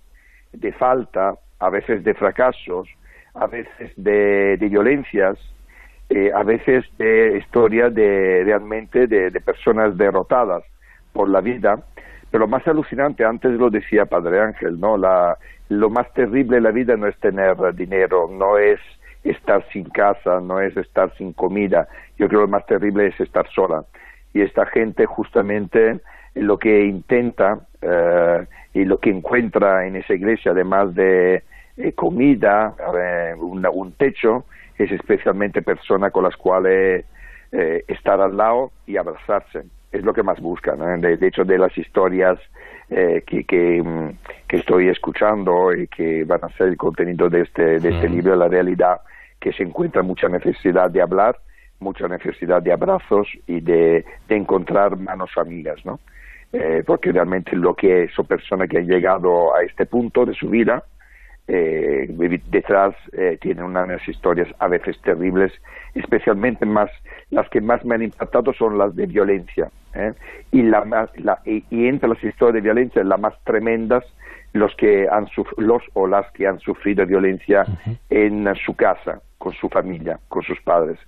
de 0.53 0.71
falta, 0.71 1.35
a 1.59 1.69
veces 1.69 2.03
de 2.03 2.13
fracasos, 2.13 2.87
a 3.33 3.47
veces 3.47 3.91
de, 3.95 4.57
de 4.57 4.69
violencias, 4.69 5.37
eh, 6.09 6.31
a 6.33 6.43
veces 6.43 6.85
de 6.97 7.37
historias 7.37 7.93
de 7.93 8.43
realmente 8.45 9.07
de, 9.07 9.31
de, 9.31 9.41
personas 9.41 9.97
derrotadas 9.97 10.63
por 11.11 11.29
la 11.29 11.41
vida. 11.41 11.83
Pero 12.29 12.45
lo 12.45 12.47
más 12.47 12.67
alucinante, 12.67 13.25
antes 13.25 13.51
lo 13.51 13.69
decía 13.69 14.05
Padre 14.05 14.41
Ángel, 14.41 14.79
¿no? 14.79 14.97
La, 14.97 15.37
lo 15.69 15.89
más 15.89 16.11
terrible 16.13 16.57
en 16.57 16.63
la 16.63 16.71
vida 16.71 16.95
no 16.97 17.07
es 17.07 17.17
tener 17.19 17.55
dinero, 17.75 18.29
no 18.31 18.57
es 18.57 18.79
estar 19.23 19.65
sin 19.71 19.89
casa, 19.89 20.39
no 20.41 20.59
es 20.59 20.75
estar 20.77 21.15
sin 21.17 21.33
comida. 21.33 21.87
Yo 22.17 22.27
creo 22.27 22.41
que 22.41 22.45
lo 22.45 22.47
más 22.47 22.65
terrible 22.65 23.07
es 23.07 23.19
estar 23.19 23.47
sola. 23.49 23.85
Y 24.33 24.41
esta 24.41 24.65
gente 24.65 25.05
justamente 25.05 25.99
lo 26.35 26.57
que 26.57 26.85
intenta 26.85 27.59
eh, 27.81 28.45
y 28.73 28.85
lo 28.85 28.99
que 28.99 29.09
encuentra 29.09 29.85
en 29.85 29.95
esa 29.95 30.13
iglesia, 30.13 30.51
además 30.51 30.93
de 30.95 31.43
eh, 31.77 31.93
comida, 31.93 32.73
eh, 32.95 33.33
un, 33.37 33.65
un, 33.65 33.91
techo, 33.93 34.45
es 34.77 34.91
especialmente 34.91 35.61
personas 35.61 36.11
con 36.11 36.23
las 36.23 36.35
cuales 36.35 37.05
estar 37.87 38.19
al 38.19 38.35
lado 38.35 38.71
y 38.87 38.97
abrazarse. 38.97 39.61
Es 39.91 40.03
lo 40.03 40.11
que 40.11 40.23
más 40.23 40.41
buscan. 40.41 40.79
¿no? 40.79 40.87
De, 40.97 41.17
de, 41.17 41.27
hecho, 41.27 41.43
de 41.43 41.59
las 41.59 41.77
historias 41.77 42.39
eh, 42.89 43.23
que, 43.25 43.45
que, 43.45 43.81
mm, 43.81 44.17
que, 44.47 44.57
estoy 44.57 44.89
escuchando 44.89 45.73
y 45.73 45.87
que 45.87 46.25
van 46.25 46.43
a 46.43 46.49
ser 46.49 46.67
el 46.67 46.77
contenido 46.77 47.29
de 47.29 47.41
este, 47.41 47.79
de 47.79 47.89
este 47.89 48.09
mm. 48.09 48.13
libro, 48.13 48.35
la 48.35 48.47
realidad, 48.47 49.01
que 49.39 49.53
se 49.53 49.63
encuentra 49.63 50.03
mucha 50.03 50.27
necesidad 50.27 50.91
de 50.91 51.01
hablar, 51.01 51.39
mucha 51.79 52.07
necesidad 52.07 52.61
de 52.61 52.73
abrazos 52.73 53.27
y 53.47 53.61
de, 53.61 54.05
de 54.27 54.35
encontrar 54.35 54.97
manos 54.97 55.31
amigas, 55.37 55.83
¿no? 55.85 55.99
Eh, 56.53 56.83
porque 56.85 57.11
realmente 57.11 57.55
lo 57.55 57.75
que 57.75 58.07
son 58.15 58.27
personas 58.27 58.69
que 58.69 58.77
han 58.77 58.87
llegado 58.87 59.55
a 59.55 59.63
este 59.63 59.87
punto 59.87 60.23
de 60.25 60.35
su 60.35 60.49
vida, 60.49 60.83
eh, 61.47 62.07
detrás 62.47 62.95
eh, 63.11 63.37
tienen 63.41 63.65
unas 63.65 64.07
historias 64.07 64.47
a 64.59 64.67
veces 64.67 64.99
terribles, 65.01 65.51
especialmente 65.95 66.65
más 66.65 66.89
las 67.31 67.49
que 67.49 67.59
más 67.59 67.83
me 67.83 67.95
han 67.95 68.03
impactado 68.03 68.53
son 68.53 68.77
las 68.77 68.95
de 68.95 69.07
violencia. 69.07 69.69
¿eh? 69.95 70.13
Y, 70.51 70.61
la, 70.61 71.09
la, 71.17 71.39
y, 71.43 71.65
y, 71.69 71.87
entre 71.87 72.09
las 72.09 72.23
historias 72.23 72.53
de 72.53 72.61
violencia, 72.61 73.03
las 73.03 73.19
más 73.19 73.33
tremendas, 73.43 74.05
los 74.53 74.73
que 74.75 75.07
han 75.09 75.27
los 75.57 75.81
o 75.93 76.05
las 76.05 76.31
que 76.33 76.45
han 76.45 76.59
sufrido 76.59 77.05
violencia 77.07 77.65
uh 77.67 77.89
-huh. 77.89 77.97
en 78.11 78.55
su 78.63 78.75
casa, 78.75 79.19
con 79.39 79.53
su 79.53 79.67
familia, 79.69 80.19
con 80.29 80.43
sus 80.43 80.61
padres 80.61 80.99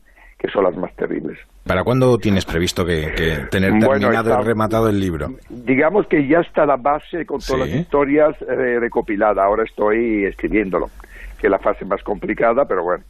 que 0.45 0.51
son 0.51 0.63
las 0.63 0.75
más 0.75 0.93
terribles. 0.95 1.39
¿Para 1.65 1.83
cuándo 1.83 2.17
tienes 2.17 2.45
previsto 2.45 2.85
que, 2.85 3.47
tener 3.49 3.79
terminado 3.79 4.39
y 4.39 4.43
rematado 4.43 4.89
el 4.89 4.99
libro? 4.99 5.29
Digamos 5.49 6.05
que 6.07 6.27
ya 6.27 6.39
está 6.39 6.65
la 6.65 6.77
base 6.77 7.25
con 7.25 7.39
todas 7.39 7.67
las 7.67 7.79
historias 7.79 8.35
eh, 8.41 8.79
recopiladas. 8.79 9.43
Ahora 9.43 9.63
estoy 9.63 10.25
escribiéndolo, 10.25 10.89
que 11.39 11.47
es 11.47 11.51
la 11.51 11.59
fase 11.59 11.85
más 11.85 12.03
complicada, 12.03 12.65
pero 12.65 12.83
bueno, 12.83 13.03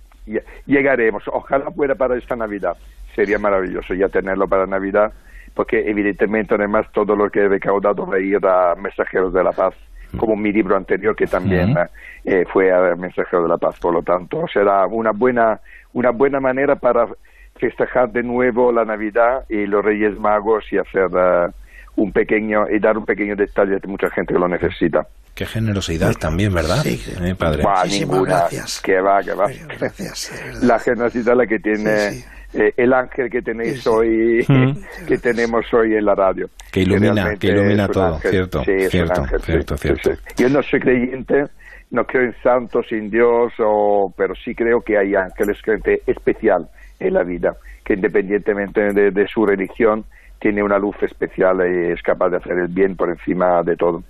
llegaremos. 0.66 1.24
Ojalá 1.28 1.72
fuera 1.72 1.96
para 1.96 2.18
esta 2.18 2.36
Navidad. 2.36 2.78
Sería 3.16 3.40
maravilloso 3.40 3.94
ya 3.94 4.08
tenerlo 4.08 4.48
para 4.48 4.66
Navidad, 4.66 5.12
porque 5.54 5.90
evidentemente 5.90 6.56
además 6.56 6.88
todo 6.94 7.16
lo 7.16 7.30
que 7.30 7.42
he 7.42 7.50
recaudado 7.50 8.08
va 8.08 8.16
a 8.16 8.20
ir 8.20 8.46
a 8.46 8.76
Mensajeros 8.76 9.34
de 9.34 9.44
la 9.44 9.52
Paz 9.52 9.74
como 10.18 10.36
mi 10.36 10.52
libro 10.52 10.76
anterior 10.76 11.16
que 11.16 11.28
también 11.28 11.76
eh, 12.24 12.46
fue 12.52 12.72
a 12.72 12.96
Mensajeros 12.96 13.46
de 13.46 13.50
la 13.50 13.58
Paz. 13.58 13.80
Por 13.80 13.94
lo 13.94 14.02
tanto, 14.02 14.46
será 14.52 14.86
una 14.88 15.12
buena, 15.12 15.60
una 15.94 16.12
buena 16.12 16.40
manera 16.40 16.76
para 16.76 17.08
festejar 17.56 18.12
de 18.12 18.24
nuevo 18.24 18.72
la 18.72 18.86
Navidad 18.86 19.46
y 19.50 19.66
los 19.66 19.84
Reyes 19.84 20.18
Magos 20.20 20.66
y 20.72 20.78
hacer 20.78 21.08
uh, 21.08 21.52
un 21.96 22.12
pequeño 22.12 22.70
y 22.70 22.80
dar 22.80 22.98
un 22.98 23.06
pequeño 23.06 23.36
detalle 23.36 23.76
a 23.76 23.88
mucha 23.88 24.10
gente 24.10 24.34
que 24.34 24.40
lo 24.40 24.48
necesita. 24.48 25.08
Qué 25.34 25.46
generosidad 25.46 26.14
también, 26.14 26.54
¿verdad? 26.54 26.78
Sí, 26.78 27.02
eh, 27.22 27.36
padre. 27.36 27.64
ninguna. 27.90 28.40
Gracias. 28.40 28.82
Que 28.82 29.02
va, 29.02 29.22
que 29.22 29.34
va. 29.34 29.48
Gracias, 29.78 30.64
la 30.64 30.80
generosidad 30.80 31.36
la 31.36 31.46
que 31.46 31.60
tiene 31.60 32.24
eh, 32.56 32.74
el 32.78 32.94
ángel 32.94 33.30
que 33.30 33.42
tenéis 33.42 33.86
hoy, 33.86 34.46
mm. 34.48 34.72
que 35.08 35.18
tenemos 35.18 35.66
hoy 35.74 35.96
en 35.96 36.06
la 36.06 36.16
radio. 36.16 36.50
Que 36.72 36.82
ilumina, 36.82 37.36
que, 37.36 37.48
ilumina 37.48 37.88
todo, 37.88 38.18
cierto, 38.20 38.64
cierto, 38.64 39.24
cierto, 39.40 39.78
cierto. 39.78 40.12
Yo 40.38 40.50
no 40.50 40.64
soy 40.64 40.80
creyente, 40.80 41.46
no 41.92 42.06
creo 42.06 42.24
en 42.24 42.36
santos, 42.42 42.86
en 42.92 43.10
Dios, 43.10 43.54
o, 43.60 44.14
pero 44.16 44.34
sí 44.36 44.56
creo 44.56 44.82
que 44.82 44.98
hay 44.98 45.16
ángeles, 45.16 45.58
gente 45.64 46.02
especial 46.08 46.70
en 47.00 47.14
la 47.14 47.24
vida, 47.24 47.56
que 47.84 47.94
independientemente 47.94 48.94
de, 48.94 49.28
su 49.28 49.46
religión, 49.46 50.06
tiene 50.40 50.64
una 50.64 50.78
luz 50.78 50.96
especial 51.02 51.58
y 51.60 51.92
es 51.92 52.02
capaz 52.02 52.30
de 52.30 52.38
hacer 52.38 52.58
el 52.58 52.68
bien 52.68 52.96
por 52.96 53.10
encima 53.10 53.64
de 53.64 53.76
todo. 53.76 54.04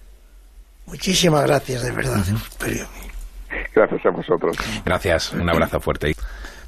Muchísimas 0.88 1.46
gracias, 1.46 1.84
de 1.84 1.92
verdad. 1.92 2.24
Gracias 3.74 4.06
a 4.06 4.10
vosotros. 4.10 4.58
Gracias, 4.86 5.34
un 5.34 5.50
abrazo 5.50 5.80
fuerte. 5.80 6.15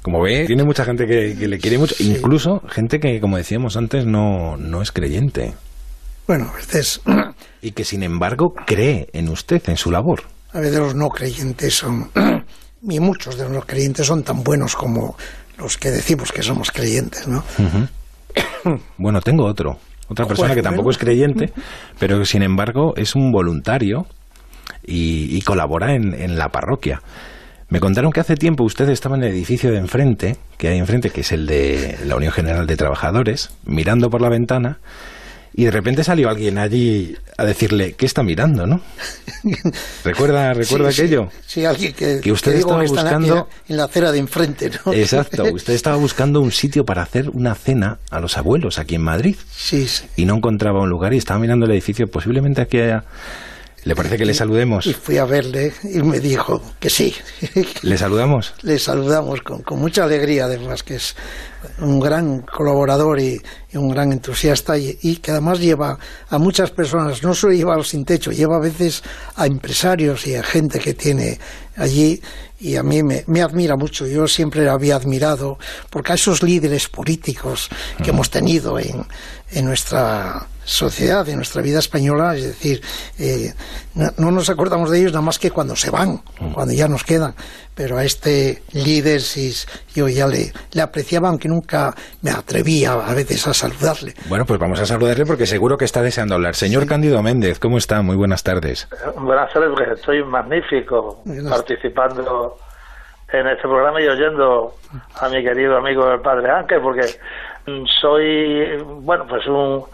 Como 0.08 0.22
ve, 0.22 0.46
tiene 0.46 0.64
mucha 0.64 0.86
gente 0.86 1.04
que, 1.04 1.34
le 1.46 1.58
quiere 1.58 1.76
mucho, 1.76 1.94
incluso 1.98 2.62
gente 2.66 2.98
que, 2.98 3.20
como 3.20 3.36
decíamos 3.36 3.76
antes, 3.76 4.06
no, 4.06 4.56
no 4.56 4.80
es 4.80 4.90
creyente. 4.90 5.52
Bueno, 6.26 6.48
a 6.50 6.56
veces... 6.56 7.02
Y 7.60 7.72
que, 7.72 7.84
sin 7.84 8.02
embargo, 8.02 8.54
cree 8.66 9.08
en 9.12 9.28
usted, 9.28 9.60
en 9.68 9.76
su 9.76 9.90
labor. 9.90 10.22
A 10.52 10.60
veces 10.60 10.78
los 10.78 10.94
no 10.94 11.10
creyentes 11.10 11.74
son... 11.74 12.10
Y 12.88 13.00
muchos 13.00 13.36
de 13.36 13.44
los 13.44 13.52
no 13.52 13.60
creyentes 13.60 14.06
son 14.06 14.22
tan 14.22 14.42
buenos 14.42 14.76
como 14.76 15.14
los 15.58 15.76
que 15.76 15.90
decimos 15.90 16.32
que 16.32 16.42
somos 16.42 16.70
creyentes, 16.70 17.28
¿no? 17.28 17.44
bueno, 18.96 19.20
tengo 19.20 19.44
otro. 19.44 19.78
Otra 20.08 20.24
persona 20.24 20.54
que 20.54 20.62
tampoco 20.62 20.88
es 20.88 20.96
creyente, 20.96 21.52
pero 21.98 22.18
que 22.18 22.24
sin 22.24 22.42
embargo 22.42 22.94
es 22.96 23.14
un 23.14 23.30
voluntario 23.30 24.06
y, 24.84 25.38
colabora 25.42 25.94
en, 25.94 26.38
la 26.38 26.48
parroquia. 26.48 27.02
Me 27.68 27.80
contaron 27.80 28.12
que 28.12 28.20
hace 28.20 28.34
tiempo 28.34 28.64
usted 28.64 28.88
estaba 28.88 29.16
en 29.16 29.24
el 29.24 29.32
edificio 29.32 29.70
de 29.70 29.78
enfrente, 29.78 30.36
que 30.56 30.68
hay 30.68 30.78
enfrente, 30.78 31.10
que 31.10 31.20
es 31.20 31.32
el 31.32 31.46
de 31.46 31.98
la 32.06 32.16
Unión 32.16 32.32
General 32.32 32.66
de 32.66 32.76
Trabajadores, 32.76 33.50
mirando 33.64 34.08
por 34.08 34.22
la 34.22 34.30
ventana 34.30 34.78
y 35.58 35.64
de 35.64 35.72
repente 35.72 36.04
salió 36.04 36.30
alguien 36.30 36.56
allí 36.56 37.16
a 37.36 37.44
decirle, 37.44 37.94
¿qué 37.94 38.06
está 38.06 38.22
mirando, 38.22 38.64
no? 38.64 38.80
¿Recuerda, 40.04 40.54
recuerda 40.54 40.90
aquello? 40.90 41.30
Sí, 41.44 41.64
alguien 41.64 41.94
que, 41.94 42.20
que 42.20 42.30
usted 42.30 42.54
estaba 42.54 42.82
buscando... 42.84 43.48
En 43.68 43.76
la 43.76 43.84
acera 43.86 44.12
de 44.12 44.18
enfrente, 44.18 44.70
¿no? 44.86 44.92
Exacto, 44.92 45.42
usted 45.52 45.74
estaba 45.74 45.96
buscando 45.96 46.40
un 46.40 46.52
sitio 46.52 46.84
para 46.84 47.02
hacer 47.02 47.28
una 47.30 47.56
cena 47.56 47.98
a 48.08 48.20
los 48.20 48.38
abuelos 48.38 48.78
aquí 48.78 48.94
en 48.94 49.02
Madrid. 49.02 49.34
Sí, 49.50 49.88
sí. 49.88 50.04
Y 50.14 50.26
no 50.26 50.36
encontraba 50.36 50.80
un 50.80 50.90
lugar 50.90 51.12
y 51.12 51.16
estaba 51.16 51.40
mirando 51.40 51.66
el 51.66 51.72
edificio, 51.72 52.08
posiblemente 52.08 52.62
aquí 52.62 52.78
haya 52.78 53.02
¿Le 53.88 53.96
parece 53.96 54.18
que 54.18 54.26
le 54.26 54.34
saludemos? 54.34 54.86
Y 54.86 54.92
fui 54.92 55.16
a 55.16 55.24
verle 55.24 55.72
y 55.82 56.02
me 56.02 56.20
dijo 56.20 56.60
que 56.78 56.90
sí. 56.90 57.14
¿Le 57.80 57.96
saludamos? 57.96 58.52
Le 58.62 58.78
saludamos 58.78 59.40
con, 59.40 59.62
mucha 59.80 60.04
alegría, 60.04 60.44
además, 60.44 60.82
que 60.82 60.96
es 60.96 61.16
un 61.80 62.00
gran 62.00 62.42
colaborador 62.42 63.20
y, 63.20 63.40
un 63.74 63.90
gran 63.90 64.12
entusiasta 64.12 64.78
y, 64.78 65.16
que 65.16 65.30
además 65.30 65.60
lleva 65.60 65.98
a 66.30 66.38
muchas 66.38 66.70
personas, 66.70 67.22
no 67.22 67.34
solo 67.34 67.52
lleva 67.52 67.74
a 67.74 67.76
los 67.76 67.88
sin 67.88 68.04
techo, 68.04 68.32
lleva 68.32 68.56
a 68.56 68.60
veces 68.60 69.02
a 69.36 69.46
empresarios 69.46 70.26
y 70.26 70.34
a 70.34 70.42
gente 70.42 70.78
que 70.78 70.94
tiene 70.94 71.38
allí 71.76 72.20
y 72.60 72.76
a 72.76 72.82
mí 72.82 73.02
me, 73.02 73.42
admira 73.42 73.76
mucho. 73.76 74.06
Yo 74.06 74.26
siempre 74.26 74.64
lo 74.64 74.72
había 74.72 74.96
admirado 74.96 75.58
porque 75.90 76.12
a 76.12 76.14
esos 76.16 76.42
líderes 76.42 76.88
políticos 76.88 77.68
que 78.02 78.10
hemos 78.10 78.30
tenido 78.30 78.78
en, 78.78 79.06
en 79.52 79.64
nuestra 79.64 80.48
sociedad, 80.64 81.26
en 81.28 81.36
nuestra 81.36 81.62
vida 81.62 81.78
española, 81.78 82.36
es 82.36 82.44
decir, 82.44 82.82
eh, 83.18 83.54
no, 83.94 84.30
nos 84.30 84.50
acordamos 84.50 84.90
de 84.90 85.00
ellos 85.00 85.12
nada 85.12 85.22
más 85.22 85.38
que 85.38 85.50
cuando 85.50 85.74
se 85.74 85.88
van, 85.88 86.22
cuando 86.52 86.74
ya 86.74 86.88
nos 86.88 87.04
quedan. 87.04 87.34
Pero 87.78 87.96
a 87.96 88.02
este 88.02 88.58
líder 88.74 89.20
sí, 89.20 89.52
yo 89.94 90.08
ya 90.08 90.26
le, 90.26 90.50
le 90.74 90.82
apreciaba, 90.82 91.28
aunque 91.28 91.46
nunca 91.46 91.94
me 92.22 92.32
atrevía 92.32 92.94
a 92.94 93.14
veces 93.14 93.46
a 93.46 93.54
saludarle. 93.54 94.14
Bueno, 94.28 94.44
pues 94.44 94.58
vamos 94.58 94.80
a 94.80 94.84
saludarle 94.84 95.24
porque 95.24 95.46
seguro 95.46 95.76
que 95.76 95.84
está 95.84 96.02
deseando 96.02 96.34
hablar. 96.34 96.56
Señor 96.56 96.88
Cándido 96.88 97.22
Méndez, 97.22 97.60
¿cómo 97.60 97.78
está? 97.78 98.02
Muy 98.02 98.16
buenas 98.16 98.42
tardes. 98.42 98.88
Buenas 99.16 99.52
tardes, 99.52 99.70
porque 99.70 99.92
estoy 99.92 100.24
magnífico 100.24 101.22
participando 101.48 102.56
en 103.32 103.46
este 103.46 103.62
programa 103.62 104.02
y 104.02 104.08
oyendo 104.08 104.72
a 105.20 105.28
mi 105.28 105.44
querido 105.44 105.76
amigo 105.76 106.10
el 106.10 106.20
padre 106.20 106.50
Ángel, 106.50 106.80
porque 106.82 107.02
soy, 108.00 108.82
bueno, 109.04 109.24
pues 109.28 109.46
un, 109.46 109.84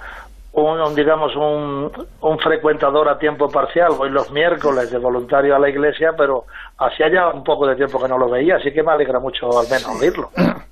un 0.55 0.95
digamos, 0.95 1.35
un, 1.37 1.91
un, 2.21 2.39
frecuentador 2.39 3.09
a 3.09 3.19
tiempo 3.19 3.49
parcial. 3.49 3.93
Voy 3.97 4.11
los 4.11 4.31
miércoles 4.31 4.91
de 4.91 4.99
voluntario 4.99 5.57
a 5.57 5.59
la 5.59 5.69
iglesia, 5.69 6.13
pero 6.17 6.45
hacía 6.79 7.13
ya 7.13 7.29
un 7.29 7.43
poco 7.43 7.67
de 7.67 7.77
tiempo 7.77 8.01
que 8.01 8.09
no 8.09 8.19
lo 8.19 8.31
veía, 8.31 8.57
así 8.57 8.73
que 8.73 8.83
me 8.83 8.93
alegra 8.93 9.19
mucho 9.19 9.47
al 9.59 9.67
menos 9.69 10.01
oírlo. 10.01 10.31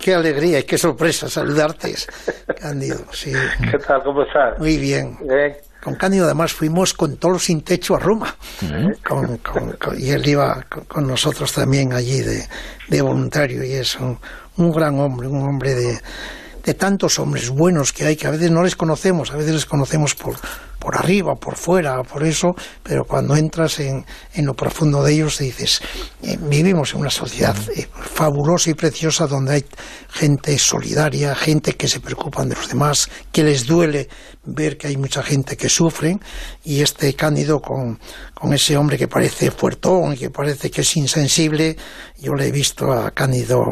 Qué, 0.00 0.14
alegría 0.14 0.60
y 0.60 0.62
qué 0.62 0.78
sorpresa 0.78 1.28
saludarte, 1.28 1.94
Cándido. 2.58 3.00
Sí. 3.10 3.34
¿Qué 3.70 3.76
tal? 3.76 4.02
¿Cómo 4.02 4.22
estás? 4.22 4.58
Muy 4.58 4.78
bien. 4.78 5.18
Con 5.82 5.94
Cándido 5.94 6.24
además 6.24 6.54
fuimos 6.54 6.94
con 6.94 7.18
todo 7.18 7.38
sin 7.38 7.62
techo 7.62 7.94
a 7.94 7.98
Roma. 7.98 8.34
y 9.98 10.10
él 10.10 10.26
iba 10.26 10.64
con, 10.88 11.06
nosotros 11.06 11.52
también 11.52 11.92
allí 11.92 12.22
de, 12.22 12.44
de 12.88 13.02
voluntario 13.02 13.62
y 13.62 13.72
es 13.72 14.00
un, 14.00 14.18
un 14.56 14.72
gran 14.72 14.98
hombre, 15.00 15.28
un 15.28 15.46
hombre 15.46 15.74
de, 15.74 15.98
de 16.64 16.74
tantos 16.74 17.18
hombres 17.18 17.50
buenos 17.50 17.92
que 17.92 18.06
hay, 18.06 18.16
que 18.16 18.26
a 18.26 18.30
veces 18.30 18.50
no 18.50 18.62
les 18.62 18.76
conocemos, 18.76 19.30
a 19.30 19.36
veces 19.36 19.54
les 19.54 19.66
conocemos 19.66 20.14
por, 20.14 20.36
por 20.78 20.96
arriba, 20.96 21.34
por 21.34 21.56
fuera, 21.56 22.02
por 22.02 22.22
eso, 22.24 22.54
pero 22.82 23.04
cuando 23.04 23.36
entras 23.36 23.80
en, 23.80 24.04
en 24.34 24.46
lo 24.46 24.54
profundo 24.54 25.02
de 25.02 25.14
ellos 25.14 25.38
dices, 25.38 25.80
eh, 26.22 26.38
vivimos 26.40 26.94
en 26.94 27.00
una 27.00 27.10
sociedad 27.10 27.56
eh, 27.74 27.88
fabulosa 27.92 28.70
y 28.70 28.74
preciosa 28.74 29.26
donde 29.26 29.54
hay 29.54 29.64
gente 30.10 30.58
solidaria, 30.58 31.34
gente 31.34 31.74
que 31.74 31.88
se 31.88 32.00
preocupan 32.00 32.48
de 32.48 32.54
los 32.54 32.68
demás, 32.68 33.08
que 33.32 33.42
les 33.42 33.66
duele 33.66 34.08
ver 34.44 34.78
que 34.78 34.86
hay 34.86 34.96
mucha 34.96 35.22
gente 35.22 35.56
que 35.56 35.68
sufre 35.68 36.18
y 36.64 36.80
este 36.80 37.14
Cándido 37.14 37.60
con, 37.60 37.98
con 38.34 38.52
ese 38.54 38.76
hombre 38.76 38.96
que 38.96 39.08
parece 39.08 39.50
fuertón 39.50 40.14
y 40.14 40.16
que 40.16 40.30
parece 40.30 40.70
que 40.70 40.82
es 40.82 40.96
insensible, 40.96 41.76
yo 42.20 42.34
le 42.34 42.48
he 42.48 42.52
visto 42.52 42.92
a 42.92 43.10
Cándido 43.12 43.70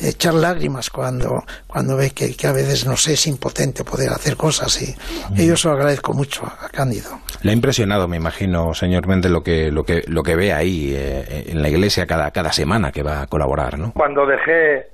echar 0.00 0.34
lágrimas 0.34 0.90
cuando, 0.90 1.42
cuando 1.66 1.96
ve 1.96 2.10
que, 2.14 2.36
que 2.36 2.46
a 2.46 2.52
veces, 2.52 2.86
no 2.86 2.96
sé, 2.96 3.14
es 3.14 3.26
impotente 3.26 3.84
poder 3.84 4.10
hacer 4.10 4.36
cosas 4.36 4.82
y, 4.82 4.94
y 5.40 5.48
yo 5.48 5.56
se 5.56 5.68
lo 5.68 5.74
agradezco 5.74 6.12
mucho 6.12 6.44
a 6.46 6.68
Cándido. 6.68 7.10
Le 7.42 7.50
ha 7.50 7.54
impresionado, 7.54 8.06
me 8.08 8.16
imagino, 8.16 8.74
señor 8.74 9.06
Méndez, 9.06 9.30
lo 9.30 9.42
que, 9.42 9.70
lo 9.70 9.84
que, 9.84 10.02
lo 10.08 10.22
que 10.22 10.36
ve 10.36 10.52
ahí 10.52 10.92
eh, 10.94 11.44
en 11.48 11.62
la 11.62 11.68
iglesia 11.68 12.06
cada, 12.06 12.30
cada 12.30 12.52
semana 12.52 12.92
que 12.92 13.02
va 13.02 13.22
a 13.22 13.26
colaborar, 13.26 13.78
¿no? 13.78 13.92
Cuando 13.92 14.26
dejé 14.26 14.86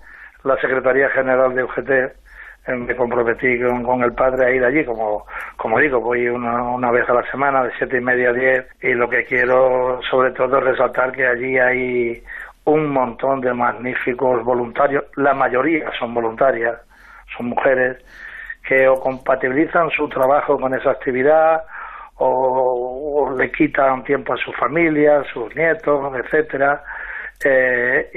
la 0.44 0.56
Secretaría 0.60 1.08
General 1.10 1.54
de 1.54 1.64
UGT, 1.64 1.90
eh, 2.64 2.76
me 2.76 2.94
comprometí 2.94 3.58
con, 3.60 4.02
el 4.04 4.12
padre 4.12 4.46
a 4.46 4.50
ir 4.50 4.64
allí, 4.64 4.84
como, 4.84 5.26
como 5.56 5.80
digo, 5.80 6.00
voy 6.00 6.28
una, 6.28 6.62
una 6.62 6.92
vez 6.92 7.08
a 7.08 7.14
la 7.14 7.28
semana, 7.30 7.64
de 7.64 7.72
siete 7.76 7.98
y 7.98 8.00
media 8.00 8.30
a 8.30 8.32
diez, 8.32 8.66
y 8.80 8.94
lo 8.94 9.08
que 9.08 9.24
quiero 9.24 10.00
sobre 10.08 10.30
todo 10.30 10.58
es 10.58 10.64
resaltar 10.64 11.10
que 11.10 11.26
allí 11.26 11.58
hay 11.58 12.22
un 12.64 12.88
montón 12.88 13.40
de 13.40 13.52
magníficos 13.52 14.44
voluntarios, 14.44 15.04
la 15.16 15.34
mayoría 15.34 15.90
son 15.98 16.14
voluntarias, 16.14 16.78
son 17.36 17.46
mujeres, 17.46 17.98
que 18.66 18.86
o 18.86 19.00
compatibilizan 19.00 19.90
su 19.90 20.08
trabajo 20.08 20.58
con 20.58 20.72
esa 20.74 20.92
actividad 20.92 21.64
o, 22.16 23.34
le 23.36 23.50
quitan 23.50 24.04
tiempo 24.04 24.34
a 24.34 24.36
su 24.36 24.52
familia, 24.52 25.24
sus 25.32 25.54
nietos, 25.56 26.12
etcétera, 26.14 26.82
eh, 27.44 28.10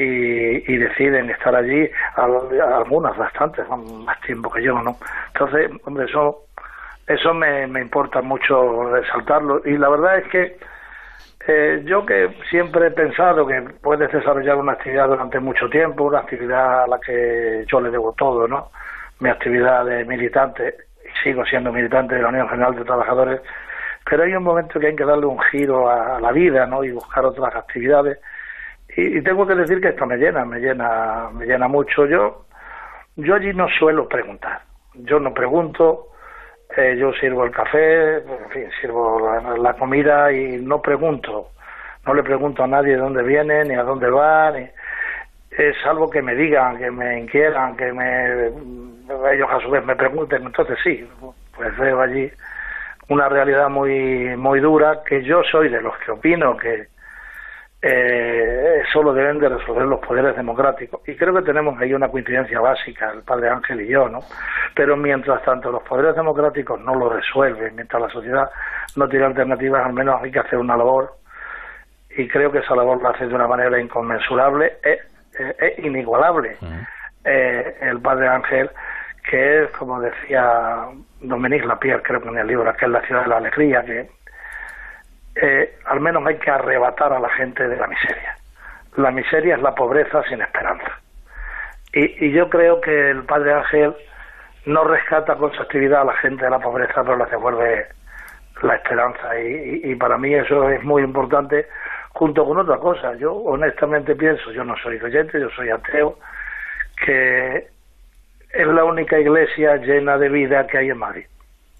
y, 0.68 0.78
deciden 0.78 1.32
estar 1.32 1.56
allí, 1.56 1.90
algunas 2.16 3.18
bastantes, 3.18 3.66
más 3.70 4.22
tiempo 4.22 4.52
que 4.52 4.62
yo, 4.62 4.80
¿no? 4.84 4.98
Entonces, 5.34 5.72
hombre, 5.86 6.06
eso, 6.06 6.46
eso 7.08 7.34
me, 7.34 7.66
me 7.66 7.82
importa 7.82 8.22
mucho 8.22 8.92
resaltarlo, 8.92 9.62
y 9.66 9.78
la 9.78 9.90
verdad 9.90 10.20
es 10.20 10.28
que 10.28 10.58
Eh, 11.48 11.84
yo 11.86 12.06
que 12.06 12.36
siempre 12.50 12.88
he 12.88 12.92
pensado 12.92 13.46
que 13.46 13.62
puedes 13.82 14.12
desarrollar 14.12 14.58
una 14.58 14.74
actividad 14.74 15.08
durante 15.08 15.40
mucho 15.40 15.70
tiempo, 15.70 16.06
una 16.06 16.20
actividad 16.20 16.84
a 16.84 16.88
la 16.88 17.00
que 17.00 17.66
yo 17.68 17.80
le 17.80 17.92
debo 17.92 18.14
todo, 18.14 18.48
¿no? 18.48 18.72
Mi 19.20 19.30
actividad 19.30 19.86
de 19.86 20.06
militante, 20.06 20.76
sigo 21.24 21.46
siendo 21.46 21.72
militante 21.72 22.16
de 22.16 22.24
la 22.24 22.30
Unión 22.30 22.50
General 22.50 22.76
de 22.76 22.84
Trabajadores, 22.84 23.42
pero 24.10 24.24
hay 24.24 24.34
un 24.34 24.44
momento 24.44 24.80
que 24.80 24.88
hay 24.88 24.96
que 24.96 25.06
darle 25.06 25.28
un 25.28 25.40
giro 25.52 25.88
a, 25.88 26.20
la 26.20 26.32
vida, 26.32 26.66
¿no? 26.66 26.84
Y 26.84 26.92
buscar 26.92 27.24
otras 27.26 27.56
actividades. 27.56 28.20
Y, 28.96 29.18
y, 29.18 29.22
tengo 29.22 29.46
que 29.46 29.56
decir 29.56 29.80
que 29.80 29.90
esto 29.90 30.06
me 30.08 30.18
llena, 30.18 30.46
me 30.46 30.60
llena, 30.60 31.30
me 31.32 31.46
llena 31.46 31.68
mucho. 31.68 32.08
Yo, 32.08 32.46
yo 33.18 33.36
allí 33.36 33.54
no 33.54 33.68
suelo 33.70 34.08
preguntar. 34.08 34.62
Yo 34.96 35.20
no 35.20 35.34
pregunto, 35.34 36.10
eh, 36.78 36.96
yo 36.98 37.14
sirvo 37.14 37.46
el 37.46 37.52
café, 37.52 38.18
en 38.18 38.50
fin, 38.52 38.70
sirvo 38.82 39.20
la, 39.58 39.74
comida 39.74 40.32
y 40.32 40.58
no 40.58 40.82
pregunto, 40.82 41.50
no 42.06 42.14
le 42.14 42.24
pregunto 42.24 42.64
a 42.64 42.68
nadie 42.68 42.94
de 42.94 43.02
dónde 43.02 43.24
viene, 43.24 43.64
ni 43.64 43.76
a 43.76 43.84
dónde 43.84 44.10
va, 44.10 44.52
ni... 44.52 44.68
es 45.52 45.76
algo 45.86 46.10
que 46.10 46.22
me 46.22 46.36
digan, 46.36 46.78
que 46.78 46.92
me 46.92 47.20
inquieran, 47.20 47.76
que 47.78 47.92
me 47.94 48.48
ellos 49.32 49.50
a 49.50 49.60
su 49.60 49.70
vez 49.70 49.86
me 49.86 49.96
pregunten, 49.96 50.44
entonces 50.44 50.78
sí, 50.84 51.08
pues 51.56 51.78
veo 51.78 52.02
allí 52.02 52.32
una 53.08 53.30
realidad 53.30 53.70
muy 53.70 54.36
muy 54.36 54.60
dura 54.60 55.02
que 55.06 55.24
yo 55.24 55.44
soy 55.44 55.70
de 55.70 55.82
los 55.82 55.96
que 56.00 56.12
opino 56.12 56.58
que 56.58 56.88
eh, 57.88 58.82
solo 58.92 59.14
deben 59.14 59.38
de 59.38 59.48
resolver 59.48 59.86
los 59.86 60.00
poderes 60.00 60.36
democráticos. 60.36 61.08
Y 61.08 61.16
creo 61.16 61.36
que 61.36 61.44
tenemos 61.44 61.80
ahí 61.80 61.94
una 61.94 62.10
coincidencia 62.10 62.60
básica, 62.60 63.12
el 63.12 63.22
padre 63.22 63.50
Ángel 63.50 63.82
y 63.82 63.90
yo, 63.90 64.10
¿no? 64.10 64.22
Pero 64.74 64.98
mientras 64.98 65.44
tanto 65.44 65.72
los 65.72 65.84
poderes 65.84 66.16
democráticos 66.16 66.82
no 66.82 66.96
lo 66.96 67.10
resuelven, 67.10 67.76
mientras 67.76 68.02
la 68.02 68.10
sociedad 68.10 68.50
no 68.96 69.08
tiene 69.08 69.26
alternativas, 69.26 69.86
al 69.86 69.94
menos 69.94 70.20
hay 70.20 70.32
que 70.32 70.40
hacer 70.40 70.58
una 70.58 70.76
labor. 70.76 71.14
Y 72.18 72.28
creo 72.28 72.52
que 72.52 72.58
esa 72.58 72.76
labor 72.76 73.04
la 73.04 73.10
hace 73.10 73.28
de 73.28 73.36
una 73.36 73.48
manera 73.48 73.80
inconmensurable, 73.80 74.78
es, 74.82 75.00
inigualable. 75.78 76.58
Eh, 77.24 77.78
el 77.82 78.02
padre 78.02 78.30
Ángel, 78.30 78.72
que 79.30 79.64
es, 79.64 79.72
como 79.72 80.02
decía 80.02 80.88
Dominique 81.22 81.68
Lapierre, 81.68 82.02
creo 82.02 82.20
que 82.20 82.30
en 82.30 82.38
el 82.40 82.48
libro, 82.48 82.74
que 82.76 82.86
es 82.86 82.92
la 82.92 83.02
ciudad 83.02 83.22
de 83.22 83.30
la 83.30 83.38
alegría, 83.38 83.84
que 83.84 84.10
eh, 85.36 85.78
al 85.86 86.00
menos 86.00 86.26
hay 86.26 86.38
que 86.38 86.50
arrebatar 86.50 87.12
a 87.12 87.20
la 87.20 87.30
gente 87.30 87.68
de 87.68 87.76
la 87.76 87.88
miseria. 87.88 88.36
La 88.96 89.12
miseria 89.12 89.56
es 89.56 89.62
la 89.62 89.76
pobreza 89.76 90.24
sin 90.24 90.42
esperanza. 90.42 91.00
Y, 91.94 92.32
yo 92.32 92.50
creo 92.50 92.82
que 92.82 93.10
el 93.10 93.24
Padre 93.24 93.54
Ángel 93.54 93.96
no 94.66 94.84
rescata 94.84 95.36
con 95.36 95.54
su 95.54 95.62
actividad 95.62 96.02
a 96.02 96.06
la 96.06 96.18
gente 96.18 96.44
de 96.44 96.52
la 96.52 96.60
pobreza, 96.60 97.04
pero 97.04 97.18
le 97.18 97.26
devuelve 97.26 97.88
la 98.62 98.76
esperanza. 98.76 99.40
Y, 99.40 99.96
para 99.96 100.18
mí 100.18 100.34
eso 100.34 100.70
es 100.70 100.84
muy 100.84 101.04
importante, 101.04 101.68
junto 102.10 102.46
con 102.46 102.58
otra 102.58 102.78
cosa. 102.78 103.16
Yo 103.16 103.34
honestamente 103.34 104.16
pienso, 104.16 104.52
yo 104.52 104.64
no 104.64 104.76
soy 104.78 105.00
creyente, 105.00 105.40
yo 105.40 105.50
soy 105.50 105.70
ateo, 105.70 106.18
que 107.06 107.68
es 108.54 108.68
la 108.68 108.84
única 108.86 109.20
iglesia 109.20 109.78
llena 109.78 110.18
de 110.18 110.30
vida 110.30 110.66
que 110.68 110.78
hay 110.78 110.90
en 110.90 110.98
Madrid. 110.98 111.26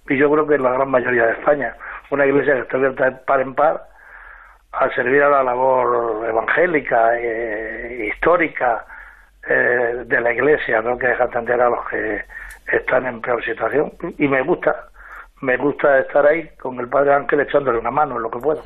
Y 0.08 0.18
yo 0.18 0.30
creo 0.32 0.46
que 0.46 0.56
en 0.56 0.64
la 0.64 0.72
gran 0.72 0.90
mayoría 0.90 1.26
de 1.26 1.32
España 1.34 1.76
una 2.12 2.26
iglesia 2.26 2.54
que 2.56 2.62
está 2.62 2.78
abierta 2.78 3.06
de 3.06 3.12
par 3.26 3.42
en 3.42 3.56
par 3.56 3.88
al 4.72 4.94
servir 4.94 5.24
a 5.24 5.30
la 5.30 5.44
labor 5.44 6.28
evangélica, 6.28 7.18
e 7.18 8.08
histórica 8.08 8.86
eh, 9.48 10.04
de 10.06 10.22
la 10.22 10.34
iglesia, 10.34 10.82
¿no? 10.82 10.98
que 10.98 11.08
deja 11.08 11.26
entender 11.26 11.62
a 11.62 11.70
los 11.70 11.80
que 11.90 12.22
están 12.76 13.06
en 13.06 13.22
peor 13.22 13.44
situación. 13.44 13.94
Y 14.18 14.28
me 14.28 14.42
gusta, 14.44 14.76
me 15.42 15.56
gusta 15.58 16.00
estar 16.00 16.26
ahí 16.26 16.50
con 16.60 16.80
el 16.80 16.90
Padre 16.90 17.14
Ángel 17.14 17.42
echándole 17.42 17.80
una 17.80 17.92
mano 17.92 18.18
en 18.18 18.24
lo 18.24 18.30
que 18.30 18.40
puedo. 18.40 18.62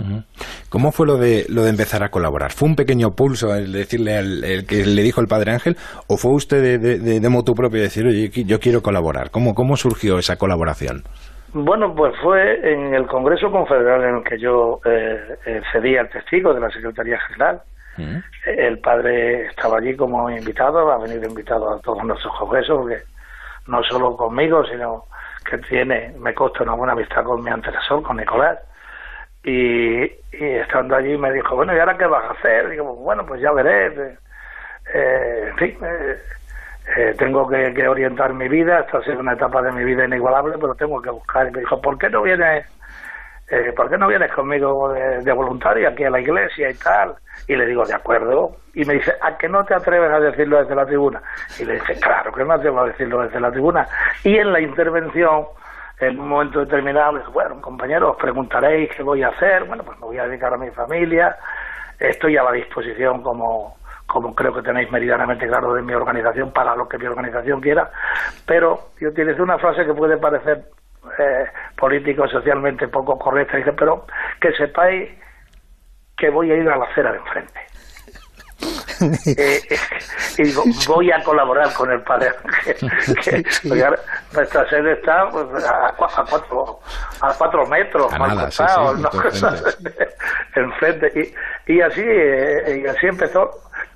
¿Cómo 0.70 0.92
fue 0.92 1.06
lo 1.06 1.18
de 1.18 1.46
lo 1.50 1.64
de 1.64 1.70
empezar 1.70 2.04
a 2.04 2.10
colaborar? 2.10 2.52
¿Fue 2.52 2.68
un 2.68 2.76
pequeño 2.76 3.12
pulso 3.12 3.54
el 3.56 3.72
decirle 3.72 4.18
al 4.18 4.66
que 4.68 4.86
le 4.86 5.04
dijo 5.04 5.22
el 5.22 5.28
Padre 5.28 5.52
Ángel 5.52 5.78
o 6.08 6.18
fue 6.18 6.32
usted 6.34 6.62
de, 6.62 6.78
de, 6.78 7.20
de 7.20 7.30
motu 7.30 7.54
propio 7.54 7.82
decir, 7.82 8.06
oye, 8.08 8.30
yo 8.46 8.60
quiero 8.60 8.82
colaborar? 8.82 9.32
¿Cómo, 9.32 9.54
cómo 9.54 9.76
surgió 9.78 10.18
esa 10.18 10.38
colaboración? 10.38 11.04
Bueno, 11.54 11.96
pues 11.96 12.16
fue 12.22 12.72
en 12.72 12.94
el 12.94 13.08
Congreso 13.08 13.52
Confederal 13.52 14.04
en 14.04 14.16
el 14.18 14.24
que 14.24 14.38
yo 14.38 14.80
eh, 14.86 15.38
eh 15.46 15.62
cedía 15.72 16.02
el 16.02 16.10
testigo 16.10 16.54
de 16.54 16.60
la 16.60 16.70
Secretaría 16.70 17.20
General. 17.22 17.62
Mm. 17.98 18.18
El 18.46 18.80
padre 18.80 19.48
estaba 19.48 19.78
allí 19.78 19.96
como 19.96 20.30
invitado, 20.30 20.92
ha 20.92 20.98
venido 20.98 21.28
invitado 21.28 21.74
a 21.74 21.80
todos 21.82 22.04
nuestros 22.04 22.34
congresos, 22.38 22.78
porque 22.80 23.02
no 23.68 23.84
solo 23.84 24.16
conmigo, 24.16 24.64
sino 24.66 25.06
que 25.50 25.58
tiene, 25.58 26.14
me 26.20 26.34
consta 26.34 26.64
una 26.64 26.74
buena 26.74 26.94
amistad 26.94 27.24
con 27.24 27.44
mi 27.44 27.50
antecesor, 27.50 28.04
con 28.04 28.18
Nicolás. 28.18 28.60
Y, 29.44 30.04
estando 30.32 30.96
allí 30.96 31.18
me 31.18 31.32
dijo, 31.32 31.56
bueno, 31.56 31.76
¿y 31.76 31.80
ahora 31.80 31.98
qué 31.98 32.06
vas 32.06 32.24
a 32.26 32.34
hacer? 32.34 32.70
digo, 32.70 32.96
bueno, 32.96 33.26
pues 33.26 33.42
ya 33.42 33.52
veré. 33.52 34.18
Eh, 34.94 35.48
en 35.50 35.58
fin, 35.58 35.78
eh, 35.82 36.18
eh, 36.98 37.14
tengo 37.18 37.48
que, 37.48 37.88
orientar 37.88 38.34
mi 38.34 38.48
vida, 38.48 38.80
esta 38.80 38.98
ha 38.98 39.04
sido 39.04 39.20
una 39.20 39.34
etapa 39.34 39.62
de 39.62 39.72
mi 39.72 39.84
vida 39.84 40.06
inigualable, 40.06 40.56
pero 40.60 40.74
tengo 40.74 41.02
que 41.02 41.12
buscar. 41.12 41.48
Y 41.48 41.52
me 41.52 41.60
dijo, 41.60 41.80
¿por 41.80 41.98
qué 42.00 42.10
no 42.10 42.24
vienes, 42.24 42.66
eh, 43.50 43.72
¿por 43.76 43.90
qué 43.90 43.98
no 43.98 44.08
vienes 44.08 44.32
conmigo 44.32 44.92
de, 44.94 45.32
voluntario 45.34 45.88
aquí 45.88 46.04
a 46.04 46.10
la 46.10 46.20
iglesia 46.20 46.72
y 46.72 46.74
tal? 46.76 47.16
Y 47.48 47.56
le 47.56 47.68
digo, 47.68 47.86
de 47.86 47.94
acuerdo. 47.94 48.56
Y 48.74 48.86
me 48.86 48.96
dice, 48.96 49.14
¿a 49.22 49.38
que 49.38 49.48
no 49.48 49.64
te 49.66 49.76
atreves 49.76 50.12
a 50.12 50.20
decirlo 50.20 50.60
desde 50.60 50.76
la 50.76 50.86
tribuna? 50.86 51.22
Y 51.60 51.66
le 51.66 51.74
dije, 51.74 51.94
claro 52.00 52.32
que 52.32 52.44
no 52.44 52.54
atrevo 52.54 52.80
a 52.80 52.88
decirlo 52.88 53.22
desde 53.22 53.40
la 53.40 53.52
tribuna. 53.52 53.86
Y 54.24 54.38
en 54.38 54.52
la 54.52 54.60
intervención, 54.60 55.46
en 56.00 56.20
un 56.20 56.28
momento 56.28 56.60
determinado, 56.60 57.12
me 57.12 57.20
dijo, 57.20 57.32
bueno, 57.34 57.62
compañeros, 57.62 58.12
os 58.12 58.18
preguntaréis 58.18 58.90
qué 58.96 59.04
voy 59.04 59.22
a 59.22 59.28
hacer. 59.28 59.66
Bueno, 59.66 59.84
pues 59.84 60.00
me 60.00 60.08
voy 60.08 60.18
a 60.18 60.26
dedicar 60.26 60.54
a 60.54 60.58
mi 60.58 60.72
familia. 60.72 61.36
Estoy 62.00 62.38
a 62.38 62.44
la 62.44 62.54
disposición 62.54 63.22
como 63.22 63.79
como 64.10 64.34
creo 64.34 64.54
que 64.54 64.64
tenéis 64.64 64.92
meridianamente 64.92 65.48
claro 65.48 65.74
de 65.76 65.84
mi 65.84 65.94
organización, 65.94 66.52
para 66.52 66.76
lo 66.76 66.90
que 66.90 66.98
mi 66.98 67.06
organización 67.06 67.62
quiera, 67.62 67.92
pero 68.46 68.90
yo 69.00 69.10
utilicé 69.10 69.42
una 69.42 69.60
frase 69.60 69.86
que 69.86 69.94
puede 69.94 70.18
parecer 70.18 70.66
eh, 71.20 71.46
político, 71.78 72.28
socialmente 72.28 72.88
poco 72.88 73.18
correcta, 73.18 73.58
pero 73.78 74.06
que 74.42 74.52
sepáis 74.54 75.10
que 76.18 76.30
voy 76.30 76.52
a 76.52 76.56
ir 76.56 76.68
a 76.68 76.76
la 76.76 76.86
acera 76.86 77.12
de 77.12 77.20
enfrente. 77.20 77.60
Eh, 79.26 79.62
y 80.38 80.44
digo, 80.48 80.64
voy 80.88 81.12
a 81.12 81.24
colaborar 81.24 81.74
con 81.74 81.92
el 81.92 82.02
padre 82.02 82.32
que, 83.24 83.44
nuestra 84.34 84.70
sede 84.70 84.94
está 84.94 85.30
pues, 85.30 85.66
a, 85.66 85.94
cuatro, 85.98 86.80
a 87.22 87.34
cuatro 87.34 87.66
metros, 87.68 88.12
más 88.20 88.60
enfrente. 90.56 91.34
Y, 91.68 91.74
y 91.74 91.82
así, 91.82 92.04
eh, 92.04 92.82
y 92.84 92.88
así 92.88 93.08
empezó 93.08 93.50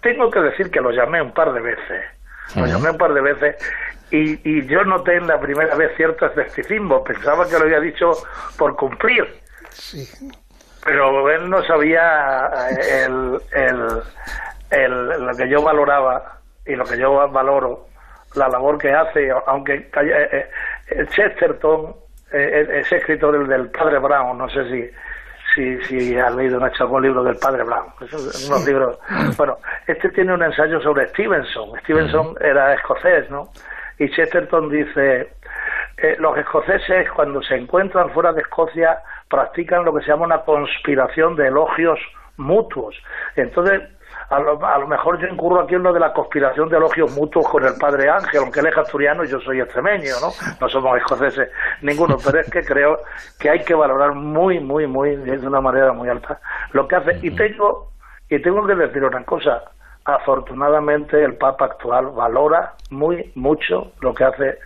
tengo 0.04 0.30
que 0.30 0.42
decir 0.42 0.70
que 0.70 0.82
lo 0.82 0.92
llamé 0.92 1.22
un 1.22 1.34
par 1.34 1.52
de 1.54 1.62
veces. 1.62 2.04
Lo 2.56 2.68
llamé 2.68 2.92
un 2.92 2.98
par 2.98 3.14
de 3.14 3.22
veces 3.22 3.56
y, 4.12 4.38
y 4.48 4.68
yo 4.68 4.84
noté 4.84 5.16
en 5.16 5.26
la 5.26 5.40
primera 5.40 5.76
vez 5.76 5.96
cierto 5.96 6.26
escepticismo. 6.28 7.04
Pensaba 7.04 7.48
que 7.48 7.58
lo 7.58 7.64
había 7.64 7.80
dicho 7.80 8.12
por 8.58 8.76
cumplir. 8.76 9.24
Pero 10.84 11.30
él 11.32 11.50
no 11.50 11.64
sabía 11.64 12.50
eh, 12.70 13.06
el, 13.06 13.40
el, 13.54 13.88
el, 14.74 15.08
lo 15.26 15.34
que 15.36 15.48
yo 15.50 15.62
valoraba 15.62 16.40
y 16.66 16.76
lo 16.76 16.84
que 16.86 16.98
yo 16.98 17.30
valoro, 17.30 17.88
la 18.36 18.48
labor 18.48 18.78
que 18.78 18.92
hace, 18.92 19.30
aunque 19.48 19.90
eh, 19.96 20.50
eh, 20.90 21.06
Chesterton, 21.10 21.96
ese 22.32 22.98
escritor 22.98 23.48
del 23.48 23.70
padre 23.70 24.00
Brown, 24.00 24.38
no 24.38 24.50
sé 24.50 24.68
si 24.70 24.90
si, 25.54 25.80
si 25.84 26.18
has 26.18 26.34
leído 26.36 26.58
un 26.58 26.64
algún 26.64 27.04
libro 27.04 27.24
del 27.24 27.36
padre 27.38 27.64
Brown. 27.64 27.88
unos 28.02 28.66
libros. 28.66 28.98
Bueno, 29.38 29.58
este 29.88 30.10
tiene 30.10 30.34
un 30.34 30.44
ensayo 30.44 30.82
sobre 30.82 31.08
Stevenson. 31.10 31.80
Stevenson 31.82 32.36
era 32.42 32.74
escocés, 32.74 33.30
¿no? 33.30 33.50
Y 34.00 34.10
Chesterton 34.10 34.70
dice: 34.70 35.30
eh, 35.98 36.16
los 36.20 36.38
escoceses, 36.38 37.10
cuando 37.12 37.42
se 37.44 37.56
encuentran 37.56 38.10
fuera 38.12 38.34
de 38.34 38.42
Escocia, 38.42 39.00
practican 39.30 39.86
lo 39.86 39.94
que 39.94 40.02
se 40.04 40.08
llama 40.08 40.26
una 40.26 40.42
conspiración 40.42 41.36
de 41.36 41.48
elogios 41.48 42.00
mutuos. 42.38 42.96
Entonces, 43.36 43.82
a 44.30 44.40
lo, 44.40 44.88
mejor 44.88 45.20
yo 45.20 45.28
incurro 45.28 45.62
aquí 45.62 45.76
en 45.76 45.84
lo 45.84 45.94
de 45.94 46.00
la 46.00 46.14
conspiración 46.14 46.70
de 46.70 46.78
elogios 46.78 47.12
mutuos 47.12 47.48
con 47.48 47.66
el 47.66 47.76
padre 47.76 48.10
Ángel, 48.10 48.42
aunque 48.42 48.60
él 48.62 48.68
es 48.68 48.78
asturiano 48.78 49.24
y 49.24 49.28
yo 49.28 49.40
soy 49.42 49.62
extremeño, 49.62 50.14
¿no? 50.22 50.32
No 50.60 50.70
somos 50.70 50.98
escoceses 50.98 51.50
ninguno, 51.82 52.18
pero 52.24 52.40
es 52.40 52.50
que 52.50 52.64
creo 52.64 53.00
que 53.40 53.50
hay 53.50 53.64
que 53.64 53.74
valorar 53.74 54.14
muy, 54.14 54.60
muy, 54.60 54.88
muy, 54.88 55.16
de 55.16 55.48
una 55.48 55.62
manera 55.62 55.94
muy 55.94 56.10
alta 56.10 56.40
lo 56.72 56.88
que 56.88 56.96
hace. 56.96 57.20
Y 57.22 57.32
tengo, 57.32 57.92
y 58.30 58.42
tengo 58.42 58.66
que 58.66 58.76
decir 58.76 59.04
una 59.04 59.24
cosa, 59.24 59.64
afortunadamente 60.06 61.24
el 61.24 61.36
Papa 61.36 61.66
actual 61.66 62.08
valora 62.08 62.74
muy 62.90 63.32
mucho 63.36 63.92
lo 64.02 64.14
que 64.14 64.24
hace 64.24 64.58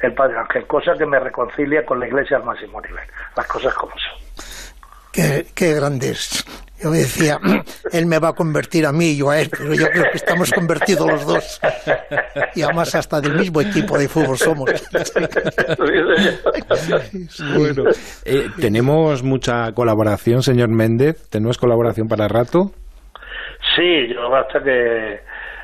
el 0.00 0.12
Padre 0.14 0.38
Ángel, 0.38 0.66
cosa 0.66 0.92
que 0.94 1.06
me 1.06 1.18
reconcilia 1.18 1.84
con 1.86 1.98
la 2.00 2.06
Iglesia 2.06 2.36
al 2.36 2.44
máximo 2.44 2.80
nivel, 2.80 3.04
las 3.34 3.46
cosas 3.46 3.72
como 3.74 3.92
son. 3.92 4.26
Qué, 5.12 5.46
qué 5.54 5.72
grandes 5.74 6.44
Yo 6.86 6.92
me 6.92 6.98
decía, 6.98 7.40
él 7.92 8.06
me 8.06 8.20
va 8.20 8.28
a 8.28 8.32
convertir 8.32 8.86
a 8.86 8.92
mí 8.92 9.06
y 9.06 9.18
yo 9.18 9.30
a 9.30 9.40
él, 9.40 9.48
pero 9.50 9.74
yo 9.74 9.88
creo 9.88 10.04
que 10.04 10.18
estamos 10.18 10.52
convertidos 10.52 11.10
los 11.10 11.26
dos. 11.26 11.60
Y 12.54 12.62
además 12.62 12.94
hasta 12.94 13.20
del 13.20 13.34
mismo 13.34 13.60
equipo 13.60 13.98
de 13.98 14.08
fútbol 14.08 14.36
somos. 14.36 14.70
bueno, 17.56 17.90
eh, 18.24 18.46
¿tenemos 18.60 19.24
mucha 19.24 19.72
colaboración, 19.72 20.42
señor 20.42 20.68
Méndez? 20.68 21.28
¿Tenemos 21.28 21.58
colaboración 21.58 22.06
para 22.06 22.28
rato? 22.28 22.70
Sí, 23.74 24.06
yo 24.14 24.32
hasta 24.32 24.62
que 24.62 25.22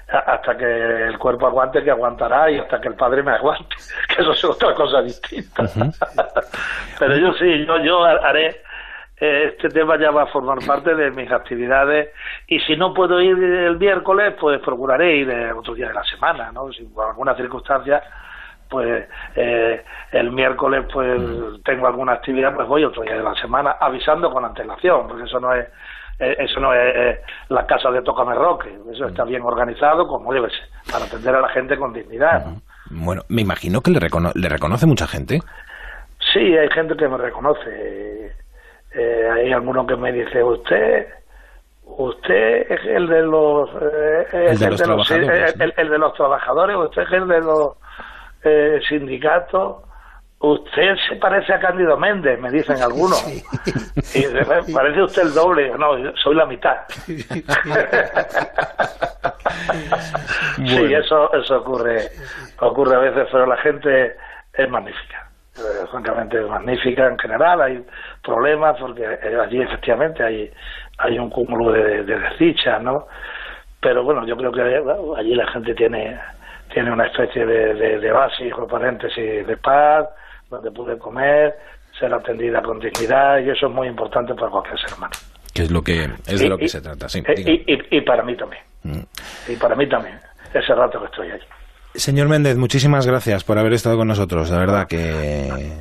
hasta 0.09 0.57
que 0.57 1.05
el 1.07 1.19
cuerpo 1.19 1.47
aguante, 1.47 1.85
que 1.85 1.91
aguantará, 1.93 2.51
y 2.51 2.59
hasta 2.59 2.81
que 2.81 2.89
el 2.89 2.97
padre 2.97 3.23
me 3.23 3.31
aguante, 3.31 3.77
que 4.09 4.23
eso 4.23 4.33
es 4.33 4.45
otra 4.45 4.75
cosa 4.75 5.03
distinta. 5.03 5.63
Pero 6.99 7.17
yo 7.17 7.33
sí, 7.35 7.65
yo, 7.65 7.79
yo 7.85 8.05
haré, 8.05 8.61
este 9.23 9.69
tema 9.69 9.97
ya 9.99 10.11
va 10.11 10.25
a 10.25 10.27
formar 10.27 10.59
parte 10.67 10.97
de 10.97 11.13
mis 11.13 11.31
actividades, 11.31 12.11
y 12.49 12.59
si 12.61 12.77
no 12.77 12.93
puedo 12.93 13.21
ir 13.21 13.37
el 13.41 13.79
miércoles, 13.79 14.35
pues 14.41 14.61
procuraré 14.61 15.17
ir 15.17 15.31
otro 15.57 15.75
día 15.75 15.89
de 15.89 15.95
la 15.95 16.03
semana, 16.03 16.51
¿no? 16.51 16.73
Si 16.73 16.83
por 16.85 17.09
alguna 17.09 17.37
circunstancia, 17.37 18.03
pues 18.69 19.07
eh, 19.37 19.85
el 20.11 20.33
miércoles 20.33 20.87
pues 20.93 21.21
tengo 21.65 21.87
alguna 21.87 22.15
actividad, 22.15 22.53
pues 22.55 22.67
voy 22.67 22.85
otro 22.85 23.03
día 23.03 23.17
de 23.17 23.23
la 23.23 23.35
semana, 23.35 23.77
avisando 23.79 24.29
con 24.31 24.45
antelación, 24.45 25.07
porque 25.07 25.25
eso 25.25 25.39
no 25.39 25.55
es 25.55 25.69
eh, 26.19 26.37
eso 26.41 26.59
no 26.59 26.75
es 26.75 26.93
eh, 26.95 27.21
la 27.49 27.65
casa 27.65 27.91
de 27.91 28.03
Tócame 28.03 28.35
Roque, 28.35 28.77
eso 28.93 29.07
está 29.07 29.25
bien 29.25 29.43
organizado 29.43 30.09
como 30.09 30.33
debe 30.33 30.51
ser, 30.51 30.67
para 30.91 31.05
atender 31.05 31.35
a 31.37 31.41
la 31.43 31.49
gente 31.51 31.77
con 31.77 31.93
dignidad. 31.93 32.45
Bueno, 32.91 33.23
me 33.29 33.43
imagino 33.43 33.83
que 33.83 33.93
le, 33.93 34.01
le 34.01 34.49
reconoce 34.49 34.87
mucha 34.87 35.07
gente. 35.07 35.41
Sí, 36.33 36.57
hay 36.57 36.69
gente 36.71 36.97
que 36.97 37.09
me 37.09 37.19
reconoce. 37.19 38.42
Eh, 38.95 39.29
hay 39.33 39.53
alguno 39.53 39.87
que 39.87 39.97
me 39.97 40.13
dice, 40.13 40.43
usted, 40.43 41.07
usted 41.85 42.71
es 42.71 42.81
el 42.85 43.07
de 43.07 43.23
los, 43.23 43.71
el, 44.33 44.59
de 44.59 44.69
los, 44.71 44.83
trabajadores, 44.83 45.55
el, 45.59 45.89
de 45.89 45.99
los 45.99 46.15
trabajadores, 46.15 46.77
usted 46.77 47.03
es 47.03 47.13
el 47.13 47.29
de 47.29 47.41
los 47.41 47.77
sindicatos 48.89 49.77
Usted 50.43 50.97
se 51.09 51.15
parece 51.17 51.55
a 51.55 51.61
Cándido 51.61 51.97
Méndez, 51.97 52.39
me 52.41 52.51
dicen 52.51 52.77
algunos. 52.83 53.25
Y 53.29 54.73
parece 54.73 55.03
usted 55.03 55.23
el 55.23 55.35
doble. 55.35 55.71
No, 55.79 55.93
soy 56.17 56.35
la 56.35 56.47
mitad. 56.47 56.77
Sí, 60.57 60.93
eso, 60.93 61.33
eso 61.33 61.59
ocurre, 61.59 62.11
ocurre 62.61 62.97
a 62.97 62.99
veces, 62.99 63.29
pero 63.31 63.47
la 63.47 63.57
gente 63.59 64.17
es 64.55 64.69
magnífica. 64.69 65.22
Eh, 65.55 65.87
francamente 65.91 66.41
magnífica 66.41 67.07
en 67.07 67.19
general. 67.19 67.61
Hay 67.61 67.85
problemas 68.23 68.79
porque 68.81 69.03
eh, 69.03 69.37
allí 69.39 69.61
efectivamente 69.61 70.25
hay, 70.25 70.51
hay 70.99 71.19
un 71.19 71.29
cúmulo 71.29 71.73
de, 71.73 72.05
de 72.05 72.19
desdichas, 72.19 72.83
¿no? 72.83 73.07
Pero 73.79 74.03
bueno, 74.03 74.27
yo 74.27 74.35
creo 74.37 74.51
que 74.51 74.63
allí 75.19 75.35
la 75.35 75.47
gente 75.49 75.75
tiene 75.75 76.19
tiene 76.73 76.91
una 76.91 77.07
especie 77.07 77.45
de, 77.45 77.75
de, 77.75 77.99
de 77.99 78.13
base 78.13 78.47
y 78.47 78.51
paréntesis 78.51 79.47
de 79.47 79.57
paz 79.59 80.09
donde 80.49 80.71
pude 80.71 80.99
comer, 80.99 81.55
ser 81.99 82.13
atendida 82.13 82.63
con 82.63 82.79
dignidad 82.79 83.39
y 83.41 83.51
eso 83.51 83.67
es 83.67 83.73
muy 83.73 83.89
importante 83.89 84.35
para 84.35 84.51
cualquier 84.51 84.79
ser 84.79 84.95
humano. 84.97 85.13
Que 85.53 85.63
es 85.63 85.71
lo 85.71 85.83
que 85.83 86.05
es 86.27 86.41
de 86.41 86.49
lo 86.49 86.57
que 86.57 86.69
se 86.69 86.81
trata, 86.81 87.09
sí. 87.09 87.23
Y, 87.37 88.01
para 88.03 88.23
mí 88.23 88.37
también. 88.37 88.63
Mm. 88.85 89.03
Y 89.49 89.57
para 89.57 89.75
mí 89.75 89.87
también, 89.87 90.19
ese 90.53 90.75
rato 90.75 90.99
que 91.01 91.07
estoy 91.07 91.31
allí. 91.31 91.45
Señor 91.95 92.29
Méndez, 92.29 92.57
muchísimas 92.57 93.07
gracias 93.07 93.45
por 93.45 93.59
haber 93.59 93.75
estado 93.75 93.97
con 93.97 94.09
nosotros. 94.09 94.51
La 94.51 94.59
verdad 94.59 94.87
que 94.87 95.73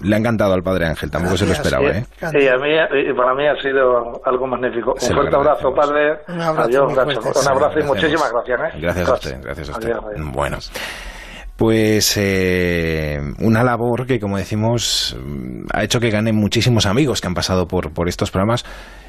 le 0.00 0.14
ha 0.14 0.18
encantado 0.18 0.52
al 0.52 0.62
Padre 0.62 0.86
Ángel, 0.86 1.10
tampoco 1.10 1.36
se 1.36 1.46
lo 1.46 1.52
esperaba, 1.52 1.88
¿eh? 1.88 2.04
Sí, 2.18 2.46
a 2.46 2.56
mí, 2.58 3.14
para 3.16 3.34
mí 3.34 3.46
ha 3.46 3.60
sido 3.62 4.20
algo 4.24 4.46
magnífico. 4.46 4.92
un 4.92 5.14
fuerte 5.14 5.36
abrazo, 5.36 5.72
Padre. 5.74 6.18
Un 6.28 6.40
abrazo, 6.40 6.84
Un 6.84 7.48
abrazo 7.48 7.80
y 7.80 7.84
muchísimas 7.84 8.30
gracias, 8.32 8.60
¿eh? 8.60 8.78
Gracias, 8.80 9.08
a 9.08 9.14
usted, 9.14 9.42
gracias 9.42 9.68
a 9.70 9.72
usted. 9.72 9.92
Bueno. 10.32 10.58
Pues 11.56 12.18
eh, 12.18 13.18
una 13.40 13.64
labor 13.64 14.06
que, 14.06 14.20
como 14.20 14.36
decimos, 14.36 15.16
ha 15.72 15.84
hecho 15.84 16.00
que 16.00 16.10
ganen 16.10 16.36
muchísimos 16.36 16.84
amigos 16.84 17.22
que 17.22 17.28
han 17.28 17.34
pasado 17.34 17.66
por, 17.66 17.94
por 17.94 18.10
estos 18.10 18.30
programas 18.30 18.62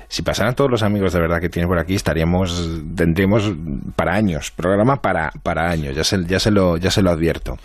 si 0.10 0.22
pasaran 0.22 0.56
todos 0.56 0.72
los 0.72 0.84
amigos 0.84 1.12
de 1.12 1.20
verdad 1.20 1.42
que 1.42 1.50
tiene 1.50 1.68
por 1.68 1.80
aquí, 1.80 1.96
estaríamos, 1.96 2.70
tendríamos 2.96 3.52
para 3.96 4.16
años, 4.16 4.52
programa 4.52 5.02
para, 5.02 5.32
para 5.44 5.70
años, 5.70 5.96
ya 5.96 6.04
se, 6.04 6.24
ya, 6.26 6.40
se 6.40 6.50
lo, 6.50 6.78
ya 6.78 6.92
se 6.92 7.02
lo 7.02 7.12
advierto. 7.12 7.58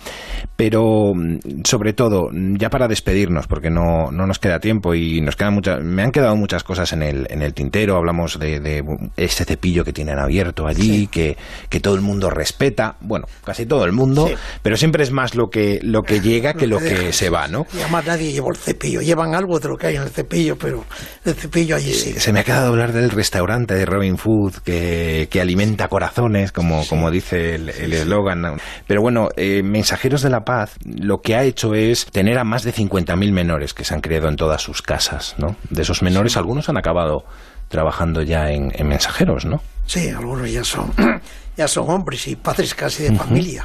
Pero, 0.56 1.12
mm, 1.14 1.62
sobre 1.64 1.92
todo, 1.92 2.30
ya 2.32 2.68
para 2.68 2.88
despedirnos, 2.88 3.46
porque 3.46 3.70
no, 3.70 4.10
no 4.10 4.26
nos 4.26 4.40
queda 4.40 4.58
tiempo 4.58 4.94
y 4.94 5.20
nos 5.20 5.36
quedan 5.36 5.54
muchas, 5.54 5.82
me 5.82 6.02
han 6.02 6.10
quedado 6.10 6.34
muchas 6.34 6.64
cosas 6.64 6.92
en 6.92 7.02
el, 7.02 7.26
en 7.30 7.42
el 7.42 7.54
tintero, 7.54 7.96
hablamos 7.96 8.38
de, 8.38 8.58
de 8.58 8.82
este 9.16 9.44
cepillo 9.44 9.84
que 9.84 9.92
tienen 9.92 10.18
abierto 10.18 10.66
allí, 10.66 11.06
que, 11.06 11.36
que 11.68 11.78
todo 11.78 11.94
el 11.94 12.00
mundo 12.00 12.28
respeta, 12.28 12.96
bueno, 13.00 13.26
casi 13.44 13.66
todo 13.66 13.84
el 13.84 13.92
mundo, 13.92 14.28
pero 14.62 14.76
siempre 14.76 15.04
es 15.04 15.12
más 15.12 15.36
lo 15.36 15.48
que, 15.48 15.78
lo 15.82 16.02
que 16.02 16.20
llega 16.20 16.54
que 16.54 16.66
lo 16.66 16.78
que 16.80 17.12
se 17.12 17.30
va, 17.30 17.46
¿no? 17.46 17.66
Y 17.72 17.80
además 17.80 18.04
nadie 18.04 18.32
lleva 18.32 18.48
el 18.50 18.56
cepillo, 18.56 19.00
llevan 19.00 19.36
algo 19.36 19.60
de 19.60 19.68
lo 19.68 19.76
que 19.76 19.86
hay 19.86 19.96
en 19.96 20.02
el 20.02 20.10
cepillo, 20.10 20.56
pero 20.56 20.84
el 21.24 21.34
cepillo 21.34 21.76
allí 21.76 21.92
sí 21.92 22.31
me 22.32 22.40
ha 22.40 22.44
quedado 22.44 22.68
hablar 22.68 22.92
del 22.92 23.10
restaurante 23.10 23.74
de 23.74 23.84
Robin 23.84 24.16
Food 24.16 24.56
que, 24.64 25.28
alimenta 25.40 25.88
corazones, 25.88 26.50
como, 26.50 26.86
como 26.86 27.10
dice 27.10 27.56
el 27.56 27.68
eslogan. 27.68 28.60
Pero 28.86 29.02
bueno, 29.02 29.28
eh, 29.36 29.62
Mensajeros 29.62 30.22
de 30.22 30.30
la 30.30 30.44
Paz 30.44 30.76
lo 30.84 31.20
que 31.20 31.36
ha 31.36 31.44
hecho 31.44 31.74
es 31.74 32.06
tener 32.06 32.38
a 32.38 32.44
más 32.44 32.62
de 32.62 32.72
50.000 32.72 33.32
menores 33.32 33.74
que 33.74 33.84
se 33.84 33.94
han 33.94 34.00
creado 34.00 34.28
en 34.28 34.36
todas 34.36 34.62
sus 34.62 34.82
casas. 34.82 35.34
¿no? 35.38 35.56
De 35.70 35.82
esos 35.82 36.02
menores, 36.02 36.36
algunos 36.36 36.68
han 36.68 36.76
acabado 36.76 37.24
trabajando 37.68 38.22
ya 38.22 38.50
en, 38.50 38.72
mensajeros, 38.86 39.44
¿no? 39.44 39.62
Sí, 39.86 40.08
algunos 40.08 40.50
ya 40.50 40.62
son, 40.62 40.92
ya 41.56 41.68
son 41.68 41.90
hombres 41.90 42.28
y 42.28 42.36
padres 42.36 42.74
casi 42.74 43.04
de 43.04 43.16
familia. 43.16 43.64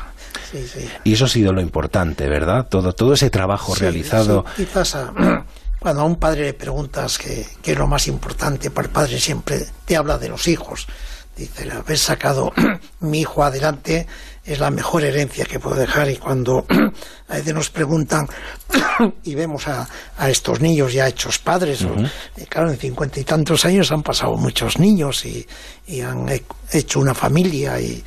Y 1.03 1.13
eso 1.13 1.25
ha 1.25 1.29
sido 1.29 1.51
lo 1.51 1.61
importante, 1.61 2.27
¿verdad? 2.29 2.67
Todo, 2.69 2.93
todo 2.93 3.13
ese 3.13 3.29
trabajo 3.29 3.75
realizado. 3.75 4.45
quizás 4.55 4.95
a, 4.95 5.13
cuando 5.79 6.01
a 6.01 6.05
un 6.05 6.17
padre 6.17 6.45
le 6.45 6.53
preguntas 6.53 7.17
qué, 7.17 7.45
es 7.63 7.77
lo 7.77 7.87
más 7.87 8.07
importante, 8.07 8.71
para 8.71 8.87
el 8.87 8.93
padre 8.93 9.19
siempre 9.19 9.65
te 9.85 9.95
habla 9.95 10.17
de 10.17 10.29
los 10.29 10.47
hijos. 10.47 10.87
Dice, 11.35 11.69
haber 11.71 11.97
sacado 11.97 12.51
mi 12.99 13.21
hijo 13.21 13.43
adelante 13.43 14.07
es 14.47 14.59
la 14.59 14.71
mejor 14.71 15.03
herencia 15.03 15.45
que 15.45 15.59
puedo 15.59 15.75
dejar. 15.75 16.09
Y 16.09 16.15
cuando 16.15 16.65
a 17.27 17.35
veces 17.35 17.53
nos 17.53 17.69
preguntan 17.69 18.27
y 19.23 19.35
vemos 19.35 19.67
a, 19.67 19.87
estos 20.29 20.61
niños 20.61 20.93
ya 20.93 21.07
hechos 21.07 21.37
padres, 21.37 21.81
eh, 21.81 22.45
claro, 22.47 22.71
en 22.71 22.77
cincuenta 22.77 23.19
y 23.19 23.23
tantos 23.23 23.65
años 23.65 23.91
han 23.91 24.01
pasado 24.01 24.35
muchos 24.37 24.79
niños 24.79 25.25
y, 25.25 25.45
han 26.01 26.27
hecho 26.73 26.99
una 26.99 27.13
familia 27.13 27.79
y, 27.79 28.03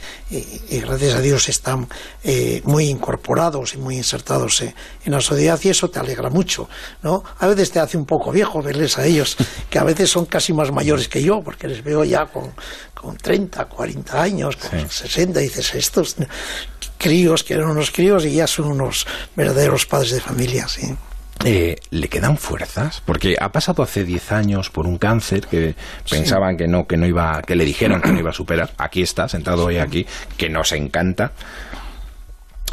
gracias 0.70 1.14
a 1.14 1.20
Dios 1.22 1.48
están 1.48 1.88
eh, 2.22 2.60
muy 2.64 2.90
incorporados 2.90 3.72
y 3.72 3.78
muy 3.78 3.96
insertados 3.96 4.60
en, 4.60 4.74
la 5.06 5.20
sociedad 5.22 5.58
y 5.62 5.70
eso 5.70 5.88
te 5.88 5.98
alegra 5.98 6.28
mucho, 6.28 6.68
¿no? 7.02 7.24
A 7.38 7.46
veces 7.46 7.70
te 7.70 7.80
hace 7.80 7.96
un 7.96 8.04
poco 8.04 8.32
viejo 8.32 8.60
verles 8.60 8.98
a 8.98 9.06
ellos, 9.06 9.36
que 9.70 9.78
a 9.78 9.84
veces 9.84 10.10
son 10.10 10.26
casi 10.26 10.52
más 10.52 10.70
mayores 10.72 11.08
que 11.08 11.22
yo, 11.22 11.40
porque 11.42 11.68
les 11.68 11.82
veo 11.82 12.04
ya 12.04 12.26
con, 12.26 12.52
con 12.94 13.16
30, 13.16 13.64
40 13.64 14.22
años, 14.22 14.56
con 14.56 14.90
60, 14.90 15.40
y 15.40 15.44
dices, 15.44 15.74
estos 15.74 16.16
críos 16.98 17.42
que 17.44 17.54
eran 17.54 17.70
unos 17.70 17.90
críos 17.90 18.24
y 18.24 18.32
ya 18.32 18.46
son 18.46 18.66
unos 18.66 19.06
verdaderos 19.34 19.86
padres 19.86 20.12
de 20.12 20.20
familia, 20.20 20.68
sí. 20.68 20.94
Eh, 21.42 21.76
¿Le 21.90 22.08
quedan 22.08 22.36
fuerzas? 22.36 23.02
Porque 23.04 23.36
ha 23.40 23.50
pasado 23.50 23.82
hace 23.82 24.04
10 24.04 24.32
años 24.32 24.68
por 24.68 24.86
un 24.86 24.98
cáncer 24.98 25.46
que 25.46 25.74
pensaban 26.08 26.58
que 26.58 26.68
no, 26.68 26.86
que 26.86 26.98
no 26.98 27.06
iba, 27.06 27.40
que 27.40 27.56
le 27.56 27.64
dijeron 27.64 28.02
que 28.02 28.12
no 28.12 28.18
iba 28.18 28.28
a 28.28 28.34
superar. 28.34 28.70
Aquí 28.76 29.00
está, 29.00 29.26
sentado 29.26 29.64
hoy 29.64 29.78
aquí, 29.78 30.06
que 30.36 30.50
nos 30.50 30.72
encanta. 30.72 31.32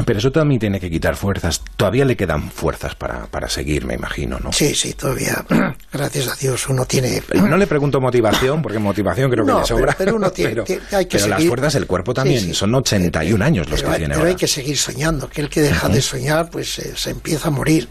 Pero 0.06 0.20
eso 0.20 0.32
también 0.32 0.60
tiene 0.60 0.80
que 0.80 0.90
quitar 0.90 1.16
fuerzas. 1.16 1.62
Todavía 1.76 2.06
le 2.06 2.16
quedan 2.16 2.52
fuerzas 2.52 2.96
para, 2.96 3.26
para 3.28 3.50
seguir, 3.50 3.86
me 3.86 3.96
imagino, 3.96 4.40
¿no? 4.40 4.52
Sí, 4.52 4.76
sí, 4.76 4.94
todavía. 4.94 5.44
Gracias 5.92 6.28
a 6.28 6.36
Dios 6.36 6.68
uno 6.70 6.86
tiene. 6.86 7.22
No 7.34 7.58
le 7.58 7.68
pregunto 7.68 8.00
motivación, 8.00 8.62
porque 8.62 8.80
motivación 8.80 9.32
creo 9.32 9.46
que 9.46 9.54
le 9.54 9.66
sobra. 9.66 9.96
Pero, 9.98 10.16
uno 10.16 10.32
tiene, 10.32 10.64
hay 10.92 11.06
que 11.06 11.18
pero 11.18 11.28
las 11.28 11.44
fuerzas 11.44 11.74
del 11.74 11.88
cuerpo 11.88 12.14
también. 12.14 12.54
Son 12.54 12.74
81 12.74 13.44
años 13.44 13.70
los 13.70 13.82
que 13.82 13.90
tiene 13.90 14.16
Pero 14.16 14.28
hay 14.28 14.36
que 14.36 14.48
seguir 14.48 14.78
soñando. 14.78 15.30
Que 15.30 15.42
el 15.42 15.50
que 15.50 15.62
deja 15.62 15.90
de 15.90 16.02
soñar, 16.02 16.50
pues 16.50 16.80
eh, 16.80 16.94
se 16.96 17.12
empieza 17.12 17.48
a 17.48 17.52
morir. 17.52 17.90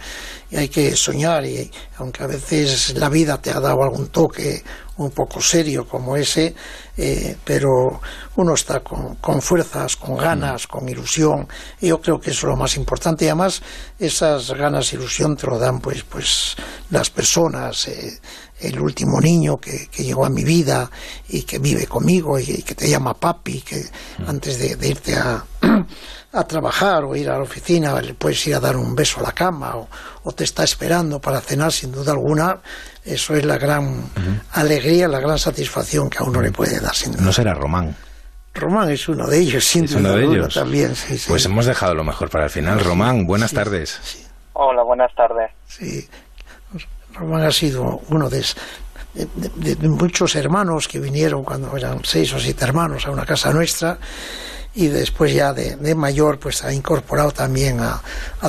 Y 0.51 0.57
hay 0.57 0.69
que 0.69 0.95
soñar. 0.95 1.45
Y 1.45 1.71
aunque 1.99 2.23
a 2.23 2.27
veces 2.27 2.95
la 2.97 3.09
vida 3.09 3.41
te 3.41 3.51
ha 3.51 3.61
dado 3.61 3.83
algún 3.83 4.09
toque 4.09 4.63
un 4.99 5.11
poco 5.11 5.43
serio 5.43 5.87
como 5.87 6.17
ese, 6.17 6.55
eh, 6.97 7.37
pero 7.45 8.01
uno 8.37 8.55
está 8.55 8.81
con, 8.81 9.17
con, 9.17 9.43
fuerzas, 9.43 9.97
con 9.97 10.17
ganas, 10.17 10.67
con 10.67 10.89
ilusión. 10.89 11.47
Y 11.81 11.89
yo 11.89 12.01
creo 12.01 12.19
que 12.19 12.31
eso 12.31 12.47
es 12.47 12.51
lo 12.51 12.57
más 12.57 12.77
importante. 12.77 13.25
Y 13.25 13.29
además, 13.29 13.61
esas 13.99 14.53
ganas, 14.53 14.93
ilusión 14.93 15.37
te 15.37 15.47
lo 15.47 15.59
dan 15.59 15.81
pues, 15.81 16.03
pues 16.05 16.57
las 16.91 17.11
personas. 17.11 17.89
Eh, 17.89 18.19
el 18.61 18.81
último 18.81 19.21
niño 19.21 19.59
que, 19.59 19.89
que, 19.89 20.03
llegó 20.03 20.25
a 20.25 20.31
mi 20.31 20.43
vida 20.43 20.91
y 21.29 21.43
que 21.43 21.59
vive 21.59 21.87
conmigo 21.87 22.39
y, 22.39 22.63
que 22.63 22.75
te 22.75 22.89
llama 22.89 23.15
papi, 23.15 23.61
que 23.61 23.83
antes 24.27 24.59
de, 24.59 24.89
irte 24.89 25.15
a, 25.15 25.45
a 26.33 26.45
trabajar 26.45 27.05
o 27.05 27.15
ir 27.15 27.29
a 27.29 27.37
la 27.37 27.43
oficina, 27.43 28.01
le 28.01 28.15
puedes 28.15 28.47
ir 28.47 28.55
a 28.55 28.61
dar 28.61 28.77
un 28.77 28.95
beso 28.95 29.21
a 29.21 29.25
la 29.25 29.33
cama 29.33 29.75
o, 29.77 30.33
te 30.33 30.45
está 30.45 30.65
esperando 30.65 31.21
para 31.21 31.41
cenar, 31.41 31.73
sin 31.73 31.93
duda 31.93 32.13
alguna, 32.13 32.59
eso 33.05 33.35
es 33.35 33.45
la 33.45 33.59
gran 33.59 34.11
alegría, 34.53 35.07
la 35.07 35.21
gran 35.21 35.39
satisfacción 35.39 36.11
que 36.11 36.19
a 36.19 36.25
uno 36.25 36.41
le 36.41 36.51
puede 36.51 36.81
dar. 36.81 36.95
Sin 36.95 37.13
duda. 37.13 37.23
No 37.23 37.33
será 37.33 37.55
Román. 37.55 37.95
Román 38.53 38.91
es 38.91 39.09
uno 39.09 39.27
de 39.27 39.39
ellos, 39.39 39.65
sin 39.65 39.87
duda 39.87 39.99
uno 39.99 40.17
de 40.17 40.25
ellos. 40.25 40.55
también. 40.55 40.95
Pues 41.29 41.45
hemos 41.45 41.67
dejado 41.67 41.95
lo 41.95 42.05
mejor 42.05 42.29
para 42.29 42.45
el 42.45 42.51
final. 42.51 42.81
Román, 42.81 43.27
buenas 43.27 43.53
tardes. 43.53 44.27
Hola, 44.55 44.83
buenas 44.83 45.15
tardes. 45.15 45.53
Sí, 45.67 46.09
Román 47.19 47.43
ha 47.45 47.53
sido 47.53 48.01
uno 48.11 48.29
de, 48.29 48.45
de, 49.15 49.89
muchos 49.89 50.35
hermanos 50.35 50.89
que 50.89 51.01
vinieron 51.01 51.43
cuando 51.45 51.77
eran 51.77 52.01
seis 52.05 52.33
o 52.35 52.41
siete 52.41 52.65
hermanos 52.65 53.07
a 53.07 53.11
una 53.11 53.25
casa 53.25 53.53
nuestra 53.53 53.99
y 54.77 54.89
después 54.89 55.33
ya 55.33 55.55
de, 55.55 55.95
mayor 55.95 56.39
pues 56.39 56.63
ha 56.63 56.73
incorporado 56.73 57.33
también 57.33 57.81
a, 57.81 58.03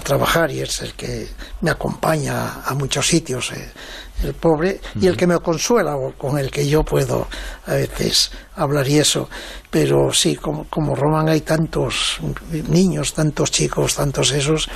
trabajar 0.03 0.51
y 0.51 0.59
es 0.59 0.82
el 0.82 0.93
que 0.93 1.28
me 1.61 1.72
acompaña 1.72 2.61
a 2.65 2.74
muchos 2.76 3.07
sitios 3.07 3.51
eh, 3.51 3.72
el 4.24 4.34
pobre 4.34 4.82
y 4.99 5.07
el 5.07 5.15
que 5.15 5.26
me 5.26 5.39
consuela 5.39 5.95
o 5.95 6.11
con 6.13 6.38
el 6.38 6.51
que 6.51 6.68
yo 6.68 6.84
puedo 6.84 7.28
a 7.65 7.74
veces 7.74 8.32
hablar 8.55 8.88
y 8.88 8.97
eso. 8.97 9.30
Pero 9.70 10.11
sí 10.13 10.36
como, 10.36 10.65
como 10.70 10.95
Román 10.95 11.30
hay 11.30 11.41
tantos 11.41 12.20
niños 12.51 13.13
tantos 13.13 13.51
chicos 13.51 13.95
tantos 13.95 14.32
esos 14.32 14.70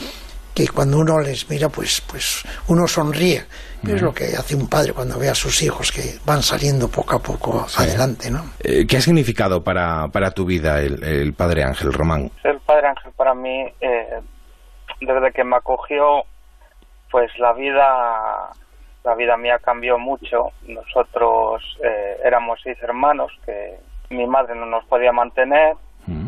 que 0.53 0.67
cuando 0.67 0.99
uno 0.99 1.19
les 1.19 1.49
mira 1.49 1.69
pues 1.69 2.01
pues 2.01 2.43
uno 2.67 2.87
sonríe 2.87 3.45
es 3.87 4.01
lo 4.01 4.13
que 4.13 4.25
hace 4.37 4.55
un 4.55 4.67
padre 4.69 4.93
cuando 4.93 5.17
ve 5.17 5.29
a 5.29 5.35
sus 5.35 5.61
hijos 5.63 5.91
que 5.91 6.19
van 6.25 6.43
saliendo 6.43 6.87
poco 6.87 7.15
a 7.15 7.19
poco 7.19 7.65
adelante, 7.77 8.29
¿no? 8.29 8.43
Eh, 8.59 8.85
¿Qué 8.87 8.97
ha 8.97 9.01
significado 9.01 9.63
para, 9.63 10.07
para 10.09 10.31
tu 10.31 10.45
vida 10.45 10.79
el, 10.79 11.33
Padre 11.33 11.63
Ángel 11.63 11.91
Román? 11.91 12.29
El 12.43 12.59
Padre 12.59 12.89
Ángel 12.89 13.11
para 13.15 13.33
mí, 13.33 13.65
eh, 13.81 14.19
desde 14.99 15.31
que 15.33 15.43
me 15.43 15.55
acogió, 15.55 16.23
pues 17.09 17.31
la 17.39 17.53
vida, 17.53 18.51
la 19.03 19.15
vida 19.15 19.35
mía 19.37 19.57
cambió 19.63 19.97
mucho. 19.97 20.49
Nosotros 20.67 21.63
eh, 21.83 22.17
éramos 22.23 22.59
seis 22.63 22.77
hermanos 22.83 23.31
que 23.45 23.79
mi 24.09 24.27
madre 24.27 24.55
no 24.55 24.65
nos 24.65 24.85
podía 24.85 25.11
mantener 25.11 25.75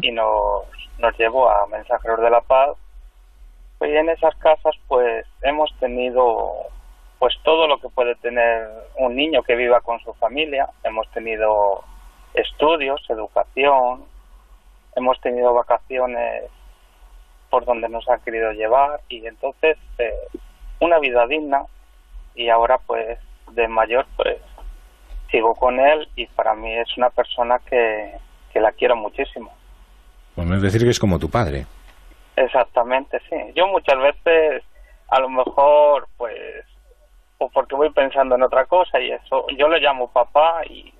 y 0.01 0.11
nos, 0.11 0.65
nos 0.99 1.17
llevó 1.17 1.49
a 1.49 1.67
Mensajeros 1.67 2.21
de 2.21 2.30
la 2.30 2.41
Paz. 2.41 2.69
Y 3.86 3.95
en 3.97 4.09
esas 4.09 4.36
casas, 4.36 4.75
pues 4.88 5.25
hemos 5.41 5.73
tenido 5.79 6.53
pues 7.19 7.36
todo 7.43 7.67
lo 7.67 7.79
que 7.79 7.89
puede 7.89 8.15
tener 8.15 8.67
un 8.97 9.15
niño 9.15 9.43
que 9.43 9.55
viva 9.55 9.81
con 9.81 9.99
su 10.01 10.13
familia. 10.15 10.67
Hemos 10.84 11.09
tenido 11.11 11.84
estudios, 12.34 13.01
educación, 13.09 14.03
hemos 14.95 15.19
tenido 15.21 15.53
vacaciones 15.53 16.43
por 17.49 17.65
donde 17.65 17.88
nos 17.88 18.07
ha 18.09 18.17
querido 18.17 18.51
llevar 18.51 19.01
y 19.09 19.25
entonces 19.25 19.77
eh, 19.99 20.11
una 20.79 20.99
vida 20.99 21.27
digna 21.27 21.63
y 22.36 22.49
ahora 22.49 22.79
pues 22.86 23.19
de 23.51 23.67
mayor 23.67 24.05
pues 24.15 24.38
sigo 25.29 25.53
con 25.55 25.79
él 25.79 26.07
y 26.15 26.25
para 26.27 26.55
mí 26.55 26.73
es 26.73 26.97
una 26.97 27.09
persona 27.09 27.59
que, 27.59 28.15
que 28.51 28.59
la 28.59 28.71
quiero 28.71 28.95
muchísimo. 28.95 29.51
Bueno, 30.36 30.55
es 30.55 30.61
decir 30.61 30.81
que 30.84 30.89
es 30.89 30.99
como 30.99 31.19
tu 31.19 31.29
padre. 31.29 31.65
Exactamente, 32.36 33.19
sí. 33.29 33.36
Yo 33.55 33.67
muchas 33.67 33.97
veces 33.99 34.63
a 35.09 35.19
lo 35.19 35.29
mejor 35.29 36.07
pues 36.17 36.65
porque 37.53 37.75
voy 37.75 37.89
pensando 37.89 38.36
en 38.36 38.43
otra 38.43 38.65
cosa 38.65 38.99
y 38.99 39.11
eso. 39.11 39.45
Yo 39.57 39.67
le 39.67 39.79
llamo 39.79 40.07
papá 40.07 40.61
y 40.69 40.93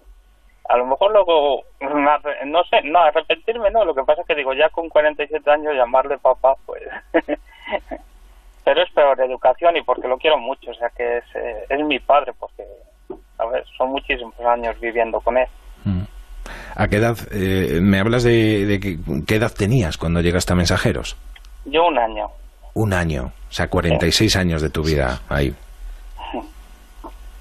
a 0.70 0.78
lo 0.78 0.86
mejor 0.86 1.12
luego, 1.12 1.64
no 2.46 2.64
sé, 2.66 2.82
no, 2.84 3.00
arrepentirme 3.00 3.70
no, 3.72 3.86
lo 3.86 3.94
que 3.94 4.04
pasa 4.04 4.22
es 4.22 4.28
que 4.28 4.36
digo, 4.36 4.54
ya 4.54 4.70
con 4.70 4.90
47 4.90 5.50
años 5.50 5.76
llamarle 5.76 6.18
papá, 6.18 6.56
pues... 6.66 6.82
Pero 8.66 8.82
es 8.82 8.90
peor 8.92 9.20
educación 9.20 9.76
y 9.76 9.82
porque 9.82 10.08
lo 10.08 10.18
quiero 10.18 10.38
mucho, 10.38 10.72
o 10.72 10.74
sea 10.74 10.90
que 10.92 11.18
es, 11.18 11.26
eh, 11.36 11.66
es 11.68 11.84
mi 11.84 12.00
padre, 12.00 12.32
porque, 12.40 12.66
a 13.38 13.46
ver, 13.46 13.66
son 13.78 13.90
muchísimos 13.90 14.40
años 14.40 14.80
viviendo 14.80 15.20
con 15.20 15.38
él. 15.38 15.48
Mm. 15.84 16.04
¿A 16.76 16.88
qué 16.88 16.98
edad, 16.98 17.18
eh, 17.32 17.80
me 17.82 18.00
hablas 18.00 18.24
de, 18.24 18.66
de 18.66 18.80
qué 19.28 19.36
edad 19.36 19.52
tenías 19.52 19.98
cuando 19.98 20.22
llegaste 20.22 20.54
a 20.54 20.56
Mensajeros? 20.56 21.16
Yo 21.66 21.86
un 21.86 21.98
año. 21.98 22.30
Un 22.74 22.94
año, 22.94 23.32
o 23.50 23.52
sea, 23.52 23.68
46 23.68 24.36
años 24.36 24.62
de 24.62 24.70
tu 24.70 24.84
vida 24.84 25.22
ahí. 25.30 25.54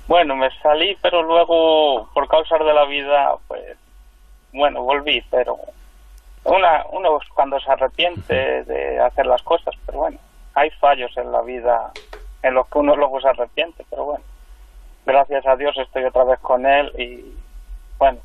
Bueno, 0.07 0.37
me 0.37 0.51
salí, 0.62 0.95
pero 1.01 1.22
luego, 1.22 2.09
por 2.12 2.28
causas 2.28 2.59
de 2.59 2.74
la 2.74 2.85
vida, 2.85 3.35
pues, 3.49 3.62
bueno, 4.53 4.83
volví, 4.83 5.22
pero 5.30 5.57
una, 6.45 6.85
uno 6.93 7.18
cuando 7.35 7.59
se 7.61 7.70
arrepiente 7.70 8.64
de 8.64 9.01
hacer 9.01 9.24
las 9.24 9.43
cosas, 9.43 9.74
pero 9.87 9.99
bueno, 9.99 10.18
hay 10.55 10.68
fallos 10.80 11.16
en 11.16 11.33
la 11.33 11.41
vida 11.41 11.93
en 12.43 12.55
los 12.55 12.68
que 12.68 12.78
uno 12.78 12.95
luego 12.95 13.20
se 13.20 13.28
arrepiente, 13.28 13.87
pero 13.89 14.05
bueno, 14.05 14.24
gracias 15.07 15.47
a 15.47 15.57
Dios 15.57 15.74
estoy 15.78 16.05
otra 16.05 16.24
vez 16.24 16.41
con 16.41 16.66
él 16.66 16.93
y 16.99 17.35
bueno. 17.99 18.18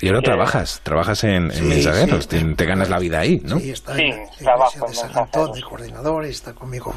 Y 0.00 0.08
ahora 0.08 0.22
trabajas, 0.22 0.80
trabajas 0.82 1.24
en, 1.24 1.48
mensajeros, 1.48 2.26
te, 2.28 2.40
ganas 2.64 2.88
la 2.88 2.98
vida 2.98 3.20
ahí, 3.20 3.40
¿no? 3.44 3.58
Sí, 3.58 3.70
está 3.70 3.96
en, 3.98 4.28
trabajo 4.38 4.86
de 4.86 4.94
San 4.94 5.16
Antón, 5.16 5.52
de 5.52 5.62
coordinador, 5.62 6.26
y 6.26 6.30
está 6.30 6.54
conmigo 6.54 6.94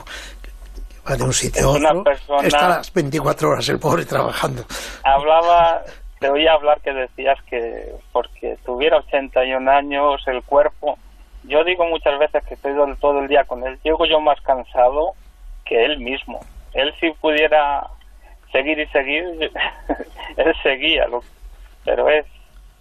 va 1.09 1.17
de 1.17 1.23
un 1.23 1.33
sitio 1.33 1.69
a 1.69 1.71
otro, 1.71 2.03
está 2.43 2.69
las 2.69 2.93
24 2.93 3.49
horas 3.49 3.69
el 3.69 3.79
pobre 3.79 4.05
trabajando. 4.05 4.63
Hablaba, 5.03 5.81
te 6.19 6.29
oía 6.29 6.53
hablar 6.53 6.79
que 6.81 6.93
decías 6.93 7.37
que 7.49 7.91
porque 8.11 8.57
tuviera 8.65 8.97
81 8.97 9.69
años 9.69 10.21
el 10.27 10.41
cuerpo, 10.43 10.97
yo 11.43 11.63
digo 11.65 11.85
muchas 11.85 12.17
veces 12.19 12.43
que 12.45 12.53
estoy 12.53 12.73
todo 13.01 13.19
el 13.19 13.27
día 13.27 13.43
con 13.43 13.65
él, 13.65 13.77
llego 13.83 14.05
yo 14.05 14.19
más 14.19 14.39
cansado 14.41 15.13
que 15.65 15.83
él 15.83 15.99
mismo. 15.99 16.39
Él 16.73 16.93
si 16.99 17.11
pudiera 17.11 17.87
seguir 18.51 18.79
y 18.79 18.87
seguir, 18.87 19.25
él 20.37 20.53
seguía, 20.63 21.05
pero 21.83 22.09
es, 22.09 22.25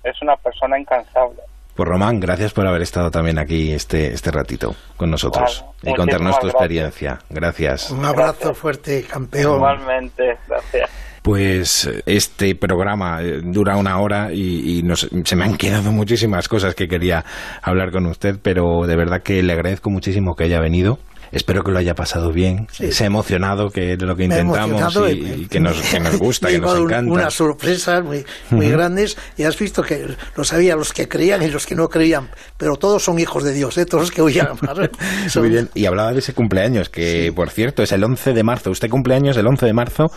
es 0.04 0.20
una 0.22 0.36
persona 0.36 0.78
incansable. 0.78 1.42
Pues 1.74 1.88
Román, 1.88 2.20
gracias 2.20 2.52
por 2.52 2.66
haber 2.66 2.82
estado 2.82 3.10
también 3.10 3.38
aquí 3.38 3.72
este, 3.72 4.12
este 4.12 4.30
ratito 4.30 4.74
con 4.98 5.10
nosotros 5.10 5.64
y 5.82 5.94
contarnos 5.94 6.38
tu 6.38 6.48
experiencia. 6.48 7.18
Gracias. 7.30 7.90
Un 7.90 8.04
abrazo 8.04 8.52
fuerte, 8.52 9.04
campeón. 9.04 9.56
Igualmente, 9.56 10.36
gracias. 10.46 10.90
Pues 11.22 11.88
este 12.04 12.54
programa 12.56 13.22
eh, 13.22 13.40
dura 13.42 13.76
una 13.76 13.98
hora 14.00 14.32
y, 14.32 14.82
se 15.24 15.36
me 15.36 15.44
han 15.44 15.56
quedado 15.56 15.92
muchísimas 15.92 16.46
cosas 16.46 16.74
que 16.74 16.88
quería 16.88 17.24
hablar 17.62 17.90
con 17.90 18.06
usted, 18.06 18.36
pero 18.42 18.86
de 18.86 18.96
verdad 18.96 19.22
que 19.22 19.42
le 19.42 19.52
agradezco 19.52 19.88
muchísimo 19.88 20.34
que 20.34 20.44
haya 20.44 20.60
venido 20.60 20.98
Espero 21.32 21.64
que 21.64 21.72
lo 21.72 21.78
haya 21.78 21.94
pasado 21.94 22.30
bien, 22.30 22.66
se 22.70 23.04
ha 23.04 23.06
emocionado, 23.06 23.70
que 23.70 23.94
es 23.94 24.02
lo 24.02 24.14
que 24.14 24.24
intentamos 24.24 24.96
y, 25.10 25.46
que, 25.46 25.60
nos, 25.60 25.80
que, 25.80 25.98
nos, 25.98 26.18
gusta, 26.18 26.48
que 26.48 26.58
nos 26.60 26.78
encanta. 26.78 27.10
Unas 27.10 27.32
sorpresas 27.32 28.04
muy, 28.04 28.24
muy 28.50 28.68
grandes 28.68 29.16
y 29.38 29.44
has 29.44 29.58
visto 29.58 29.82
que 29.82 30.14
lo 30.36 30.44
sabía 30.44 30.76
los 30.76 30.92
que 30.92 31.08
creían 31.08 31.42
y 31.42 31.48
los 31.48 31.64
que 31.66 31.74
no 31.74 31.88
creían, 31.88 32.28
pero 32.58 32.76
todos 32.76 33.02
son 33.02 33.18
hijos 33.18 33.44
de 33.44 33.54
Dios, 33.54 33.78
¿eh? 33.78 33.86
todos 33.86 34.02
los 34.02 34.10
que 34.10 34.20
oían. 34.20 34.48
Muy 35.36 35.48
bien, 35.48 35.70
y 35.74 35.86
hablaba 35.86 36.12
de 36.12 36.18
ese 36.18 36.34
cumpleaños, 36.34 36.88
que 36.88 37.32
por 37.34 37.50
cierto 37.50 37.82
es 37.82 37.92
el 37.92 38.04
11 38.04 38.32
de 38.34 38.42
marzo. 38.42 38.70
Usted 38.70 38.90
cumpleaños 38.90 39.36
el 39.36 39.46
11 39.46 39.66
de 39.66 39.72
marzo, 39.72 40.10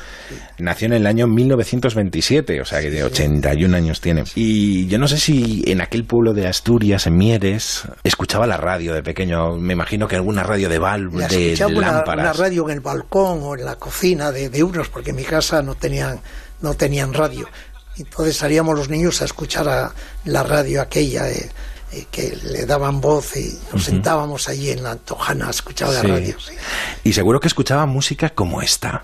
nació 0.59 0.87
en 0.87 0.93
el 0.93 1.07
año 1.07 1.27
1927, 1.27 2.61
o 2.61 2.65
sea 2.65 2.81
que 2.81 2.89
de 2.89 3.03
81 3.03 3.75
años 3.75 4.01
tiene. 4.01 4.23
Y 4.35 4.87
yo 4.87 4.99
no 4.99 5.07
sé 5.07 5.17
si 5.17 5.63
en 5.67 5.81
aquel 5.81 6.03
pueblo 6.03 6.33
de 6.33 6.47
Asturias, 6.47 7.07
en 7.07 7.15
Mieres, 7.15 7.87
escuchaba 8.03 8.45
la 8.47 8.57
radio 8.57 8.93
de 8.93 9.01
pequeño. 9.01 9.55
Me 9.57 9.73
imagino 9.73 10.07
que 10.07 10.15
alguna 10.15 10.43
radio 10.43 10.69
de 10.69 10.79
Val 10.79 11.04
de, 11.09 11.65
una, 11.65 12.03
radio 12.33 12.69
en 12.69 12.75
el 12.75 12.79
balcón 12.81 13.39
o 13.43 13.55
en 13.55 13.65
la 13.65 13.75
cocina 13.75 14.31
de, 14.31 14.63
unos, 14.63 14.89
porque 14.89 15.11
en 15.11 15.15
mi 15.15 15.23
casa 15.23 15.61
no 15.61 15.75
tenían, 15.75 16.19
no 16.61 16.73
tenían 16.73 17.13
radio. 17.13 17.47
Entonces 17.97 18.35
salíamos 18.37 18.77
los 18.77 18.89
niños 18.89 19.21
a 19.21 19.25
escuchar 19.25 19.69
a 19.69 19.93
la 20.25 20.43
radio 20.43 20.81
aquella 20.81 21.29
eh, 21.29 21.49
eh, 21.93 22.05
que 22.11 22.37
le 22.43 22.65
daban 22.65 22.99
voz 22.99 23.37
y 23.37 23.57
nos 23.71 23.85
sentábamos 23.85 24.49
allí 24.49 24.71
en 24.71 24.83
la 24.83 24.95
Tojana 24.97 25.47
a 25.47 25.51
escuchar 25.51 25.89
la 25.89 26.01
radio. 26.01 26.35
Y 27.03 27.13
seguro 27.13 27.39
que 27.39 27.47
escuchaba 27.47 27.85
música 27.85 28.29
como 28.29 28.61
esta. 28.61 29.01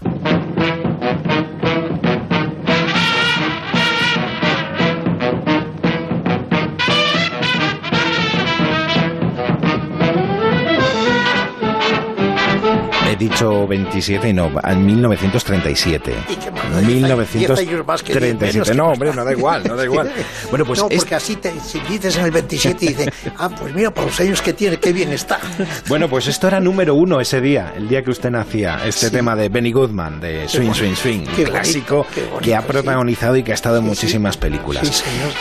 Dicho 13.21 13.67
27 13.67 14.29
y 14.29 14.33
no, 14.33 14.51
en 14.63 14.85
1937. 14.85 16.13
¿Y 16.29 16.35
qué 16.35 16.51
1937. 16.51 18.73
No, 18.73 18.87
hombre, 18.87 19.13
no 19.13 19.23
da 19.23 19.31
igual, 19.31 19.63
no 19.67 19.75
da 19.75 19.85
igual. 19.85 20.11
Bueno, 20.49 20.65
pues 20.65 20.79
no, 20.79 20.89
porque 20.89 21.15
así 21.15 21.37
te, 21.37 21.53
si 21.61 21.79
dices 21.81 22.17
en 22.17 22.25
el 22.25 22.31
27 22.31 22.85
y 22.85 22.87
dices, 22.89 23.09
ah, 23.37 23.49
pues 23.49 23.73
mira, 23.73 23.93
por 23.93 24.05
los 24.05 24.19
años 24.19 24.41
que 24.41 24.53
tiene, 24.53 24.77
qué 24.77 24.91
bien 24.91 25.13
está. 25.13 25.39
Bueno, 25.87 26.09
pues 26.09 26.27
esto 26.27 26.47
era 26.47 26.59
número 26.59 26.95
uno 26.95 27.21
ese 27.21 27.41
día, 27.41 27.73
el 27.75 27.87
día 27.87 28.03
que 28.03 28.11
usted 28.11 28.31
nacía, 28.31 28.85
este 28.85 29.09
tema 29.09 29.35
de 29.35 29.49
Benny 29.49 29.71
Goodman, 29.71 30.19
de 30.19 30.47
Swing, 30.47 30.73
Swing, 30.73 30.95
Swing, 30.95 31.25
clásico 31.45 32.05
que 32.41 32.55
ha 32.55 32.61
protagonizado 32.61 33.35
y 33.37 33.43
que 33.43 33.51
ha 33.51 33.55
estado 33.55 33.77
en 33.77 33.85
muchísimas 33.85 34.37
películas. 34.37 34.87
Sí, 34.87 34.93
señor. 34.93 35.31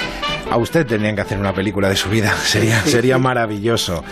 A 0.51 0.57
usted 0.57 0.87
tendrían 0.87 1.15
que 1.15 1.23
hacer 1.23 1.39
una 1.39 1.55
película 1.55 1.89
de 1.89 1.97
su 1.97 2.09
vida, 2.09 2.35
sería, 2.45 2.81
sería 2.83 3.19
maravilloso. 3.19 4.05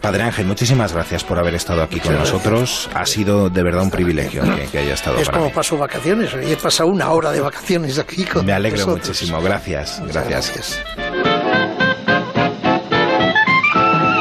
Padre 0.00 0.22
Ángel, 0.22 0.46
muchísimas 0.46 0.92
gracias 0.92 1.24
por 1.24 1.38
haber 1.38 1.54
estado 1.54 1.82
aquí 1.82 2.00
con 2.00 2.14
nosotros. 2.14 2.88
Ha 2.94 3.06
sido 3.06 3.50
de 3.50 3.62
verdad 3.62 3.82
un 3.82 3.90
privilegio 3.90 4.42
que, 4.70 4.78
haya 4.78 4.94
estado. 4.94 5.18
Es 5.18 5.28
como 5.28 5.52
paso 5.52 5.76
vacaciones. 5.76 6.32
He 6.34 6.56
pasado 6.56 6.88
una 6.88 7.10
hora 7.10 7.32
de 7.32 7.40
vacaciones 7.40 7.98
aquí 7.98 8.24
con 8.24 8.46
Me 8.46 8.52
alegro 8.52 8.86
muchísimo. 8.86 9.40
Gracias. 9.40 10.00
gracias. 10.06 10.80